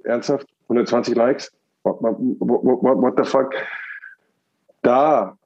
ernsthaft, 0.03 0.47
120 0.69 1.15
Likes? 1.15 1.51
What, 1.83 2.01
what, 2.01 2.15
what, 2.19 3.01
what 3.01 3.13
the 3.17 3.29
fuck? 3.29 3.53
Da 4.83 5.37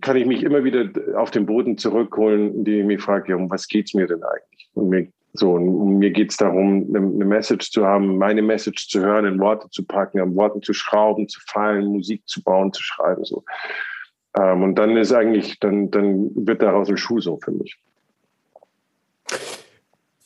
kann 0.00 0.16
ich 0.16 0.26
mich 0.26 0.42
immer 0.42 0.62
wieder 0.62 0.90
auf 1.16 1.30
den 1.30 1.46
Boden 1.46 1.78
zurückholen, 1.78 2.54
indem 2.54 2.80
ich 2.80 2.96
mich 2.96 3.02
frage, 3.02 3.30
ja, 3.30 3.36
um 3.36 3.50
was 3.50 3.66
geht's 3.66 3.94
mir 3.94 4.06
denn 4.06 4.22
eigentlich? 4.22 4.68
Und 4.74 4.90
mir, 4.90 5.08
so, 5.32 5.52
und 5.52 5.98
mir 5.98 6.10
geht's 6.10 6.36
darum, 6.36 6.86
eine, 6.88 6.98
eine, 6.98 7.24
Message 7.24 7.70
zu 7.70 7.86
haben, 7.86 8.18
meine 8.18 8.42
Message 8.42 8.88
zu 8.88 9.00
hören, 9.00 9.24
in 9.24 9.40
Worte 9.40 9.68
zu 9.70 9.84
packen, 9.84 10.20
an 10.20 10.36
Worten 10.36 10.62
zu 10.62 10.74
schrauben, 10.74 11.28
zu 11.28 11.40
fallen, 11.46 11.86
Musik 11.86 12.22
zu 12.26 12.42
bauen, 12.42 12.72
zu 12.72 12.82
schreiben. 12.82 13.24
So. 13.24 13.42
Ähm, 14.38 14.62
und 14.62 14.74
dann 14.74 14.96
ist 14.96 15.12
eigentlich, 15.12 15.58
dann, 15.60 15.90
dann 15.90 16.30
wird 16.34 16.60
daraus 16.60 16.90
ein 16.90 16.98
Schuh 16.98 17.20
so 17.20 17.38
für 17.42 17.52
mich. 17.52 17.78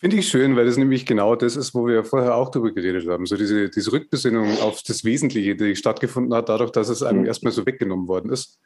Finde 0.01 0.17
ich 0.17 0.29
schön, 0.29 0.57
weil 0.57 0.67
das 0.67 0.77
nämlich 0.77 1.07
genau 1.07 1.37
das 1.37 1.57
ist, 1.57 1.75
wo 1.75 1.87
wir 1.87 2.05
vorher 2.05 2.35
auch 2.35 2.51
darüber 2.51 2.73
geredet 2.73 3.09
haben. 3.09 3.27
So 3.27 3.37
diese, 3.37 3.69
diese 3.69 3.93
Rückbesinnung 3.93 4.59
auf 4.61 4.83
das 4.83 5.05
Wesentliche, 5.05 5.57
die 5.57 5.77
stattgefunden 5.77 6.35
hat, 6.35 6.49
dadurch, 6.49 6.71
dass 6.71 6.89
es 6.89 7.03
einem 7.03 7.21
mhm. 7.21 7.27
erstmal 7.27 7.53
so 7.53 7.67
weggenommen 7.67 8.09
worden 8.09 8.31
ist 8.31 8.59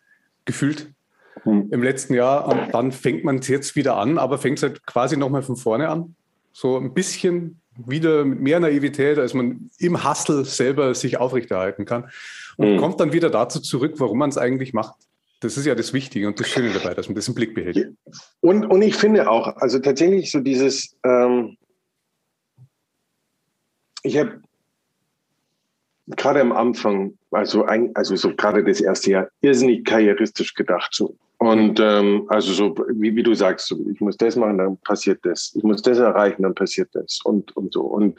gefühlt 0.45 0.93
hm. 1.43 1.69
im 1.71 1.83
letzten 1.83 2.15
Jahr. 2.15 2.49
Und 2.49 2.73
dann 2.73 2.93
fängt 2.93 3.25
man 3.25 3.39
es 3.39 3.49
jetzt 3.49 3.77
wieder 3.77 3.97
an, 3.97 4.19
aber 4.19 4.39
fängt 4.39 4.59
es 4.59 4.63
halt 4.63 4.87
quasi 4.87 5.17
nochmal 5.17 5.43
von 5.43 5.57
vorne 5.57 5.89
an. 5.89 6.17
So 6.53 6.77
ein 6.77 6.93
bisschen 6.95 7.61
wieder 7.87 8.25
mit 8.25 8.41
mehr 8.41 8.61
Naivität, 8.61 9.19
als 9.19 9.35
man 9.35 9.71
im 9.79 10.09
Hustle 10.09 10.45
selber 10.45 10.95
sich 10.95 11.19
aufrechterhalten 11.19 11.85
kann. 11.85 12.11
Und 12.57 12.75
mhm. 12.75 12.77
kommt 12.79 13.01
dann 13.01 13.13
wieder 13.13 13.31
dazu 13.31 13.61
zurück, 13.61 13.95
warum 13.97 14.19
man 14.19 14.31
es 14.31 14.39
eigentlich 14.39 14.73
macht. 14.73 14.95
Das 15.41 15.57
ist 15.57 15.67
ja 15.67 15.75
das 15.75 15.93
Wichtige 15.93 16.29
und 16.29 16.39
das 16.39 16.49
Schöne 16.49 16.73
dabei, 16.73 16.95
dass 16.95 17.09
man 17.09 17.17
das 17.17 17.27
im 17.27 17.35
Blick 17.35 17.55
behält. 17.55 17.97
Und, 18.41 18.65
und 18.65 18.83
ich 18.83 18.95
finde 18.95 19.29
auch, 19.29 19.57
also 19.57 19.81
tatsächlich 19.81 20.31
so 20.31 20.41
dieses, 20.41 20.97
ähm, 21.05 21.57
ich 24.05 24.19
habe 24.19 24.41
gerade 26.17 26.41
am 26.41 26.53
Anfang, 26.53 27.15
also, 27.31 27.65
ein, 27.65 27.91
also 27.95 28.17
so 28.17 28.35
gerade 28.35 28.65
das 28.65 28.81
erste 28.81 29.11
Jahr, 29.11 29.29
irrsinnig 29.41 29.85
karrieristisch 29.85 30.55
gedacht. 30.55 30.93
So. 30.93 31.17
Und 31.39 31.81
ähm, 31.81 32.25
also 32.29 32.53
so, 32.53 32.75
wie, 32.95 33.17
wie 33.17 33.23
du 33.23 33.35
sagst, 33.35 33.67
so, 33.67 33.77
ich 33.93 34.01
muss 34.01 34.17
das 34.17 34.37
machen, 34.37 34.59
dann 34.59 34.77
passiert 34.79 35.21
das. 35.25 35.53
Ich 35.57 35.63
muss 35.65 35.83
das 35.83 35.99
erreichen, 35.99 36.43
dann 36.43 36.55
passiert 36.55 36.91
das. 36.93 37.21
Und, 37.25 37.57
und 37.57 37.73
so. 37.73 37.83
Und 37.83 38.19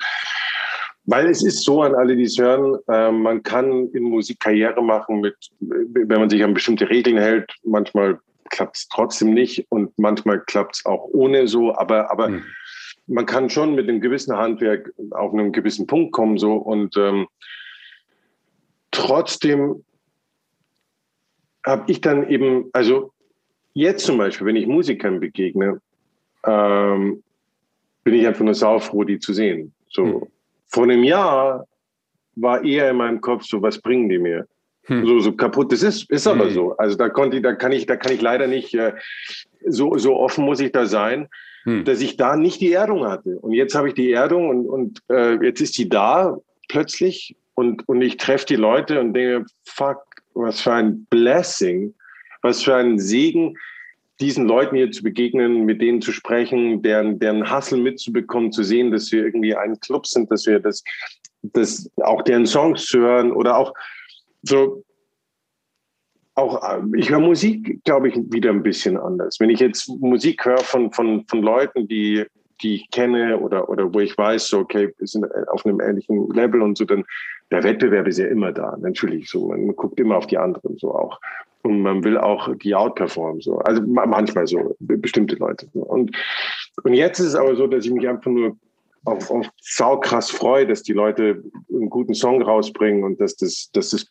Weil 1.05 1.29
es 1.29 1.43
ist 1.43 1.63
so 1.63 1.81
an 1.81 1.95
alle, 1.95 2.15
die 2.15 2.23
es 2.23 2.37
hören, 2.37 2.77
äh, 2.89 3.11
man 3.11 3.43
kann 3.43 3.89
in 3.93 4.03
Musik 4.03 4.39
Karriere 4.39 4.81
machen 4.83 5.21
mit, 5.21 5.35
wenn 5.59 6.19
man 6.19 6.29
sich 6.29 6.43
an 6.43 6.53
bestimmte 6.53 6.89
Regeln 6.89 7.17
hält. 7.17 7.53
Manchmal 7.63 8.19
klappt 8.49 8.77
es 8.77 8.87
trotzdem 8.87 9.33
nicht 9.33 9.65
und 9.69 9.97
manchmal 9.97 10.39
klappt 10.41 10.75
es 10.77 10.85
auch 10.85 11.09
ohne 11.11 11.47
so, 11.47 11.75
aber, 11.75 12.11
aber 12.11 12.29
mhm. 12.29 12.43
man 13.07 13.25
kann 13.25 13.49
schon 13.49 13.75
mit 13.75 13.89
einem 13.89 13.99
gewissen 13.99 14.35
Handwerk 14.35 14.91
auf 15.11 15.33
einen 15.33 15.51
gewissen 15.51 15.87
Punkt 15.87 16.13
kommen 16.13 16.37
so 16.37 16.53
und 16.53 16.95
ähm, 16.97 17.27
trotzdem 19.03 19.83
habe 21.65 21.91
ich 21.91 22.01
dann 22.01 22.29
eben, 22.29 22.69
also 22.73 23.11
jetzt 23.73 24.05
zum 24.05 24.17
Beispiel, 24.17 24.47
wenn 24.47 24.55
ich 24.55 24.67
Musikern 24.67 25.19
begegne, 25.19 25.81
ähm, 26.45 27.23
bin 28.03 28.13
ich 28.15 28.27
einfach 28.27 28.43
nur 28.43 28.53
saufroh, 28.53 29.03
die 29.03 29.19
zu 29.19 29.33
sehen. 29.33 29.73
So 29.89 30.05
mhm. 30.05 30.27
vor 30.67 30.83
einem 30.83 31.03
Jahr 31.03 31.65
war 32.35 32.63
eher 32.63 32.89
in 32.89 32.97
meinem 32.97 33.21
Kopf 33.21 33.43
so, 33.45 33.61
was 33.61 33.79
bringen 33.79 34.09
die 34.09 34.19
mir? 34.19 34.47
Hm. 34.85 35.05
So, 35.05 35.19
so 35.19 35.31
kaputt. 35.31 35.71
Das 35.71 35.83
ist, 35.83 36.09
ist 36.09 36.27
aber 36.27 36.45
hm. 36.45 36.53
so. 36.53 36.77
Also 36.77 36.97
da 36.97 37.07
konnte 37.07 37.37
ich, 37.37 37.43
da 37.43 37.53
kann 37.53 37.71
ich, 37.71 37.85
da 37.85 37.95
kann 37.95 38.11
ich 38.11 38.21
leider 38.21 38.47
nicht, 38.47 38.73
äh, 38.73 38.93
so, 39.65 39.97
so 39.97 40.17
offen 40.17 40.43
muss 40.43 40.59
ich 40.59 40.73
da 40.73 40.85
sein, 40.85 41.29
hm. 41.63 41.85
dass 41.85 42.01
ich 42.01 42.17
da 42.17 42.35
nicht 42.35 42.59
die 42.59 42.73
Erdung 42.73 43.05
hatte. 43.05 43.37
Und 43.39 43.53
jetzt 43.53 43.75
habe 43.75 43.87
ich 43.87 43.93
die 43.93 44.11
Erdung 44.11 44.49
und, 44.49 44.67
und 44.67 44.99
äh, 45.09 45.35
jetzt 45.45 45.61
ist 45.61 45.77
die 45.77 45.87
da 45.87 46.37
plötzlich 46.67 47.37
und, 47.55 47.87
und 47.87 48.01
ich 48.01 48.17
treffe 48.17 48.45
die 48.45 48.55
Leute 48.55 48.99
und 48.99 49.13
denke, 49.13 49.45
fuck, 49.65 50.03
was 50.33 50.61
für 50.61 50.73
ein 50.73 51.05
Blessing, 51.05 51.93
was 52.41 52.63
für 52.63 52.75
ein 52.75 52.99
Segen, 52.99 53.55
diesen 54.19 54.47
Leuten 54.47 54.75
hier 54.75 54.91
zu 54.91 55.03
begegnen, 55.03 55.65
mit 55.65 55.81
denen 55.81 56.01
zu 56.01 56.11
sprechen, 56.11 56.81
deren, 56.81 57.19
deren 57.19 57.49
Hassel 57.49 57.79
mitzubekommen, 57.79 58.51
zu 58.51 58.63
sehen, 58.63 58.91
dass 58.91 59.11
wir 59.11 59.23
irgendwie 59.23 59.55
ein 59.55 59.79
Club 59.79 60.05
sind, 60.07 60.31
dass 60.31 60.45
wir 60.45 60.59
das, 60.59 60.83
das 61.41 61.89
auch 62.01 62.21
deren 62.21 62.45
Songs 62.45 62.85
zu 62.85 62.99
hören 62.99 63.31
oder 63.31 63.57
auch 63.57 63.73
so, 64.43 64.83
auch 66.35 66.81
ich 66.95 67.09
höre 67.09 67.19
Musik, 67.19 67.83
glaube 67.83 68.09
ich, 68.09 68.15
wieder 68.31 68.49
ein 68.49 68.63
bisschen 68.63 68.97
anders. 68.97 69.39
Wenn 69.39 69.49
ich 69.49 69.59
jetzt 69.59 69.87
Musik 69.99 70.45
höre 70.45 70.59
von, 70.59 70.91
von, 70.91 71.25
von 71.27 71.41
Leuten, 71.41 71.87
die, 71.87 72.25
die 72.63 72.75
ich 72.75 72.89
kenne 72.91 73.37
oder, 73.37 73.69
oder 73.69 73.93
wo 73.93 73.99
ich 73.99 74.17
weiß, 74.17 74.47
so, 74.47 74.59
okay, 74.59 74.93
wir 74.97 75.07
sind 75.07 75.25
auf 75.49 75.65
einem 75.65 75.79
ähnlichen 75.81 76.29
Level 76.31 76.61
und 76.61 76.77
so, 76.77 76.85
dann 76.85 77.03
der 77.51 77.63
Wettbewerb 77.63 78.07
ist 78.07 78.17
ja 78.17 78.27
immer 78.27 78.51
da, 78.51 78.75
natürlich 78.79 79.29
so. 79.29 79.49
Man 79.49 79.75
guckt 79.75 79.99
immer 79.99 80.17
auf 80.17 80.27
die 80.27 80.37
anderen 80.37 80.77
so 80.77 80.93
auch. 80.95 81.19
Und 81.61 81.81
man 81.81 82.03
will 82.03 82.17
auch 82.17 82.53
die 82.57 82.75
outperformen, 82.75 83.41
so. 83.41 83.57
Also 83.59 83.81
manchmal 83.85 84.47
so, 84.47 84.75
bestimmte 84.79 85.35
Leute. 85.35 85.67
Und, 85.73 86.15
und 86.83 86.93
jetzt 86.93 87.19
ist 87.19 87.27
es 87.27 87.35
aber 87.35 87.55
so, 87.55 87.67
dass 87.67 87.85
ich 87.85 87.91
mich 87.91 88.07
einfach 88.07 88.31
nur 88.31 88.57
auf, 89.05 89.29
auf 89.31 89.47
saukrass 89.61 90.29
freue, 90.29 90.65
dass 90.65 90.83
die 90.83 90.93
Leute 90.93 91.43
einen 91.69 91.89
guten 91.89 92.13
Song 92.13 92.41
rausbringen 92.41 93.03
und 93.03 93.19
dass 93.19 93.35
das, 93.35 93.69
dass 93.73 93.91
das 93.91 94.07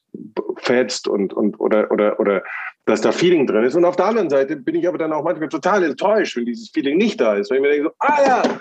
fetzt 0.56 1.08
und, 1.08 1.34
und 1.34 1.58
oder, 1.60 1.90
oder, 1.90 2.20
oder 2.20 2.42
dass 2.84 3.00
da 3.00 3.12
Feeling 3.12 3.46
drin 3.46 3.64
ist. 3.64 3.74
Und 3.74 3.84
auf 3.84 3.96
der 3.96 4.06
anderen 4.06 4.30
Seite 4.30 4.56
bin 4.56 4.74
ich 4.74 4.88
aber 4.88 4.98
dann 4.98 5.12
auch 5.12 5.22
manchmal 5.22 5.48
total 5.48 5.84
enttäuscht, 5.84 6.36
wenn 6.36 6.46
dieses 6.46 6.70
Feeling 6.70 6.98
nicht 6.98 7.20
da 7.20 7.36
ist. 7.36 7.50
Weil 7.50 7.58
ich 7.58 7.62
mir 7.62 7.70
denke, 7.70 7.88
so, 7.88 7.94
ah 7.98 8.22
ja, 8.26 8.60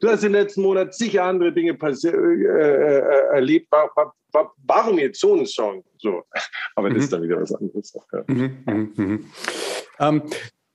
du 0.00 0.08
hast 0.08 0.24
im 0.24 0.32
letzten 0.32 0.62
Monat 0.62 0.94
sicher 0.94 1.24
andere 1.24 1.52
Dinge 1.52 1.72
äh, 1.72 2.08
äh, 2.08 3.34
erlebt. 3.34 3.68
Warum 4.66 4.98
jetzt 4.98 5.20
so 5.20 5.34
ein 5.34 5.46
Song? 5.46 5.84
So. 5.98 6.22
Aber 6.76 6.88
das 6.90 7.04
ist 7.04 7.10
mhm. 7.10 7.16
dann 7.16 7.22
wieder 7.24 7.40
was 7.40 7.52
anderes. 7.52 7.92
Ja. 8.12 8.24
Mhm, 8.26 8.58
mh, 8.64 8.88
mh. 8.96 9.18
Ähm, 10.00 10.22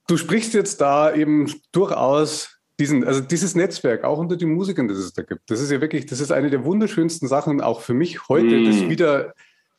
du 0.08 0.18
sprichst 0.18 0.54
jetzt 0.54 0.82
da 0.82 1.14
eben 1.14 1.52
durchaus 1.72 2.60
diesen, 2.80 3.04
also 3.04 3.22
dieses 3.22 3.56
Netzwerk, 3.56 4.04
auch 4.04 4.18
unter 4.18 4.36
den 4.36 4.54
Musikern, 4.54 4.88
das 4.88 4.98
es 4.98 5.14
da 5.14 5.22
gibt, 5.22 5.50
das 5.50 5.62
ist 5.62 5.72
ja 5.72 5.80
wirklich, 5.80 6.06
das 6.08 6.20
ist 6.20 6.32
eine 6.32 6.50
der 6.50 6.66
wunderschönsten 6.66 7.28
Sachen, 7.28 7.62
auch 7.62 7.82
für 7.82 7.94
mich 7.94 8.28
heute, 8.30 8.58
mm. 8.58 8.66
das 8.66 8.90
wieder, 8.90 9.34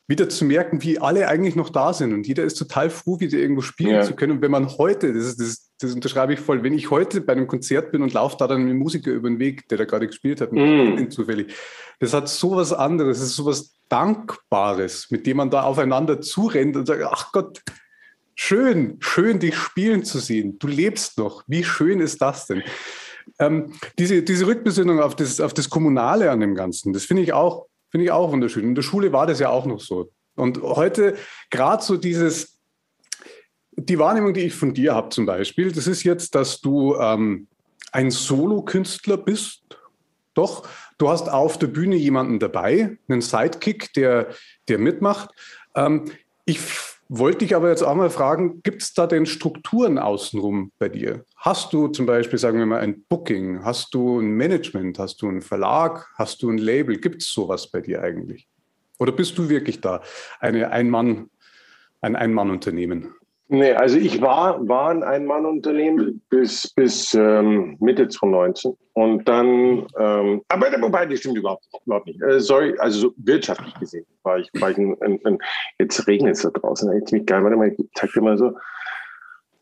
wieder 0.07 0.29
zu 0.29 0.45
merken, 0.45 0.83
wie 0.83 0.99
alle 0.99 1.27
eigentlich 1.27 1.55
noch 1.55 1.69
da 1.69 1.93
sind. 1.93 2.13
Und 2.13 2.27
jeder 2.27 2.43
ist 2.43 2.55
total 2.55 2.89
froh, 2.89 3.19
wieder 3.19 3.37
irgendwo 3.37 3.61
spielen 3.61 3.95
ja. 3.95 4.01
zu 4.03 4.15
können. 4.15 4.33
Und 4.33 4.41
wenn 4.41 4.51
man 4.51 4.77
heute, 4.77 5.13
das, 5.13 5.25
ist, 5.25 5.39
das, 5.39 5.71
das 5.79 5.93
unterschreibe 5.93 6.33
ich 6.33 6.39
voll, 6.39 6.63
wenn 6.63 6.73
ich 6.73 6.91
heute 6.91 7.21
bei 7.21 7.33
einem 7.33 7.47
Konzert 7.47 7.91
bin 7.91 8.01
und 8.01 8.13
laufe 8.13 8.37
da 8.37 8.47
dann 8.47 8.61
mit 8.61 8.69
einem 8.69 8.79
Musiker 8.79 9.11
über 9.11 9.29
den 9.29 9.39
Weg, 9.39 9.67
der 9.69 9.79
da 9.79 9.85
gerade 9.85 10.07
gespielt 10.07 10.41
hat, 10.41 10.51
mm. 10.51 11.09
zufällig, 11.09 11.55
das 11.99 12.13
hat 12.13 12.29
so 12.29 12.55
was 12.55 12.71
anderes, 12.71 13.19
das 13.19 13.29
ist 13.29 13.35
so 13.35 13.45
was 13.45 13.73
Dankbares, 13.89 15.07
mit 15.09 15.25
dem 15.25 15.37
man 15.37 15.49
da 15.49 15.63
aufeinander 15.63 16.21
zurennt 16.21 16.75
und 16.75 16.85
sagt, 16.85 17.03
ach 17.03 17.31
Gott, 17.31 17.61
Schön, 18.35 18.97
schön, 18.99 19.39
dich 19.39 19.55
spielen 19.55 20.03
zu 20.03 20.19
sehen. 20.19 20.59
Du 20.59 20.67
lebst 20.67 21.17
noch. 21.17 21.43
Wie 21.47 21.63
schön 21.63 22.01
ist 22.01 22.21
das 22.21 22.47
denn? 22.47 22.63
Ähm, 23.39 23.73
diese, 23.97 24.21
diese 24.23 24.45
Rückbesinnung 24.45 24.99
auf 24.99 25.15
das, 25.15 25.39
auf 25.39 25.53
das 25.53 25.69
Kommunale 25.69 26.29
an 26.29 26.41
dem 26.41 26.53
Ganzen, 26.53 26.93
das 26.93 27.05
finde 27.05 27.23
ich 27.23 27.33
auch, 27.33 27.65
finde 27.95 28.07
ich 28.07 28.11
auch 28.11 28.29
wunderschön. 28.29 28.65
In 28.65 28.75
der 28.75 28.81
Schule 28.81 29.13
war 29.13 29.25
das 29.25 29.39
ja 29.39 29.47
auch 29.47 29.65
noch 29.65 29.79
so. 29.79 30.11
Und 30.35 30.61
heute 30.61 31.15
gerade 31.49 31.81
so 31.81 31.95
dieses, 31.95 32.59
die 33.71 33.97
Wahrnehmung, 33.97 34.33
die 34.33 34.41
ich 34.41 34.53
von 34.53 34.73
dir 34.73 34.93
habe 34.93 35.07
zum 35.11 35.25
Beispiel, 35.25 35.71
das 35.71 35.87
ist 35.87 36.03
jetzt, 36.03 36.35
dass 36.35 36.59
du 36.59 36.97
ähm, 36.97 37.47
ein 37.93 38.11
Solokünstler 38.11 39.15
bist. 39.15 39.63
Doch, 40.33 40.67
du 40.97 41.07
hast 41.07 41.29
auf 41.29 41.57
der 41.57 41.67
Bühne 41.67 41.95
jemanden 41.95 42.37
dabei, 42.37 42.97
einen 43.07 43.21
Sidekick, 43.21 43.93
der, 43.93 44.27
der 44.67 44.77
mitmacht. 44.77 45.29
Ähm, 45.73 46.11
ich 46.43 46.59
wollte 47.07 47.45
ich 47.45 47.55
aber 47.55 47.69
jetzt 47.69 47.83
auch 47.83 47.95
mal 47.95 48.09
fragen, 48.09 48.61
gibt 48.63 48.81
es 48.81 48.93
da 48.93 49.07
denn 49.07 49.25
Strukturen 49.25 49.97
außenrum 49.97 50.71
bei 50.79 50.89
dir? 50.89 51.25
Hast 51.37 51.73
du 51.73 51.87
zum 51.87 52.05
Beispiel, 52.05 52.39
sagen 52.39 52.57
wir 52.57 52.65
mal, 52.65 52.81
ein 52.81 53.03
Booking? 53.07 53.63
Hast 53.63 53.93
du 53.93 54.19
ein 54.19 54.31
Management? 54.31 54.97
Hast 54.99 55.21
du 55.21 55.27
einen 55.27 55.41
Verlag? 55.41 56.07
Hast 56.15 56.41
du 56.41 56.49
ein 56.49 56.57
Label? 56.57 56.97
Gibt 56.97 57.21
es 57.21 57.31
sowas 57.31 57.69
bei 57.69 57.81
dir 57.81 58.01
eigentlich? 58.01 58.47
Oder 58.97 59.11
bist 59.11 59.37
du 59.37 59.49
wirklich 59.49 59.81
da 59.81 60.01
eine 60.39 60.71
Ein-Mann, 60.71 61.29
ein 62.01 62.15
Ein-Mann-Unternehmen? 62.15 63.13
Nee, 63.47 63.73
also 63.73 63.97
ich 63.97 64.21
war, 64.21 64.67
war 64.67 64.89
ein 64.89 65.03
Ein-Mann-Unternehmen 65.03 66.21
bis, 66.29 66.67
bis 66.73 67.13
ähm, 67.13 67.77
Mitte 67.79 68.07
2019. 68.07 68.75
Und 68.93 69.27
dann, 69.27 69.85
ähm, 69.99 70.41
aber 70.47 70.67
wobei, 70.81 71.05
das 71.05 71.19
stimmt 71.19 71.37
überhaupt, 71.37 71.65
überhaupt 71.85 72.07
nicht. 72.07 72.21
Äh, 72.23 72.39
sorry, 72.39 72.75
also 72.79 72.99
so 72.99 73.13
wirtschaftlich 73.17 73.73
gesehen 73.75 74.05
war 74.23 74.39
ich, 74.39 74.49
war 74.59 74.71
ich 74.71 74.77
ein, 74.77 74.97
ein, 75.01 75.19
ein 75.25 75.37
jetzt 75.77 76.07
regnet 76.07 76.35
es 76.35 76.41
da 76.41 76.49
draußen, 76.49 76.91
echt 76.93 77.09
ziemlich 77.09 77.27
geil. 77.27 77.43
Warte 77.43 77.55
mal, 77.55 77.69
ich 77.69 77.77
zeig 77.93 78.11
dir 78.13 78.21
mal 78.21 78.37
so. 78.37 78.57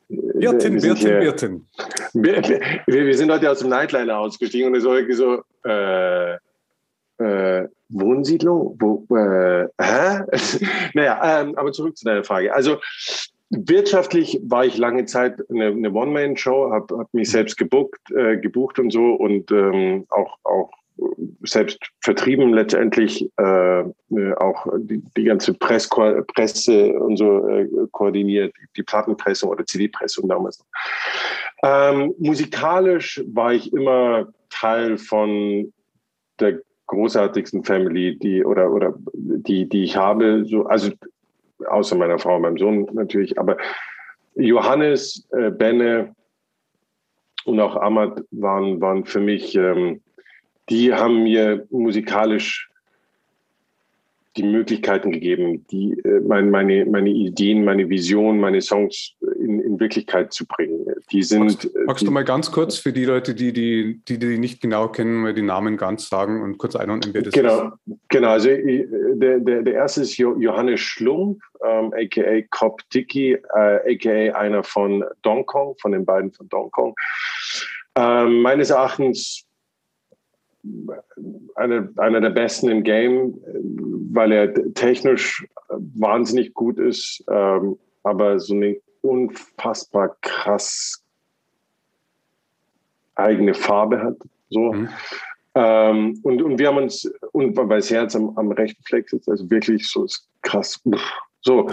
Wirtin, 0.07 0.81
Wirtin, 0.81 1.21
Wirtin. 1.21 1.67
Wir, 2.13 2.41
wir, 2.85 3.05
wir, 3.05 3.17
sind 3.17 3.31
heute 3.31 3.49
aus 3.51 3.59
dem 3.59 3.69
Nightliner 3.69 4.17
ausgestiegen 4.17 4.67
und 4.67 4.75
es 4.75 4.85
war 4.85 4.95
irgendwie 4.95 5.15
so, 5.15 5.41
äh, 5.65 6.37
äh, 7.17 7.67
Wohnsiedlung? 7.89 8.75
Wo, 8.79 9.05
äh, 9.15 9.67
hä? 9.79 10.23
naja, 10.93 11.41
ähm, 11.41 11.55
aber 11.55 11.71
zurück 11.71 11.97
zu 11.97 12.05
deiner 12.05 12.23
Frage. 12.23 12.53
Also 12.53 12.77
Wirtschaftlich 13.49 14.39
war 14.43 14.65
ich 14.65 14.77
lange 14.77 15.05
Zeit 15.05 15.39
eine, 15.49 15.67
eine 15.67 15.91
One-Man-Show, 15.91 16.71
habe 16.71 16.97
hab 16.97 17.13
mich 17.13 17.29
selbst 17.29 17.57
gebucht, 17.57 17.99
äh, 18.15 18.37
gebucht 18.37 18.79
und 18.79 18.91
so 18.91 19.13
und 19.13 19.51
ähm, 19.51 20.05
auch, 20.09 20.37
auch 20.43 20.71
selbst 21.43 21.79
vertrieben 22.01 22.53
letztendlich, 22.53 23.29
äh, 23.37 23.79
äh 23.81 24.33
auch 24.37 24.65
die, 24.77 25.03
die 25.17 25.23
ganze 25.23 25.53
Press, 25.53 25.89
Presse 25.89 26.93
und 26.99 27.17
so 27.17 27.47
äh, 27.47 27.67
koordiniert, 27.91 28.53
die 28.75 28.83
Plattenpresse 28.83 29.47
oder 29.47 29.65
CD-Pressung 29.65 30.29
damals. 30.29 30.63
Ähm, 31.63 32.13
musikalisch 32.19 33.23
war 33.27 33.53
ich 33.53 33.73
immer 33.73 34.27
Teil 34.49 34.97
von 34.97 35.73
der 36.39 36.59
großartigsten 36.87 37.63
Family, 37.63 38.17
die 38.19 38.43
oder 38.43 38.71
oder 38.71 38.93
die 39.13 39.67
die 39.67 39.83
ich 39.83 39.95
habe. 39.95 40.45
So, 40.45 40.65
also 40.65 40.91
außer 41.67 41.95
meiner 41.95 42.19
Frau 42.19 42.35
und 42.35 42.43
meinem 42.43 42.57
Sohn 42.57 42.87
natürlich, 42.93 43.37
aber 43.37 43.57
Johannes, 44.35 45.27
äh, 45.31 45.51
Benne 45.51 46.15
und 47.45 47.59
auch 47.59 47.75
Ahmad 47.75 48.23
waren, 48.31 48.81
waren 48.81 49.05
für 49.05 49.19
mich, 49.19 49.55
ähm, 49.55 50.01
die 50.69 50.93
haben 50.93 51.23
mir 51.23 51.67
musikalisch 51.69 52.69
die 54.35 54.43
Möglichkeiten 54.43 55.11
gegeben, 55.11 55.65
die, 55.67 55.91
äh, 56.03 56.19
meine, 56.21 56.49
meine, 56.49 56.85
meine 56.85 57.09
Ideen, 57.09 57.63
meine 57.63 57.89
Vision, 57.89 58.39
meine 58.39 58.61
Songs 58.61 59.13
in, 59.39 59.59
in 59.59 59.79
Wirklichkeit 59.79 60.33
zu 60.33 60.47
bringen. 60.47 60.85
Die 61.11 61.21
sind, 61.21 61.45
magst, 61.45 61.69
magst 61.85 62.01
die, 62.01 62.05
du 62.05 62.11
mal 62.11 62.23
ganz 62.23 62.51
kurz 62.51 62.77
für 62.77 62.91
die 62.91 63.05
Leute, 63.05 63.35
die 63.35 63.53
die, 63.53 64.01
die, 64.07 64.17
die 64.17 64.39
nicht 64.39 64.61
genau 64.61 64.87
kennen, 64.87 65.21
mal 65.21 65.33
die 65.33 65.43
Namen 65.43 65.77
ganz 65.77 66.09
sagen 66.09 66.41
und 66.41 66.57
kurz 66.57 66.75
einordnen, 66.75 67.13
wer 67.13 67.21
das 67.21 67.33
genau, 67.33 67.73
ist? 67.85 67.97
Genau, 68.09 68.29
also 68.29 68.49
der, 68.49 69.39
der, 69.39 69.61
der 69.61 69.73
erste 69.73 70.01
ist 70.01 70.17
Johannes 70.17 70.79
Schlump, 70.79 71.39
ähm, 71.63 71.93
a.k.a. 71.93 72.41
Cop 72.49 72.81
Dicky, 72.89 73.33
äh, 73.33 73.93
a.k.a. 73.93 74.35
einer 74.35 74.63
von 74.63 75.03
Dong 75.21 75.45
Kong, 75.45 75.75
von 75.79 75.91
den 75.91 76.05
beiden 76.05 76.31
von 76.31 76.49
Dong 76.49 76.71
Kong. 76.71 76.95
Ähm, 77.95 78.41
meines 78.41 78.71
Erachtens 78.71 79.45
einer, 81.55 81.89
einer 81.97 82.21
der 82.21 82.29
besten 82.29 82.69
im 82.69 82.83
Game, 82.83 83.37
weil 84.11 84.31
er 84.31 84.73
technisch 84.73 85.45
wahnsinnig 85.69 86.53
gut 86.53 86.79
ist, 86.79 87.23
ähm, 87.29 87.77
aber 88.03 88.39
so 88.39 88.53
eine 88.53 88.77
unfassbar 89.01 90.15
krass 90.21 91.03
eigene 93.15 93.53
Farbe 93.53 94.01
hat. 94.01 94.17
So. 94.49 94.73
Mhm. 94.73 94.89
Ähm, 95.55 96.19
und, 96.23 96.41
und 96.41 96.57
wir 96.57 96.67
haben 96.67 96.77
uns, 96.77 97.11
und 97.31 97.55
weil 97.57 97.67
das 97.67 97.91
Herz 97.91 98.15
am, 98.15 98.35
am 98.37 98.51
rechten 98.51 98.81
Fleck 98.83 99.09
sitzt, 99.09 99.29
also 99.29 99.49
wirklich 99.49 99.87
so 99.87 100.05
ist 100.05 100.27
krass. 100.41 100.81
So. 101.41 101.69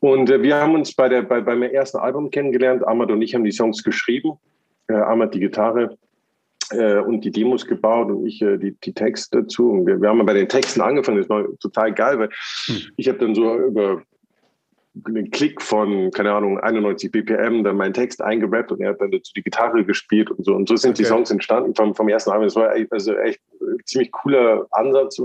Und 0.00 0.30
äh, 0.30 0.42
wir 0.42 0.56
haben 0.56 0.74
uns 0.74 0.94
bei, 0.94 1.08
der, 1.08 1.22
bei, 1.22 1.40
beim 1.40 1.62
ersten 1.62 1.98
Album 1.98 2.30
kennengelernt. 2.30 2.86
Ahmad 2.86 3.10
und 3.10 3.22
ich 3.22 3.34
haben 3.34 3.44
die 3.44 3.52
Songs 3.52 3.82
geschrieben. 3.82 4.32
Äh, 4.88 4.94
Ahmad 4.94 5.32
die 5.34 5.40
Gitarre 5.40 5.96
äh, 6.72 7.00
und 7.00 7.24
die 7.24 7.30
Demos 7.30 7.66
gebaut 7.66 8.10
und 8.10 8.26
ich 8.26 8.40
äh, 8.42 8.58
die, 8.58 8.76
die 8.84 8.92
Texte 8.92 9.42
dazu. 9.42 9.70
Und 9.70 9.86
wir, 9.86 10.00
wir 10.00 10.08
haben 10.08 10.24
bei 10.24 10.34
den 10.34 10.48
Texten 10.48 10.80
angefangen. 10.80 11.18
Das 11.18 11.28
war 11.28 11.44
total 11.60 11.92
geil, 11.92 12.18
weil 12.18 12.28
hm. 12.66 12.92
ich 12.96 13.08
habe 13.08 13.18
dann 13.18 13.34
so 13.34 13.56
über 13.56 14.02
einen 15.06 15.30
Klick 15.30 15.62
von, 15.62 16.10
keine 16.10 16.32
Ahnung, 16.32 16.58
91 16.58 17.10
BPM, 17.10 17.64
dann 17.64 17.76
meinen 17.76 17.94
Text 17.94 18.20
eingerappt 18.20 18.72
und 18.72 18.80
er 18.80 18.90
hat 18.90 19.00
dann 19.00 19.10
dazu 19.10 19.32
die 19.34 19.42
Gitarre 19.42 19.84
gespielt 19.84 20.30
und 20.30 20.44
so. 20.44 20.54
Und 20.54 20.68
so 20.68 20.76
sind 20.76 20.90
okay. 20.90 21.02
die 21.02 21.08
Songs 21.08 21.30
entstanden 21.30 21.74
vom, 21.74 21.94
vom 21.94 22.08
ersten 22.08 22.30
Album. 22.30 22.44
Das 22.44 22.56
war 22.56 22.70
also 22.90 23.16
echt 23.16 23.40
ein 23.60 23.78
ziemlich 23.86 24.12
cooler 24.12 24.66
Ansatz. 24.72 25.20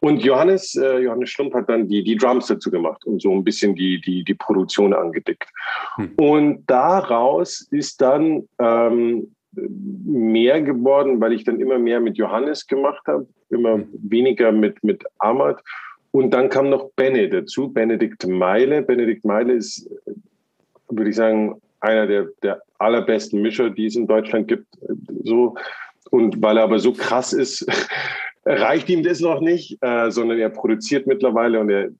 Und 0.00 0.22
Johannes, 0.22 0.74
äh, 0.74 0.98
Johannes 0.98 1.30
Schlumpf 1.30 1.54
hat 1.54 1.70
dann 1.70 1.88
die, 1.88 2.04
die 2.04 2.16
Drums 2.16 2.48
dazu 2.48 2.70
gemacht 2.70 3.04
und 3.06 3.22
so 3.22 3.32
ein 3.32 3.44
bisschen 3.44 3.74
die, 3.74 4.00
die, 4.00 4.24
die 4.24 4.34
Produktion 4.34 4.92
angedickt. 4.92 5.48
Hm. 5.96 6.12
Und 6.16 6.64
daraus 6.66 7.66
ist 7.70 8.02
dann 8.02 8.46
ähm, 8.58 9.34
mehr 9.52 10.62
geworden, 10.62 11.20
weil 11.20 11.32
ich 11.32 11.44
dann 11.44 11.60
immer 11.60 11.78
mehr 11.78 12.00
mit 12.00 12.16
Johannes 12.16 12.66
gemacht 12.66 13.02
habe, 13.06 13.26
immer 13.50 13.74
hm. 13.74 13.88
weniger 13.92 14.52
mit, 14.52 14.82
mit 14.84 15.04
Ahmad. 15.18 15.62
Und 16.10 16.30
dann 16.32 16.48
kam 16.48 16.70
noch 16.70 16.90
Benne 16.92 17.28
dazu, 17.28 17.70
Benedikt 17.72 18.26
Meile. 18.26 18.82
Benedikt 18.82 19.24
Meile 19.24 19.54
ist, 19.54 19.88
würde 20.88 21.10
ich 21.10 21.16
sagen, 21.16 21.60
einer 21.80 22.06
der, 22.06 22.28
der 22.42 22.62
allerbesten 22.78 23.42
Mischer, 23.42 23.70
die 23.70 23.86
es 23.86 23.96
in 23.96 24.06
Deutschland 24.06 24.48
gibt. 24.48 24.66
So. 25.24 25.54
Und 26.10 26.40
weil 26.42 26.56
er 26.56 26.64
aber 26.64 26.78
so 26.78 26.92
krass 26.92 27.32
ist, 27.32 27.66
reicht 28.46 28.88
ihm 28.88 29.02
das 29.02 29.20
noch 29.20 29.40
nicht, 29.40 29.78
äh, 29.82 30.10
sondern 30.10 30.38
er 30.38 30.48
produziert 30.48 31.06
mittlerweile 31.06 31.60
und 31.60 31.70
er, 31.70 31.90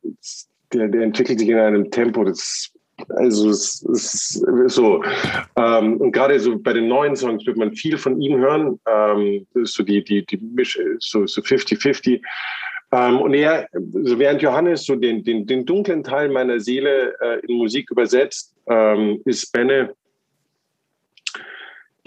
der, 0.72 0.88
der 0.88 1.02
entwickelt 1.02 1.38
sich 1.38 1.48
in 1.48 1.58
einem 1.58 1.90
Tempo, 1.90 2.24
das 2.24 2.72
also 3.10 3.50
es, 3.50 3.82
ist 3.82 4.44
so. 4.66 5.02
Ähm, 5.56 5.96
und 5.98 6.12
gerade 6.12 6.38
so 6.40 6.58
bei 6.58 6.72
den 6.72 6.88
neuen 6.88 7.16
Songs 7.16 7.46
wird 7.46 7.56
man 7.56 7.72
viel 7.72 7.98
von 7.98 8.20
ihm 8.20 8.38
hören. 8.38 8.80
Ähm, 8.86 9.46
so 9.62 9.82
die, 9.82 10.02
die, 10.02 10.24
die 10.24 10.38
Misch, 10.38 10.78
so 10.98 11.20
50-50. 11.20 12.20
Ähm, 12.90 13.20
und 13.20 13.34
er, 13.34 13.68
so 13.72 14.18
während 14.18 14.42
Johannes 14.42 14.84
so 14.84 14.96
den, 14.96 15.22
den, 15.22 15.46
den 15.46 15.66
dunklen 15.66 16.02
Teil 16.02 16.28
meiner 16.30 16.58
Seele 16.58 17.14
äh, 17.20 17.40
in 17.46 17.56
Musik 17.56 17.90
übersetzt, 17.90 18.54
ähm, 18.68 19.20
ist 19.24 19.52
Benne 19.52 19.94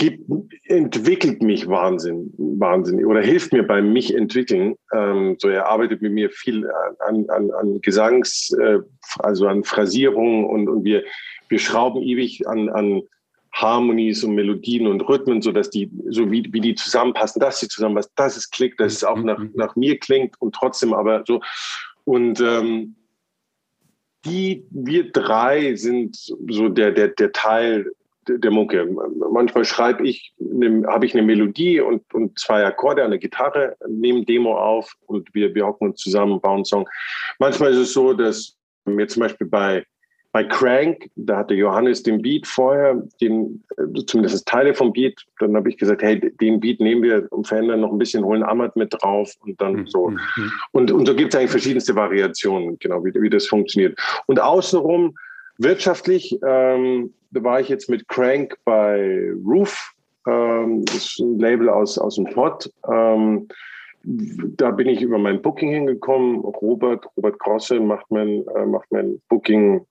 gibt, 0.01 0.23
entwickelt 0.63 1.43
mich 1.43 1.67
Wahnsinn, 1.67 2.33
Wahnsinn 2.37 3.05
oder 3.05 3.21
hilft 3.21 3.53
mir 3.53 3.61
beim 3.61 3.93
mich 3.93 4.15
entwickeln. 4.15 4.75
Ähm, 4.91 5.35
so 5.37 5.47
er 5.47 5.67
arbeitet 5.67 6.01
mit 6.01 6.11
mir 6.11 6.31
viel 6.31 6.67
an, 7.07 7.29
an, 7.29 7.51
an 7.51 7.81
Gesangs, 7.81 8.51
äh, 8.59 8.79
also 9.19 9.45
an 9.45 9.63
Phrasierung 9.63 10.49
und, 10.49 10.67
und 10.67 10.83
wir, 10.83 11.03
wir 11.49 11.59
schrauben 11.59 12.01
ewig 12.01 12.47
an, 12.47 12.69
an 12.69 13.03
Harmonies 13.51 14.23
und 14.23 14.33
Melodien 14.33 14.87
und 14.87 15.01
Rhythmen, 15.07 15.43
so 15.43 15.51
dass 15.51 15.69
die, 15.69 15.91
so 16.09 16.31
wie, 16.31 16.51
wie 16.51 16.61
die 16.61 16.73
zusammenpassen, 16.73 17.39
dass 17.39 17.59
sie 17.59 17.67
zusammenpassen, 17.67 18.13
dass 18.15 18.37
es 18.37 18.49
klickt, 18.49 18.79
dass 18.79 18.93
es 18.93 19.03
auch 19.03 19.17
mhm, 19.17 19.25
nach, 19.25 19.37
mhm. 19.37 19.51
nach 19.53 19.75
mir 19.75 19.99
klingt 19.99 20.33
und 20.41 20.55
trotzdem 20.55 20.93
aber 20.93 21.23
so. 21.27 21.41
Und 22.05 22.41
ähm, 22.41 22.95
die, 24.25 24.65
wir 24.71 25.11
drei 25.11 25.75
sind 25.75 26.15
so 26.15 26.69
der, 26.69 26.91
der, 26.91 27.09
der 27.09 27.31
Teil 27.33 27.91
der 28.27 28.51
Mucke. 28.51 28.87
Manchmal 29.31 29.65
schreibe 29.65 30.07
ich, 30.07 30.33
habe 30.87 31.05
ich 31.05 31.13
eine 31.13 31.23
Melodie 31.23 31.79
und, 31.79 32.13
und 32.13 32.37
zwei 32.37 32.65
Akkorde 32.65 33.03
an 33.03 33.11
der 33.11 33.19
Gitarre, 33.19 33.75
nehme 33.87 34.25
Demo 34.25 34.57
auf 34.57 34.93
und 35.07 35.33
wir, 35.33 35.53
wir 35.55 35.65
hocken 35.65 35.89
uns 35.89 35.99
zusammen, 35.99 36.39
bauen 36.39 36.57
einen 36.57 36.65
Song. 36.65 36.87
Manchmal 37.39 37.71
ist 37.71 37.77
es 37.77 37.93
so, 37.93 38.13
dass 38.13 38.57
mir 38.85 39.07
zum 39.07 39.21
Beispiel 39.21 39.47
bei 39.47 39.85
bei 40.33 40.45
Crank, 40.45 41.09
da 41.15 41.37
hatte 41.37 41.53
Johannes 41.53 42.03
den 42.03 42.21
Beat 42.21 42.47
vorher, 42.47 43.03
den, 43.19 43.63
äh, 43.77 44.05
zumindest 44.05 44.47
Teile 44.47 44.73
vom 44.73 44.93
Beat. 44.93 45.25
Dann 45.39 45.55
habe 45.55 45.69
ich 45.69 45.77
gesagt, 45.77 46.01
hey, 46.01 46.19
den 46.37 46.59
Beat 46.59 46.79
nehmen 46.79 47.03
wir 47.03 47.27
und 47.31 47.47
verändern 47.47 47.81
noch 47.81 47.91
ein 47.91 47.97
bisschen, 47.97 48.23
holen 48.23 48.43
Ahmad 48.43 48.75
mit 48.77 48.93
drauf 48.93 49.33
und 49.41 49.59
dann 49.59 49.73
mhm. 49.73 49.87
so. 49.87 50.09
Mhm. 50.09 50.51
Und, 50.71 50.91
und 50.91 51.05
so 51.05 51.15
gibt 51.15 51.33
es 51.33 51.39
eigentlich 51.39 51.51
verschiedenste 51.51 51.95
Variationen, 51.95 52.79
genau, 52.79 53.03
wie, 53.03 53.13
wie 53.13 53.29
das 53.29 53.47
funktioniert. 53.47 53.99
Und 54.27 54.39
außenrum, 54.39 55.15
wirtschaftlich, 55.61 56.37
ähm, 56.45 57.13
war 57.31 57.59
ich 57.59 57.69
jetzt 57.69 57.89
mit 57.89 58.07
Crank 58.07 58.57
bei 58.65 59.31
Roof, 59.45 59.93
ähm, 60.27 60.85
das 60.85 60.95
ist 60.95 61.19
ein 61.19 61.39
Label 61.39 61.69
aus, 61.69 61.97
aus 61.97 62.15
dem 62.15 62.25
Pott. 62.25 62.69
Ähm, 62.91 63.47
da 64.03 64.71
bin 64.71 64.87
ich 64.89 65.01
über 65.01 65.17
mein 65.17 65.41
Booking 65.41 65.69
hingekommen. 65.69 66.39
Robert, 66.39 67.05
Robert 67.17 67.39
Grosse 67.39 67.79
macht 67.79 68.09
mein, 68.09 68.45
äh, 68.55 68.65
macht 68.65 68.91
mein 68.91 69.21
Booking 69.29 69.85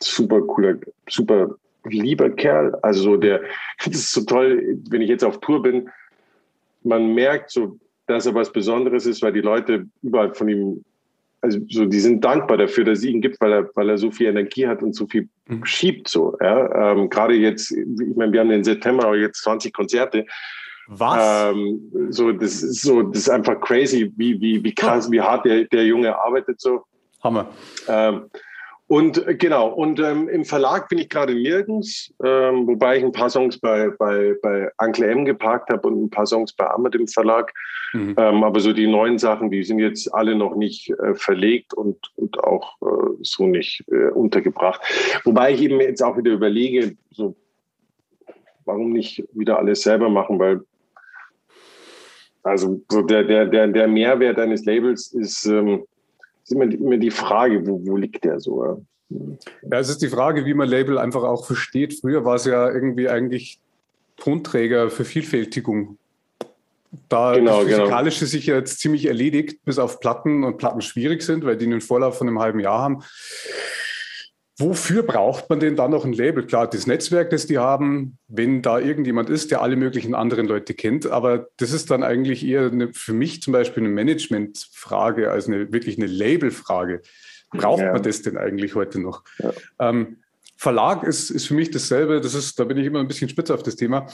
super 0.00 0.40
cooler, 0.42 0.76
super 1.08 1.54
lieber 1.84 2.30
Kerl. 2.30 2.74
Also 2.82 3.02
so 3.02 3.16
der, 3.16 3.40
das 3.84 3.94
ist 3.94 4.12
so 4.12 4.24
toll, 4.24 4.78
wenn 4.90 5.02
ich 5.02 5.08
jetzt 5.08 5.24
auf 5.24 5.40
Tour 5.40 5.62
bin, 5.62 5.88
man 6.84 7.14
merkt 7.14 7.50
so, 7.50 7.78
dass 8.06 8.26
er 8.26 8.34
was 8.34 8.52
Besonderes 8.52 9.06
ist, 9.06 9.22
weil 9.22 9.32
die 9.32 9.40
Leute 9.40 9.86
überall 10.02 10.34
von 10.34 10.48
ihm, 10.48 10.84
also 11.42 11.58
so, 11.68 11.84
die 11.84 11.98
sind 11.98 12.24
dankbar 12.24 12.56
dafür, 12.56 12.84
dass 12.84 13.00
es 13.00 13.04
ihn 13.04 13.20
gibt, 13.20 13.40
weil 13.40 13.52
er, 13.52 13.70
weil 13.74 13.90
er 13.90 13.98
so 13.98 14.10
viel 14.12 14.28
Energie 14.28 14.66
hat 14.66 14.82
und 14.82 14.94
so 14.94 15.06
viel 15.08 15.28
mhm. 15.48 15.64
schiebt. 15.64 16.08
So, 16.08 16.36
ja. 16.40 16.92
Ähm, 16.92 17.10
Gerade 17.10 17.34
jetzt, 17.34 17.72
ich 17.72 18.16
meine, 18.16 18.32
wir 18.32 18.40
haben 18.40 18.50
im 18.52 18.64
September 18.64 19.14
jetzt 19.16 19.42
20 19.42 19.72
Konzerte. 19.72 20.24
Was? 20.86 21.52
Ähm, 21.52 21.90
so, 22.10 22.30
das 22.32 22.62
ist 22.62 22.82
so, 22.82 23.02
das 23.02 23.22
ist 23.22 23.28
einfach 23.28 23.60
crazy, 23.60 24.12
wie, 24.16 24.40
wie, 24.40 24.62
wie 24.62 24.74
krass, 24.74 25.10
wie 25.10 25.20
hart 25.20 25.44
der, 25.44 25.64
der 25.64 25.84
Junge 25.84 26.16
arbeitet. 26.16 26.60
So. 26.60 26.84
Hammer. 27.22 27.48
Ähm, 27.88 28.30
und 28.92 29.26
äh, 29.26 29.34
genau, 29.34 29.68
und 29.68 30.00
ähm, 30.00 30.28
im 30.28 30.44
Verlag 30.44 30.90
bin 30.90 30.98
ich 30.98 31.08
gerade 31.08 31.34
nirgends, 31.34 32.12
ähm, 32.22 32.66
wobei 32.66 32.98
ich 32.98 33.02
ein 33.02 33.10
paar 33.10 33.30
Songs 33.30 33.56
bei, 33.58 33.88
bei, 33.88 34.34
bei 34.42 34.70
Uncle 34.76 35.08
M 35.08 35.24
geparkt 35.24 35.70
habe 35.70 35.88
und 35.88 36.04
ein 36.04 36.10
paar 36.10 36.26
Songs 36.26 36.52
bei 36.52 36.68
Ahmed 36.68 36.94
im 36.96 37.08
Verlag. 37.08 37.54
Mhm. 37.94 38.14
Ähm, 38.18 38.44
aber 38.44 38.60
so 38.60 38.74
die 38.74 38.86
neuen 38.86 39.16
Sachen, 39.16 39.50
die 39.50 39.64
sind 39.64 39.78
jetzt 39.78 40.12
alle 40.12 40.34
noch 40.34 40.56
nicht 40.56 40.90
äh, 40.90 41.14
verlegt 41.14 41.72
und, 41.72 41.96
und 42.16 42.44
auch 42.44 42.74
äh, 42.82 43.14
so 43.22 43.46
nicht 43.46 43.82
äh, 43.90 44.10
untergebracht. 44.10 44.82
Wobei 45.24 45.54
ich 45.54 45.62
eben 45.62 45.80
jetzt 45.80 46.02
auch 46.02 46.18
wieder 46.18 46.32
überlege, 46.32 46.94
so, 47.12 47.34
warum 48.66 48.92
nicht 48.92 49.26
wieder 49.32 49.58
alles 49.58 49.80
selber 49.80 50.10
machen, 50.10 50.38
weil 50.38 50.60
also 52.42 52.82
so 52.90 53.00
der, 53.00 53.24
der, 53.24 53.46
der, 53.46 53.68
der 53.68 53.88
Mehrwert 53.88 54.38
eines 54.38 54.66
Labels 54.66 55.12
ist, 55.14 55.46
ähm, 55.46 55.84
ist 56.42 56.52
immer, 56.52 56.64
immer 56.64 56.96
die 56.96 57.10
Frage, 57.10 57.66
wo, 57.66 57.80
wo 57.84 57.96
liegt 57.96 58.24
der 58.24 58.40
so? 58.40 58.84
Ja, 59.08 59.78
es 59.78 59.88
ist 59.88 60.02
die 60.02 60.08
Frage, 60.08 60.46
wie 60.46 60.54
man 60.54 60.68
Label 60.68 60.98
einfach 60.98 61.22
auch 61.22 61.46
versteht. 61.46 62.00
Früher 62.00 62.24
war 62.24 62.36
es 62.36 62.44
ja 62.44 62.70
irgendwie 62.70 63.08
eigentlich 63.08 63.60
Tonträger 64.16 64.90
für 64.90 65.04
Vielfältigung. 65.04 65.98
Da 67.08 67.34
genau, 67.34 67.60
das 67.60 67.66
genau. 67.66 67.78
Physikalische 67.78 68.20
genau. 68.20 68.30
sich 68.30 68.46
jetzt 68.46 68.80
ziemlich 68.80 69.06
erledigt, 69.06 69.64
bis 69.64 69.78
auf 69.78 70.00
Platten 70.00 70.44
und 70.44 70.58
Platten 70.58 70.82
schwierig 70.82 71.22
sind, 71.22 71.44
weil 71.44 71.56
die 71.56 71.66
einen 71.66 71.80
Vorlauf 71.80 72.18
von 72.18 72.28
einem 72.28 72.38
halben 72.38 72.60
Jahr 72.60 72.80
haben. 72.80 73.02
Wofür 74.62 75.02
braucht 75.02 75.50
man 75.50 75.58
denn 75.58 75.74
dann 75.74 75.90
noch 75.90 76.04
ein 76.04 76.12
Label? 76.12 76.46
Klar, 76.46 76.70
das 76.70 76.86
Netzwerk, 76.86 77.30
das 77.30 77.46
die 77.46 77.58
haben, 77.58 78.18
wenn 78.28 78.62
da 78.62 78.78
irgendjemand 78.78 79.28
ist, 79.28 79.50
der 79.50 79.60
alle 79.60 79.74
möglichen 79.74 80.14
anderen 80.14 80.46
Leute 80.46 80.74
kennt, 80.74 81.06
aber 81.06 81.48
das 81.56 81.72
ist 81.72 81.90
dann 81.90 82.04
eigentlich 82.04 82.46
eher 82.46 82.66
eine, 82.66 82.92
für 82.92 83.12
mich 83.12 83.42
zum 83.42 83.52
Beispiel 83.52 83.82
eine 83.82 83.92
Managementfrage 83.92 85.30
als 85.30 85.48
eine 85.48 85.72
wirklich 85.72 85.98
eine 85.98 86.06
Labelfrage. 86.06 87.02
Braucht 87.50 87.82
ja. 87.82 87.92
man 87.92 88.02
das 88.02 88.22
denn 88.22 88.36
eigentlich 88.36 88.76
heute 88.76 89.00
noch? 89.00 89.24
Ja. 89.38 89.52
Ähm, 89.80 90.18
Verlag 90.56 91.02
ist, 91.02 91.30
ist 91.30 91.48
für 91.48 91.54
mich 91.54 91.72
dasselbe, 91.72 92.20
das 92.20 92.34
ist, 92.34 92.58
da 92.60 92.64
bin 92.64 92.78
ich 92.78 92.86
immer 92.86 93.00
ein 93.00 93.08
bisschen 93.08 93.28
spitz 93.28 93.50
auf 93.50 93.64
das 93.64 93.74
Thema. 93.74 94.06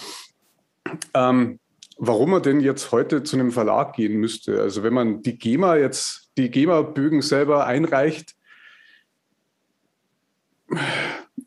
Ähm, 1.13 1.59
warum 1.99 2.31
man 2.31 2.43
denn 2.43 2.61
jetzt 2.61 2.91
heute 2.91 3.23
zu 3.23 3.37
einem 3.37 3.51
Verlag 3.51 3.95
gehen 3.95 4.15
müsste. 4.15 4.63
Also 4.63 4.83
wenn 4.83 4.95
man 4.95 5.21
die 5.21 5.37
GEMA 5.37 5.77
jetzt, 5.77 6.31
die 6.39 6.51
GEMA-Bögen 6.51 7.21
selber 7.21 7.67
einreicht, 7.67 8.38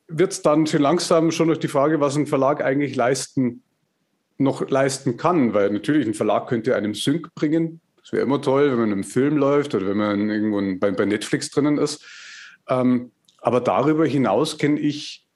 wird 0.08 0.32
es 0.32 0.42
dann 0.42 0.68
schon 0.68 0.82
langsam 0.82 1.32
schon 1.32 1.48
durch 1.48 1.60
die 1.60 1.68
Frage, 1.68 2.00
was 2.00 2.16
ein 2.16 2.28
Verlag 2.28 2.64
eigentlich 2.64 2.96
leisten, 2.96 3.64
noch 4.38 4.70
leisten 4.70 5.18
kann. 5.18 5.54
Weil 5.54 5.70
natürlich 5.72 6.08
ein 6.08 6.14
Verlag 6.14 6.48
könnte 6.48 6.76
einem 6.76 6.94
Sync 6.94 7.34
bringen. 7.36 7.82
Das 8.02 8.12
wäre 8.12 8.24
immer 8.24 8.42
toll, 8.42 8.72
wenn 8.72 8.80
man 8.80 8.88
in 8.88 8.94
einem 8.94 9.04
Film 9.04 9.38
läuft 9.38 9.76
oder 9.76 9.88
wenn 9.88 9.98
man 9.98 10.30
irgendwo 10.30 10.80
bei, 10.80 10.92
bei 10.92 11.06
Netflix 11.06 11.50
drinnen 11.52 11.78
ist. 11.78 12.04
Ähm, 12.68 13.12
aber 13.40 13.62
darüber 13.62 14.06
hinaus 14.06 14.58
kenne 14.58 14.80
ich, 14.80 15.28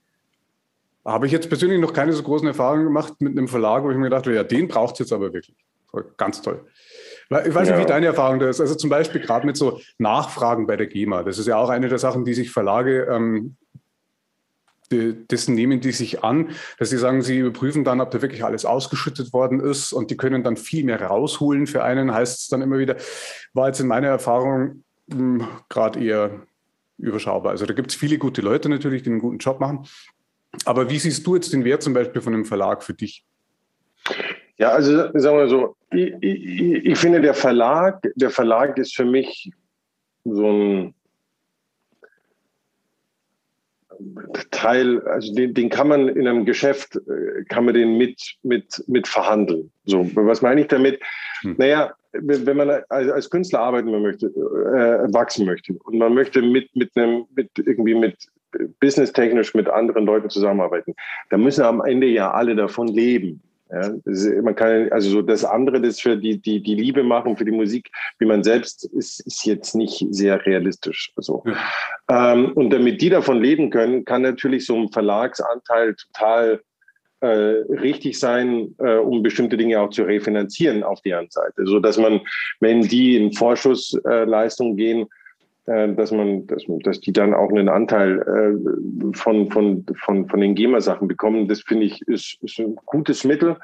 habe 1.03 1.25
ich 1.25 1.31
jetzt 1.31 1.49
persönlich 1.49 1.79
noch 1.79 1.93
keine 1.93 2.13
so 2.13 2.23
großen 2.23 2.47
Erfahrungen 2.47 2.86
gemacht 2.86 3.13
mit 3.19 3.31
einem 3.31 3.47
Verlag, 3.47 3.83
wo 3.83 3.91
ich 3.91 3.97
mir 3.97 4.05
gedacht 4.05 4.25
habe, 4.25 4.36
ja, 4.36 4.43
den 4.43 4.67
braucht 4.67 4.93
es 4.93 4.99
jetzt 4.99 5.13
aber 5.13 5.33
wirklich. 5.33 5.55
Ganz 6.17 6.41
toll. 6.41 6.65
Ich 7.29 7.55
weiß 7.55 7.69
nicht, 7.69 7.79
wie 7.79 7.86
deine 7.86 8.07
Erfahrung 8.07 8.39
da 8.39 8.49
ist. 8.49 8.59
Also 8.59 8.75
zum 8.75 8.89
Beispiel 8.89 9.21
gerade 9.21 9.47
mit 9.47 9.57
so 9.57 9.79
Nachfragen 9.97 10.67
bei 10.67 10.75
der 10.75 10.88
GEMA. 10.88 11.23
Das 11.23 11.39
ist 11.39 11.47
ja 11.47 11.57
auch 11.57 11.69
eine 11.69 11.88
der 11.88 11.97
Sachen, 11.97 12.25
die 12.25 12.33
sich 12.33 12.51
Verlage 12.51 13.07
ähm, 13.09 13.55
dessen 14.91 15.55
nehmen 15.55 15.79
die 15.79 15.91
sich 15.91 16.23
an, 16.23 16.49
dass 16.77 16.89
sie 16.89 16.97
sagen, 16.97 17.21
sie 17.21 17.39
überprüfen 17.39 17.83
dann, 17.83 18.01
ob 18.01 18.11
da 18.11 18.21
wirklich 18.21 18.43
alles 18.43 18.65
ausgeschüttet 18.65 19.33
worden 19.33 19.59
ist 19.59 19.93
und 19.93 20.11
die 20.11 20.17
können 20.17 20.43
dann 20.43 20.57
viel 20.57 20.83
mehr 20.83 21.01
rausholen. 21.01 21.67
Für 21.67 21.83
einen 21.83 22.13
heißt 22.13 22.39
es 22.41 22.47
dann 22.47 22.61
immer 22.61 22.77
wieder, 22.77 22.95
war 23.53 23.67
jetzt 23.67 23.79
in 23.79 23.88
meiner 23.88 24.07
Erfahrung 24.07 24.83
hm, 25.11 25.47
gerade 25.69 26.03
eher 26.03 26.45
überschaubar. 26.97 27.51
Also 27.51 27.65
da 27.65 27.73
gibt 27.73 27.91
es 27.91 27.97
viele 27.97 28.17
gute 28.17 28.41
Leute 28.41 28.69
natürlich, 28.69 29.03
die 29.03 29.09
einen 29.09 29.19
guten 29.19 29.39
Job 29.39 29.59
machen. 29.59 29.86
Aber 30.63 30.89
wie 30.89 30.99
siehst 30.99 31.25
du 31.27 31.36
jetzt 31.36 31.51
den 31.51 31.65
Wert 31.65 31.83
zum 31.83 31.93
Beispiel 31.93 32.21
von 32.21 32.33
einem 32.33 32.45
Verlag 32.45 32.83
für 32.83 32.93
dich? 32.93 33.25
Ja, 34.57 34.69
also 34.69 35.11
sagen 35.13 35.38
wir 35.38 35.49
so, 35.49 35.75
ich, 35.91 36.13
ich, 36.21 36.86
ich 36.86 36.97
finde 36.97 37.19
der 37.19 37.33
Verlag, 37.33 38.01
der 38.15 38.29
Verlag 38.29 38.77
ist 38.77 38.95
für 38.95 39.03
mich 39.03 39.51
so 40.23 40.49
ein 40.49 40.95
Teil, 44.52 45.02
also 45.08 45.34
den, 45.34 45.54
den, 45.54 45.70
kann 45.70 45.88
man 45.88 46.08
in 46.10 46.28
einem 46.28 46.46
Geschäft, 46.46 46.96
äh, 46.96 47.43
kann 47.50 47.66
man 47.66 47.74
den 47.74 47.98
mit, 47.98 48.36
mit, 48.43 48.84
mit 48.88 49.08
verhandeln. 49.08 49.72
So, 49.86 50.10
was 50.16 50.41
meine 50.41 50.62
ich 50.62 50.68
damit? 50.68 51.00
Hm. 51.41 51.56
Naja, 51.58 51.93
wenn 52.14 52.58
man 52.58 52.70
als, 52.70 53.12
als 53.12 53.30
Künstler 53.30 53.60
arbeiten 53.60 53.91
möchte, 54.02 54.28
äh, 54.28 55.14
wachsen 55.14 55.46
möchte 55.46 55.74
und 55.74 55.98
man 55.98 56.14
möchte 56.14 56.41
mit, 56.41 56.74
mit 56.76 56.91
einem, 56.96 57.26
mit 57.36 57.50
irgendwie 57.58 57.96
mit 57.96 58.16
businesstechnisch 58.80 59.54
mit 59.54 59.70
anderen 59.70 60.06
Leuten 60.06 60.30
zusammenarbeiten, 60.30 60.96
dann 61.30 61.43
müssen 61.43 61.64
am 61.64 61.82
Ende 61.82 62.08
ja 62.08 62.32
alle 62.32 62.56
davon 62.56 62.88
leben. 62.88 63.41
Ja, 63.72 63.91
ist, 64.05 64.28
man 64.43 64.55
kann 64.55 64.91
also 64.91 65.09
so 65.09 65.22
das 65.24 65.43
andere, 65.43 65.82
das 65.82 65.99
für 65.99 66.16
die, 66.16 66.39
die, 66.39 66.61
die 66.61 66.76
Liebe 66.76 67.03
machen, 67.03 67.36
für 67.36 67.45
die 67.45 67.51
Musik, 67.51 67.89
wie 68.20 68.26
man 68.26 68.43
selbst, 68.43 68.86
ist, 68.93 69.26
ist 69.26 69.43
jetzt 69.45 69.74
nicht 69.74 70.05
sehr 70.11 70.45
realistisch. 70.45 71.11
So. 71.18 71.43
Ja. 71.45 72.34
Ähm, 72.34 72.51
und 72.53 72.70
damit 72.70 73.01
die 73.01 73.09
davon 73.09 73.41
leben 73.41 73.72
können, 73.72 74.05
kann 74.05 74.22
natürlich 74.22 74.66
so 74.66 74.76
ein 74.76 74.91
Verlagsanteil 74.91 75.95
total 75.95 76.61
äh, 77.22 77.28
richtig 77.28 78.20
sein, 78.20 78.76
äh, 78.78 78.97
um 78.97 79.24
bestimmte 79.24 79.57
Dinge 79.57 79.82
auch 79.82 79.89
zu 79.89 80.03
refinanzieren 80.03 80.84
auf 80.84 81.01
deren 81.01 81.30
Seite. 81.32 81.66
So 81.66 81.80
dass 81.80 81.97
man, 81.97 82.22
wenn 82.59 82.82
die 82.82 83.18
in 83.18 83.34
Vorschussleistungen 83.34 84.74
äh, 84.74 84.76
gehen, 84.76 85.07
dass 85.66 86.11
man, 86.11 86.45
dass, 86.47 86.63
dass 86.84 86.99
die 86.99 87.11
dann 87.11 87.34
auch 87.34 87.49
einen 87.49 87.70
Anteil 87.70 88.20
äh, 88.22 89.13
von, 89.13 89.49
von, 89.49 89.86
von, 89.95 90.28
von 90.28 90.39
den 90.39 90.53
GEMA-Sachen 90.53 91.07
bekommen. 91.07 91.47
Das 91.47 91.61
finde 91.61 91.86
ich 91.86 92.01
ist, 92.03 92.38
ist 92.43 92.59
ein 92.59 92.76
gutes 92.86 93.24
Mittel, 93.24 93.57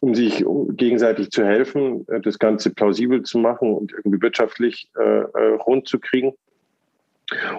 um 0.00 0.14
sich 0.14 0.44
gegenseitig 0.72 1.30
zu 1.30 1.44
helfen, 1.44 2.06
äh, 2.08 2.20
das 2.20 2.38
Ganze 2.38 2.74
plausibel 2.74 3.22
zu 3.22 3.38
machen 3.38 3.72
und 3.72 3.92
irgendwie 3.92 4.20
wirtschaftlich 4.20 4.90
äh, 4.96 5.00
rund 5.66 5.88
zu 5.88 5.98
kriegen. 5.98 6.34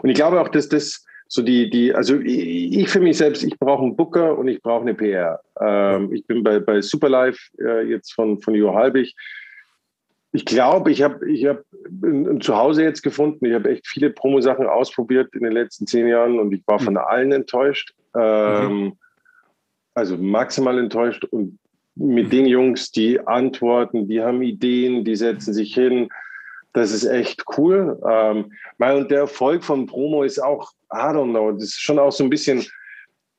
Und 0.03 0.09
ich 0.09 0.15
glaube 0.15 0.39
auch, 0.41 0.49
dass 0.49 0.69
das 0.69 1.05
so 1.27 1.41
die, 1.41 1.69
die, 1.69 1.93
also 1.93 2.19
ich, 2.19 2.77
ich 2.77 2.89
für 2.89 2.99
mich 2.99 3.17
selbst, 3.17 3.43
ich 3.43 3.57
brauche 3.57 3.84
einen 3.84 3.95
Booker 3.95 4.38
und 4.38 4.49
ich 4.49 4.61
brauche 4.61 4.82
eine 4.82 4.93
PR. 4.93 5.39
Ähm, 5.61 6.11
ich 6.13 6.25
bin 6.27 6.43
bei, 6.43 6.59
bei 6.59 6.82
Superlife 6.82 7.39
äh, 7.57 7.88
jetzt 7.88 8.13
von, 8.13 8.39
von 8.41 8.53
Jo 8.53 8.75
Halbig 8.75 9.15
ich 10.34 10.45
glaube, 10.45 10.91
ich 10.91 11.01
habe 11.01 11.29
ich 11.29 11.45
hab 11.45 11.63
ein, 12.03 12.39
Zuhause 12.41 12.84
jetzt 12.84 13.01
gefunden. 13.01 13.45
Ich 13.45 13.53
habe 13.53 13.69
echt 13.69 13.88
viele 13.88 14.09
Promo-Sachen 14.09 14.65
ausprobiert 14.65 15.34
in 15.36 15.43
den 15.43 15.51
letzten 15.51 15.88
zehn 15.88 16.07
Jahren 16.07 16.39
und 16.39 16.53
ich 16.53 16.61
war 16.67 16.79
von 16.79 16.93
mhm. 16.93 16.99
allen 16.99 17.32
enttäuscht. 17.32 17.93
Ähm, 18.15 18.84
mhm. 18.84 18.93
Also 19.93 20.17
maximal 20.17 20.79
enttäuscht. 20.79 21.25
Und 21.25 21.59
mit 21.95 22.27
mhm. 22.27 22.29
den 22.29 22.45
Jungs, 22.45 22.91
die 22.91 23.19
antworten, 23.19 24.07
die 24.07 24.21
haben 24.21 24.41
Ideen, 24.41 25.03
die 25.03 25.15
setzen 25.15 25.53
sich 25.53 25.73
hin. 25.73 26.07
Das 26.73 26.93
ist 26.93 27.03
echt 27.03 27.43
cool. 27.57 27.99
Ähm, 28.09 28.53
und 28.77 29.11
der 29.11 29.19
Erfolg 29.19 29.63
von 29.63 29.86
Promo 29.86 30.23
ist 30.23 30.39
auch, 30.39 30.71
I 30.93 30.97
don't 30.97 31.32
know, 31.32 31.51
das 31.51 31.63
ist 31.63 31.82
schon 31.82 31.99
auch 31.99 32.13
so 32.13 32.23
ein 32.23 32.29
bisschen, 32.29 32.65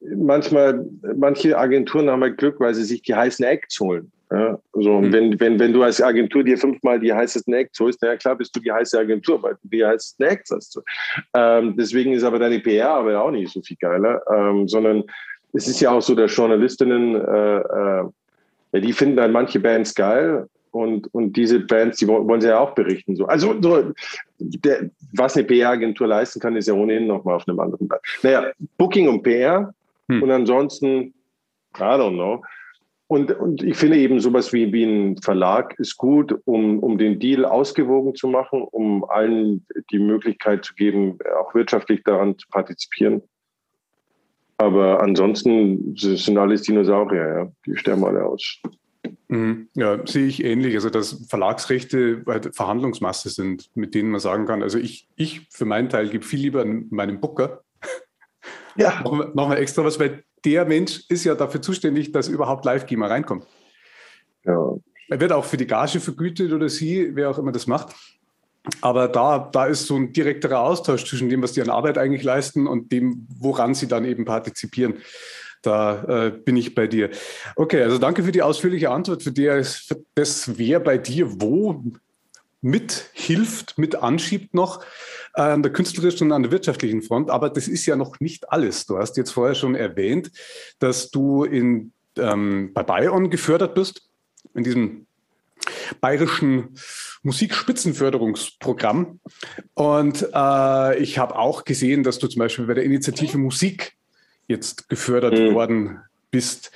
manchmal, 0.01 0.85
manche 1.17 1.57
Agenturen 1.57 2.11
haben 2.11 2.23
halt 2.23 2.37
Glück, 2.37 2.61
weil 2.61 2.75
sie 2.75 2.85
sich 2.85 3.01
die 3.01 3.15
heißen 3.15 3.45
Acts 3.47 3.81
holen. 3.81 4.13
Ja, 4.33 4.59
so, 4.73 5.01
mhm. 5.01 5.13
wenn, 5.13 5.41
wenn, 5.41 5.59
wenn 5.59 5.73
du 5.75 5.83
als 5.83 6.01
Agentur 6.01 6.43
dir 6.43 6.57
fünfmal 6.57 6.99
die 6.99 7.13
heißesten 7.13 7.53
Acts 7.53 7.79
holst, 7.81 7.99
na 8.01 8.09
ja 8.09 8.17
klar 8.17 8.35
bist 8.35 8.57
du 8.57 8.61
die 8.61 8.73
heiße 8.73 8.99
Agentur, 8.99 9.43
weil 9.43 9.57
du 9.63 9.69
die 9.69 9.85
heißesten 9.85 10.27
Acts 10.27 10.51
hast. 10.51 10.81
Ähm, 11.35 11.77
deswegen 11.77 12.13
ist 12.13 12.25
aber 12.25 12.39
deine 12.39 12.61
PR-Arbeit 12.61 13.17
auch 13.17 13.31
nicht 13.31 13.53
so 13.53 13.61
viel 13.61 13.77
geiler, 13.79 14.23
ähm, 14.35 14.67
sondern 14.69 15.05
es 15.53 15.69
ist 15.69 15.81
ja 15.81 15.91
auch 15.91 16.01
so, 16.01 16.15
dass 16.15 16.35
Journalistinnen, 16.35 17.15
äh, 17.15 17.59
äh, 17.59 18.05
ja, 18.73 18.81
die 18.81 18.93
finden 18.95 19.17
dann 19.17 19.33
manche 19.33 19.61
Bands 19.61 19.95
geil 19.95 20.49
und, 20.71 21.13
und 21.13 21.37
diese 21.37 21.61
Bands, 21.61 21.99
die 21.99 22.09
wollen 22.09 22.41
sie 22.41 22.49
ja 22.49 22.59
auch 22.59 22.75
berichten. 22.75 23.15
So. 23.15 23.27
Also 23.27 23.61
so, 23.61 23.93
der, 24.39 24.89
was 25.13 25.37
eine 25.37 25.45
PR-Agentur 25.45 26.07
leisten 26.07 26.41
kann, 26.41 26.57
ist 26.57 26.69
ja 26.69 26.75
ohnehin 26.75 27.07
nochmal 27.07 27.35
auf 27.35 27.47
einem 27.47 27.61
anderen 27.61 27.87
Blatt. 27.87 28.01
Naja, 28.23 28.51
Booking 28.79 29.11
und 29.11 29.23
PR 29.23 29.75
hm. 30.09 30.23
und 30.23 30.31
ansonsten, 30.31 31.13
I 31.77 31.83
don't 31.83 32.15
know. 32.15 32.43
Und, 33.13 33.31
und 33.39 33.63
ich 33.63 33.77
finde 33.77 33.99
eben 33.99 34.21
sowas 34.21 34.55
wie, 34.55 34.73
wie 34.73 34.85
ein 34.85 35.19
Verlag 35.19 35.79
ist 35.79 35.99
gut, 35.99 36.35
um, 36.47 36.79
um 36.79 36.97
den 36.97 37.19
Deal 37.19 37.45
ausgewogen 37.45 38.15
zu 38.15 38.27
machen, 38.27 38.63
um 38.63 39.05
allen 39.05 39.67
die 39.91 39.99
Möglichkeit 39.99 40.65
zu 40.65 40.73
geben, 40.73 41.19
auch 41.39 41.55
wirtschaftlich 41.55 42.03
daran 42.05 42.39
zu 42.39 42.49
partizipieren. 42.49 43.21
Aber 44.57 45.03
ansonsten 45.03 45.95
sind 45.95 46.39
alles 46.39 46.63
Dinosaurier, 46.63 47.29
ja. 47.37 47.53
die 47.67 47.77
sterben 47.77 48.03
alle 48.03 48.25
aus. 48.25 48.63
Mhm. 49.29 49.69
Ja, 49.75 50.07
sehe 50.07 50.27
ich 50.27 50.43
ähnlich. 50.43 50.75
Also, 50.75 50.89
dass 50.89 51.27
Verlagsrechte 51.29 52.23
halt 52.27 52.57
Verhandlungsmasse 52.57 53.29
sind, 53.29 53.69
mit 53.75 53.95
denen 53.95 54.11
man 54.11 54.21
sagen 54.21 54.47
kann, 54.47 54.63
also 54.63 54.79
ich, 54.79 55.07
ich 55.17 55.49
für 55.51 55.67
meinen 55.67 55.91
Teil 55.91 56.09
gebe 56.09 56.25
viel 56.25 56.41
lieber 56.41 56.63
an 56.63 56.87
meinen 56.89 57.21
Booker. 57.21 57.61
Ja. 58.75 59.03
Nochmal 59.03 59.59
extra 59.59 59.85
was, 59.85 60.01
weil 60.01 60.25
der 60.45 60.65
Mensch 60.65 61.05
ist 61.09 61.25
ja 61.25 61.35
dafür 61.35 61.63
zuständig, 61.63 62.13
dass 62.13 62.29
überhaupt 62.29 62.65
Live-Gamer 62.65 63.11
reinkommt. 63.11 63.47
Ja. 64.45 64.75
Er 65.09 65.21
wird 65.21 65.33
auch 65.33 65.45
für 65.45 65.57
die 65.57 65.67
Gage 65.67 66.01
vergütet 66.01 66.53
oder 66.53 66.69
sie, 66.69 67.15
wer 67.15 67.31
auch 67.31 67.39
immer 67.39 67.53
das 67.53 67.67
macht. 67.67 67.95
Aber 68.81 69.09
da, 69.09 69.51
da 69.53 69.67
ist 69.67 69.87
so 69.87 69.97
ein 69.97 70.13
direkterer 70.13 70.61
Austausch 70.61 71.05
zwischen 71.05 71.29
dem, 71.29 71.43
was 71.43 71.53
die 71.53 71.63
an 71.63 71.71
Arbeit 71.71 71.99
eigentlich 71.99 72.23
leisten 72.23 72.67
und 72.67 72.93
dem, 72.93 73.27
woran 73.39 73.75
sie 73.75 73.89
dann 73.89 74.05
eben 74.05 74.25
partizipieren. 74.25 74.95
Da 75.63 76.27
äh, 76.27 76.31
bin 76.31 76.57
ich 76.57 76.75
bei 76.75 76.87
dir. 76.87 77.11
Okay, 77.57 77.83
also 77.83 77.99
danke 77.99 78.25
für 78.25 78.33
die 78.33 78.43
ausführliche 78.43 78.91
Antwort. 78.91 79.23
Für, 79.23 79.33
die, 79.33 79.49
für 79.65 80.03
das, 80.15 80.59
wer 80.59 80.81
bei 80.81 80.99
dir 80.99 81.41
wo 81.41 81.85
mithilft, 82.63 83.77
mit 83.77 83.97
anschiebt 83.97 84.55
noch 84.55 84.83
äh, 85.35 85.43
an 85.43 85.63
der 85.63 85.73
künstlerischen 85.73 86.29
und 86.29 86.33
an 86.33 86.43
der 86.43 86.53
wirtschaftlichen 86.53 87.03
Front. 87.03 87.29
Aber 87.31 87.51
das 87.51 87.69
ist 87.69 87.85
ja 87.87 87.97
noch 87.97 88.21
nicht 88.21 88.51
alles. 88.51 88.87
Du 88.87 88.99
hast 88.99 89.17
jetzt 89.17 89.33
vorher 89.33 89.55
schon 89.55 89.75
erwähnt, 89.75 90.31
dass 90.79 91.11
du 91.11 91.45
in, 91.45 91.93
ähm, 92.17 92.71
bei 92.73 92.83
Bayern 92.83 93.31
gefördert 93.31 93.75
bist, 93.75 94.09
in 94.55 94.65
diesem 94.65 95.07
bayerischen 96.01 96.77
Musikspitzenförderungsprogramm. 97.23 99.21
Und 99.75 100.29
äh, 100.35 100.99
ich 100.99 101.19
habe 101.19 101.37
auch 101.37 101.65
gesehen, 101.65 102.03
dass 102.03 102.19
du 102.19 102.27
zum 102.29 102.41
Beispiel 102.41 102.67
bei 102.67 102.75
der 102.75 102.85
Initiative 102.85 103.39
Musik 103.39 103.93
jetzt 104.49 104.89
gefördert 104.89 105.39
mhm. 105.39 105.55
worden 105.55 106.01
bist. 106.31 106.73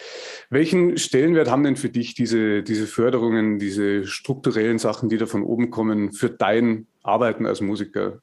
Welchen 0.48 0.96
Stellenwert 0.96 1.50
haben 1.50 1.64
denn 1.64 1.76
für 1.76 1.88
dich 1.88 2.14
diese, 2.14 2.62
diese 2.62 2.86
Förderungen, 2.86 3.58
diese 3.58 4.06
strukturellen 4.06 4.78
Sachen, 4.78 5.08
die 5.08 5.18
da 5.18 5.26
von 5.26 5.42
oben 5.42 5.70
kommen, 5.70 6.12
für 6.12 6.30
dein 6.30 6.86
Arbeiten 7.02 7.46
als 7.46 7.60
Musiker? 7.60 8.20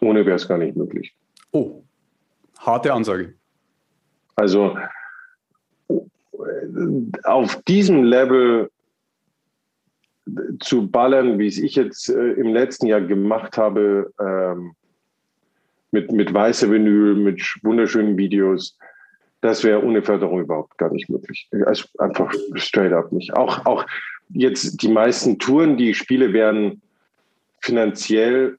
Ohne 0.00 0.24
wäre 0.24 0.36
es 0.36 0.48
gar 0.48 0.58
nicht 0.58 0.76
möglich. 0.76 1.14
Oh, 1.52 1.82
harte 2.58 2.92
Ansage. 2.92 3.34
Also 4.36 4.76
auf 7.24 7.62
diesem 7.64 8.04
Level 8.04 8.70
zu 10.60 10.90
ballern, 10.90 11.38
wie 11.38 11.46
es 11.46 11.58
ich 11.58 11.74
jetzt 11.74 12.08
äh, 12.08 12.32
im 12.32 12.52
letzten 12.54 12.86
Jahr 12.86 13.00
gemacht 13.00 13.58
habe, 13.58 14.12
ähm, 14.20 14.72
mit, 15.90 16.12
mit 16.12 16.32
weißer 16.32 16.70
Vinyl, 16.70 17.16
mit 17.16 17.42
wunderschönen 17.62 18.16
Videos, 18.16 18.78
das 19.40 19.64
wäre 19.64 19.82
ohne 19.82 20.02
Förderung 20.02 20.40
überhaupt 20.40 20.76
gar 20.78 20.92
nicht 20.92 21.08
möglich. 21.08 21.48
Also 21.64 21.86
einfach 21.98 22.32
straight 22.54 22.92
up 22.92 23.10
nicht. 23.12 23.34
Auch, 23.34 23.64
auch 23.66 23.86
jetzt 24.28 24.82
die 24.82 24.88
meisten 24.88 25.38
Touren, 25.38 25.76
die 25.76 25.94
spiele, 25.94 26.32
werden 26.32 26.82
finanziell, 27.60 28.58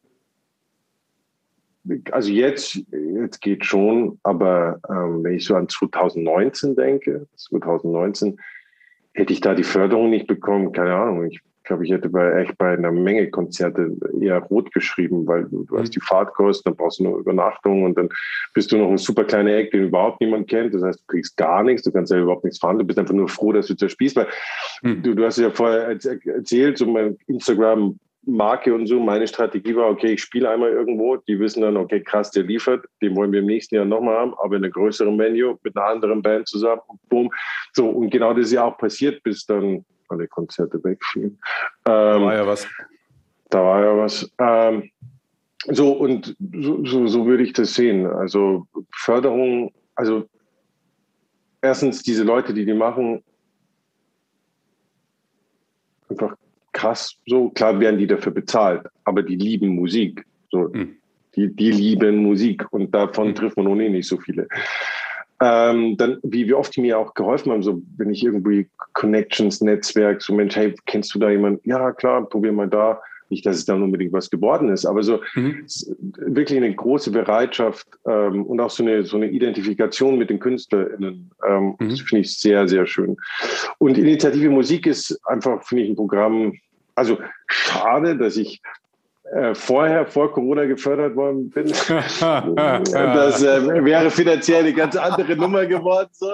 also 2.12 2.32
jetzt, 2.32 2.80
jetzt 2.92 3.42
geht 3.42 3.66
schon, 3.66 4.20
aber 4.24 4.80
ähm, 4.90 5.24
wenn 5.24 5.36
ich 5.36 5.46
so 5.46 5.56
an 5.56 5.68
2019 5.68 6.76
denke, 6.76 7.28
2019, 7.36 8.40
hätte 9.14 9.34
ich 9.34 9.42
da 9.42 9.56
die 9.56 9.64
Förderung 9.64 10.10
nicht 10.10 10.28
bekommen, 10.28 10.72
keine 10.72 10.96
Ahnung, 10.96 11.26
ich 11.26 11.42
glaube, 11.72 11.86
ich 11.86 11.92
hätte 11.92 12.10
bei 12.10 12.42
echt 12.42 12.58
bei 12.58 12.74
einer 12.74 12.92
Menge 12.92 13.30
Konzerte 13.30 13.96
eher 14.20 14.40
rot 14.40 14.74
geschrieben, 14.74 15.26
weil 15.26 15.46
du, 15.46 15.64
du 15.64 15.78
hast 15.78 15.88
mhm. 15.88 15.92
die 15.92 16.00
Fahrtkosten, 16.02 16.70
dann 16.70 16.76
brauchst 16.76 17.00
du 17.00 17.04
noch 17.06 17.18
Übernachtung 17.18 17.84
und 17.84 17.98
dann 17.98 18.10
bist 18.54 18.72
du 18.72 18.78
noch 18.78 18.90
ein 18.90 18.98
super 18.98 19.24
kleiner 19.24 19.56
Eck, 19.56 19.72
den 19.72 19.86
überhaupt 19.86 20.20
niemand 20.20 20.50
kennt. 20.50 20.74
Das 20.74 20.84
heißt, 20.84 21.00
du 21.00 21.06
kriegst 21.08 21.38
gar 21.38 21.64
nichts, 21.64 21.84
du 21.84 21.92
kannst 21.94 22.12
ja 22.12 22.20
überhaupt 22.20 22.44
nichts 22.44 22.60
fahren, 22.60 22.78
du 22.78 22.84
bist 22.84 23.00
einfach 23.00 23.14
nur 23.14 23.30
froh, 23.30 23.54
dass 23.54 23.68
du 23.68 23.76
zerspielst, 23.76 24.18
weil 24.18 24.28
mhm. 24.82 25.02
du, 25.02 25.16
du 25.16 25.26
hast 25.26 25.38
ja 25.38 25.50
vorher 25.50 25.98
erzählt, 26.26 26.78
so 26.78 26.86
mein 26.86 27.18
Instagram 27.28 27.98
Marke 28.24 28.74
und 28.76 28.86
so, 28.86 29.00
meine 29.00 29.28
Strategie 29.28 29.76
war, 29.76 29.90
okay, 29.90 30.14
ich 30.14 30.22
spiele 30.22 30.50
einmal 30.50 30.72
irgendwo, 30.72 31.16
die 31.16 31.40
wissen 31.40 31.62
dann, 31.62 31.78
okay, 31.78 32.02
krass, 32.02 32.32
der 32.32 32.44
liefert, 32.44 32.86
den 33.02 33.16
wollen 33.16 33.32
wir 33.32 33.40
im 33.40 33.48
nächsten 33.48 33.76
Jahr 33.76 33.86
nochmal 33.86 34.18
haben, 34.18 34.34
aber 34.44 34.58
in 34.58 34.64
einer 34.64 34.72
größeren 34.72 35.18
Venue 35.18 35.58
mit 35.64 35.76
einer 35.76 35.86
anderen 35.86 36.22
Band 36.22 36.48
zusammen 36.50 36.82
und 36.88 37.00
boom. 37.10 37.32
So, 37.72 37.88
und 37.88 38.10
genau 38.10 38.34
das 38.34 38.48
ist 38.48 38.54
ja 38.54 38.66
auch 38.66 38.78
passiert, 38.78 39.24
bis 39.24 39.46
dann 39.46 39.86
alle 40.12 40.28
Konzerte 40.28 40.84
wegfielen. 40.84 41.32
Ähm, 41.32 41.40
da 41.86 42.22
war 42.22 42.36
ja 42.36 42.48
was. 42.48 42.68
Da 43.50 43.64
war 43.64 43.84
ja 43.84 43.98
was. 43.98 44.32
Ähm, 44.40 44.92
so, 45.68 45.92
und 45.94 46.36
so, 46.54 46.86
so, 46.86 47.08
so 47.08 47.26
würde 47.26 47.44
ich 47.44 47.54
das 47.54 47.74
sehen. 47.74 48.06
Also 48.08 48.68
Förderung, 48.92 49.72
also 49.96 50.28
erstens 51.62 52.02
diese 52.04 52.24
Leute, 52.24 52.54
die 52.54 52.66
die 52.66 52.74
machen, 52.74 53.24
einfach 56.10 56.36
krass. 56.72 57.16
So 57.28 57.50
klar 57.50 57.80
werden 57.80 58.00
die 58.00 58.08
dafür 58.08 58.32
bezahlt, 58.32 58.88
aber 59.04 59.24
die 59.24 59.36
lieben 59.36 59.70
Musik. 59.70 60.26
So, 60.50 60.70
mhm. 60.74 60.98
die, 61.36 61.54
die 61.56 61.72
lieben 61.72 62.18
Musik 62.18 62.66
und 62.72 62.94
davon 62.94 63.30
mhm. 63.30 63.36
trifft 63.36 63.58
man 63.58 63.68
ohnehin 63.68 63.94
nicht 63.94 64.08
so 64.08 64.18
viele. 64.18 64.48
Ähm, 65.42 65.98
dann, 65.98 66.20
wie, 66.22 66.48
wie 66.48 66.54
oft 66.54 66.76
die 66.76 66.82
mir 66.82 67.00
auch 67.00 67.16
geholfen 67.16 67.52
haben, 67.52 67.64
so 67.64 67.82
wenn 67.98 68.12
ich 68.12 68.24
irgendwie 68.24 68.70
Connections, 68.94 69.60
Netzwerk, 69.62 70.22
so 70.22 70.36
Mensch, 70.36 70.56
hey, 70.56 70.76
kennst 70.86 71.16
du 71.16 71.20
da 71.20 71.32
jemanden? 71.32 71.68
Ja, 71.68 71.92
klar, 71.92 72.28
probier 72.30 72.52
mal 72.52 72.70
da. 72.70 73.02
Nicht, 73.30 73.46
dass 73.46 73.56
es 73.56 73.66
dann 73.66 73.82
unbedingt 73.82 74.12
was 74.12 74.30
geworden 74.30 74.70
ist, 74.70 74.86
aber 74.86 75.04
so 75.04 75.22
mhm. 75.36 75.66
wirklich 76.18 76.58
eine 76.58 76.76
große 76.76 77.12
Bereitschaft 77.12 77.88
ähm, 78.06 78.46
und 78.46 78.60
auch 78.60 78.70
so 78.70 78.84
eine, 78.84 79.06
so 79.06 79.16
eine 79.16 79.30
Identifikation 79.30 80.18
mit 80.18 80.30
den 80.30 80.40
KünstlerInnen. 80.40 81.32
Ähm, 81.48 81.76
mhm. 81.80 81.90
Das 81.90 82.02
finde 82.02 82.22
ich 82.22 82.38
sehr, 82.38 82.68
sehr 82.68 82.86
schön. 82.86 83.16
Und 83.78 83.98
Initiative 83.98 84.50
Musik 84.50 84.86
ist 84.86 85.18
einfach, 85.26 85.64
finde 85.64 85.84
ich, 85.84 85.90
ein 85.90 85.96
Programm, 85.96 86.54
also 86.94 87.18
schade, 87.48 88.18
dass 88.18 88.36
ich 88.36 88.62
äh, 89.32 89.56
vorher, 89.56 90.06
vor 90.06 90.32
Corona 90.34 90.66
gefördert 90.66 91.16
worden 91.16 91.50
bin. 91.50 91.68
das 92.20 93.44
äh, 93.44 93.86
wäre 93.86 94.12
finanziell 94.12 94.60
eine 94.60 94.74
ganz 94.74 94.96
andere 94.98 95.36
Nummer 95.36 95.66
geworden. 95.66 96.10
So. 96.12 96.32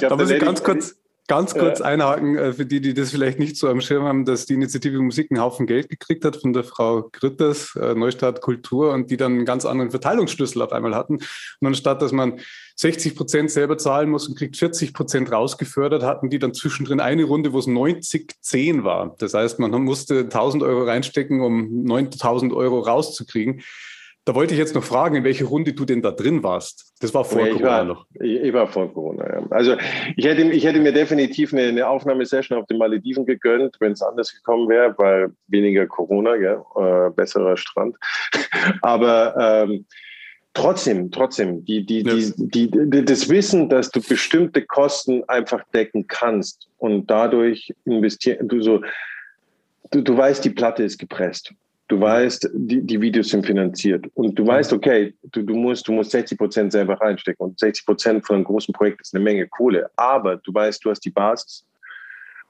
Da 0.00 0.14
muss 0.14 0.30
ich 0.30 0.40
ganz 0.40 0.62
kurz, 0.62 0.96
Ganz 1.28 1.54
kurz 1.54 1.80
einhaken, 1.80 2.36
äh, 2.36 2.52
für 2.52 2.66
die, 2.66 2.80
die 2.80 2.94
das 2.94 3.10
vielleicht 3.10 3.38
nicht 3.40 3.56
so 3.56 3.68
am 3.68 3.80
Schirm 3.80 4.04
haben, 4.04 4.24
dass 4.24 4.46
die 4.46 4.54
Initiative 4.54 5.00
Musik 5.00 5.30
einen 5.30 5.40
Haufen 5.40 5.66
Geld 5.66 5.88
gekriegt 5.88 6.24
hat 6.24 6.36
von 6.36 6.52
der 6.52 6.62
Frau 6.62 7.08
Grütters, 7.10 7.74
äh, 7.74 7.94
Neustadt 7.94 8.40
Kultur, 8.40 8.92
und 8.92 9.10
die 9.10 9.16
dann 9.16 9.32
einen 9.32 9.44
ganz 9.44 9.64
anderen 9.64 9.90
Verteilungsschlüssel 9.90 10.62
auf 10.62 10.72
einmal 10.72 10.94
hatten. 10.94 11.14
Und 11.14 11.66
anstatt, 11.66 12.00
dass 12.00 12.12
man 12.12 12.38
60 12.76 13.16
Prozent 13.16 13.50
selber 13.50 13.76
zahlen 13.76 14.10
muss 14.10 14.28
und 14.28 14.38
kriegt 14.38 14.56
40 14.56 14.94
Prozent 14.94 15.32
rausgefördert, 15.32 16.04
hatten 16.04 16.30
die 16.30 16.38
dann 16.38 16.54
zwischendrin 16.54 17.00
eine 17.00 17.24
Runde, 17.24 17.52
wo 17.52 17.58
es 17.58 17.66
90-10 17.66 18.84
war. 18.84 19.16
Das 19.18 19.34
heißt, 19.34 19.58
man 19.58 19.70
musste 19.82 20.20
1000 20.20 20.62
Euro 20.62 20.84
reinstecken, 20.84 21.40
um 21.40 21.82
9000 21.84 22.52
Euro 22.52 22.80
rauszukriegen. 22.80 23.62
Da 24.26 24.34
wollte 24.34 24.54
ich 24.54 24.58
jetzt 24.58 24.74
noch 24.74 24.82
fragen, 24.82 25.14
in 25.14 25.22
welche 25.22 25.44
Runde 25.44 25.72
du 25.72 25.84
denn 25.84 26.02
da 26.02 26.10
drin 26.10 26.42
warst. 26.42 26.92
Das 27.00 27.14
war 27.14 27.24
vor 27.24 27.46
ja, 27.46 27.52
Corona 27.52 27.68
war, 27.68 27.84
noch. 27.84 28.06
Ich, 28.14 28.52
war 28.52 28.66
vor 28.66 28.92
Corona, 28.92 29.24
ja. 29.24 29.46
Also 29.50 29.76
ich 30.16 30.24
hätte, 30.24 30.42
ich 30.42 30.64
hätte 30.64 30.80
mir 30.80 30.92
definitiv 30.92 31.52
eine, 31.52 31.62
eine 31.62 31.86
Aufnahmesession 31.86 32.58
auf 32.58 32.66
den 32.66 32.78
Malediven 32.78 33.24
gegönnt, 33.24 33.76
wenn 33.78 33.92
es 33.92 34.02
anders 34.02 34.34
gekommen 34.34 34.68
wäre, 34.68 34.96
weil 34.98 35.30
weniger 35.46 35.86
Corona? 35.86 36.34
Äh, 36.34 37.10
besserer 37.14 37.56
Strand. 37.56 37.94
Aber 38.82 39.36
ähm, 39.68 39.86
trotzdem, 40.54 41.12
trotzdem, 41.12 41.64
die, 41.64 41.86
die, 41.86 42.00
ja. 42.00 42.32
die, 42.36 43.04
das 43.04 43.28
Wissen, 43.28 43.68
dass 43.68 43.92
du 43.92 44.00
bestimmte 44.00 44.66
Kosten 44.66 45.22
einfach 45.28 45.62
decken 45.72 46.08
kannst 46.08 46.66
und 46.78 47.08
dadurch 47.08 47.72
investieren, 47.84 48.48
du 48.48 48.60
so, 48.60 48.82
du, 49.92 50.02
du 50.02 50.16
weißt, 50.16 50.44
die 50.44 50.50
Platte 50.50 50.82
ist 50.82 50.98
gepresst 50.98 51.54
Du 51.88 52.00
weißt, 52.00 52.50
die, 52.52 52.82
die 52.82 53.00
Videos 53.00 53.28
sind 53.28 53.46
finanziert. 53.46 54.06
Und 54.14 54.36
du 54.36 54.46
weißt, 54.46 54.72
okay, 54.72 55.14
du, 55.30 55.42
du 55.42 55.54
musst, 55.54 55.86
du 55.86 55.92
musst 55.92 56.10
60 56.10 56.36
Prozent 56.36 56.72
selber 56.72 57.00
reinstecken. 57.00 57.46
Und 57.46 57.58
60 57.60 57.86
Prozent 57.86 58.26
von 58.26 58.36
einem 58.36 58.44
großen 58.44 58.72
Projekt 58.74 59.02
ist 59.02 59.14
eine 59.14 59.22
Menge 59.22 59.46
Kohle, 59.46 59.88
aber 59.96 60.36
du 60.36 60.52
weißt, 60.52 60.84
du 60.84 60.90
hast 60.90 61.04
die 61.04 61.10
Basis. 61.10 61.64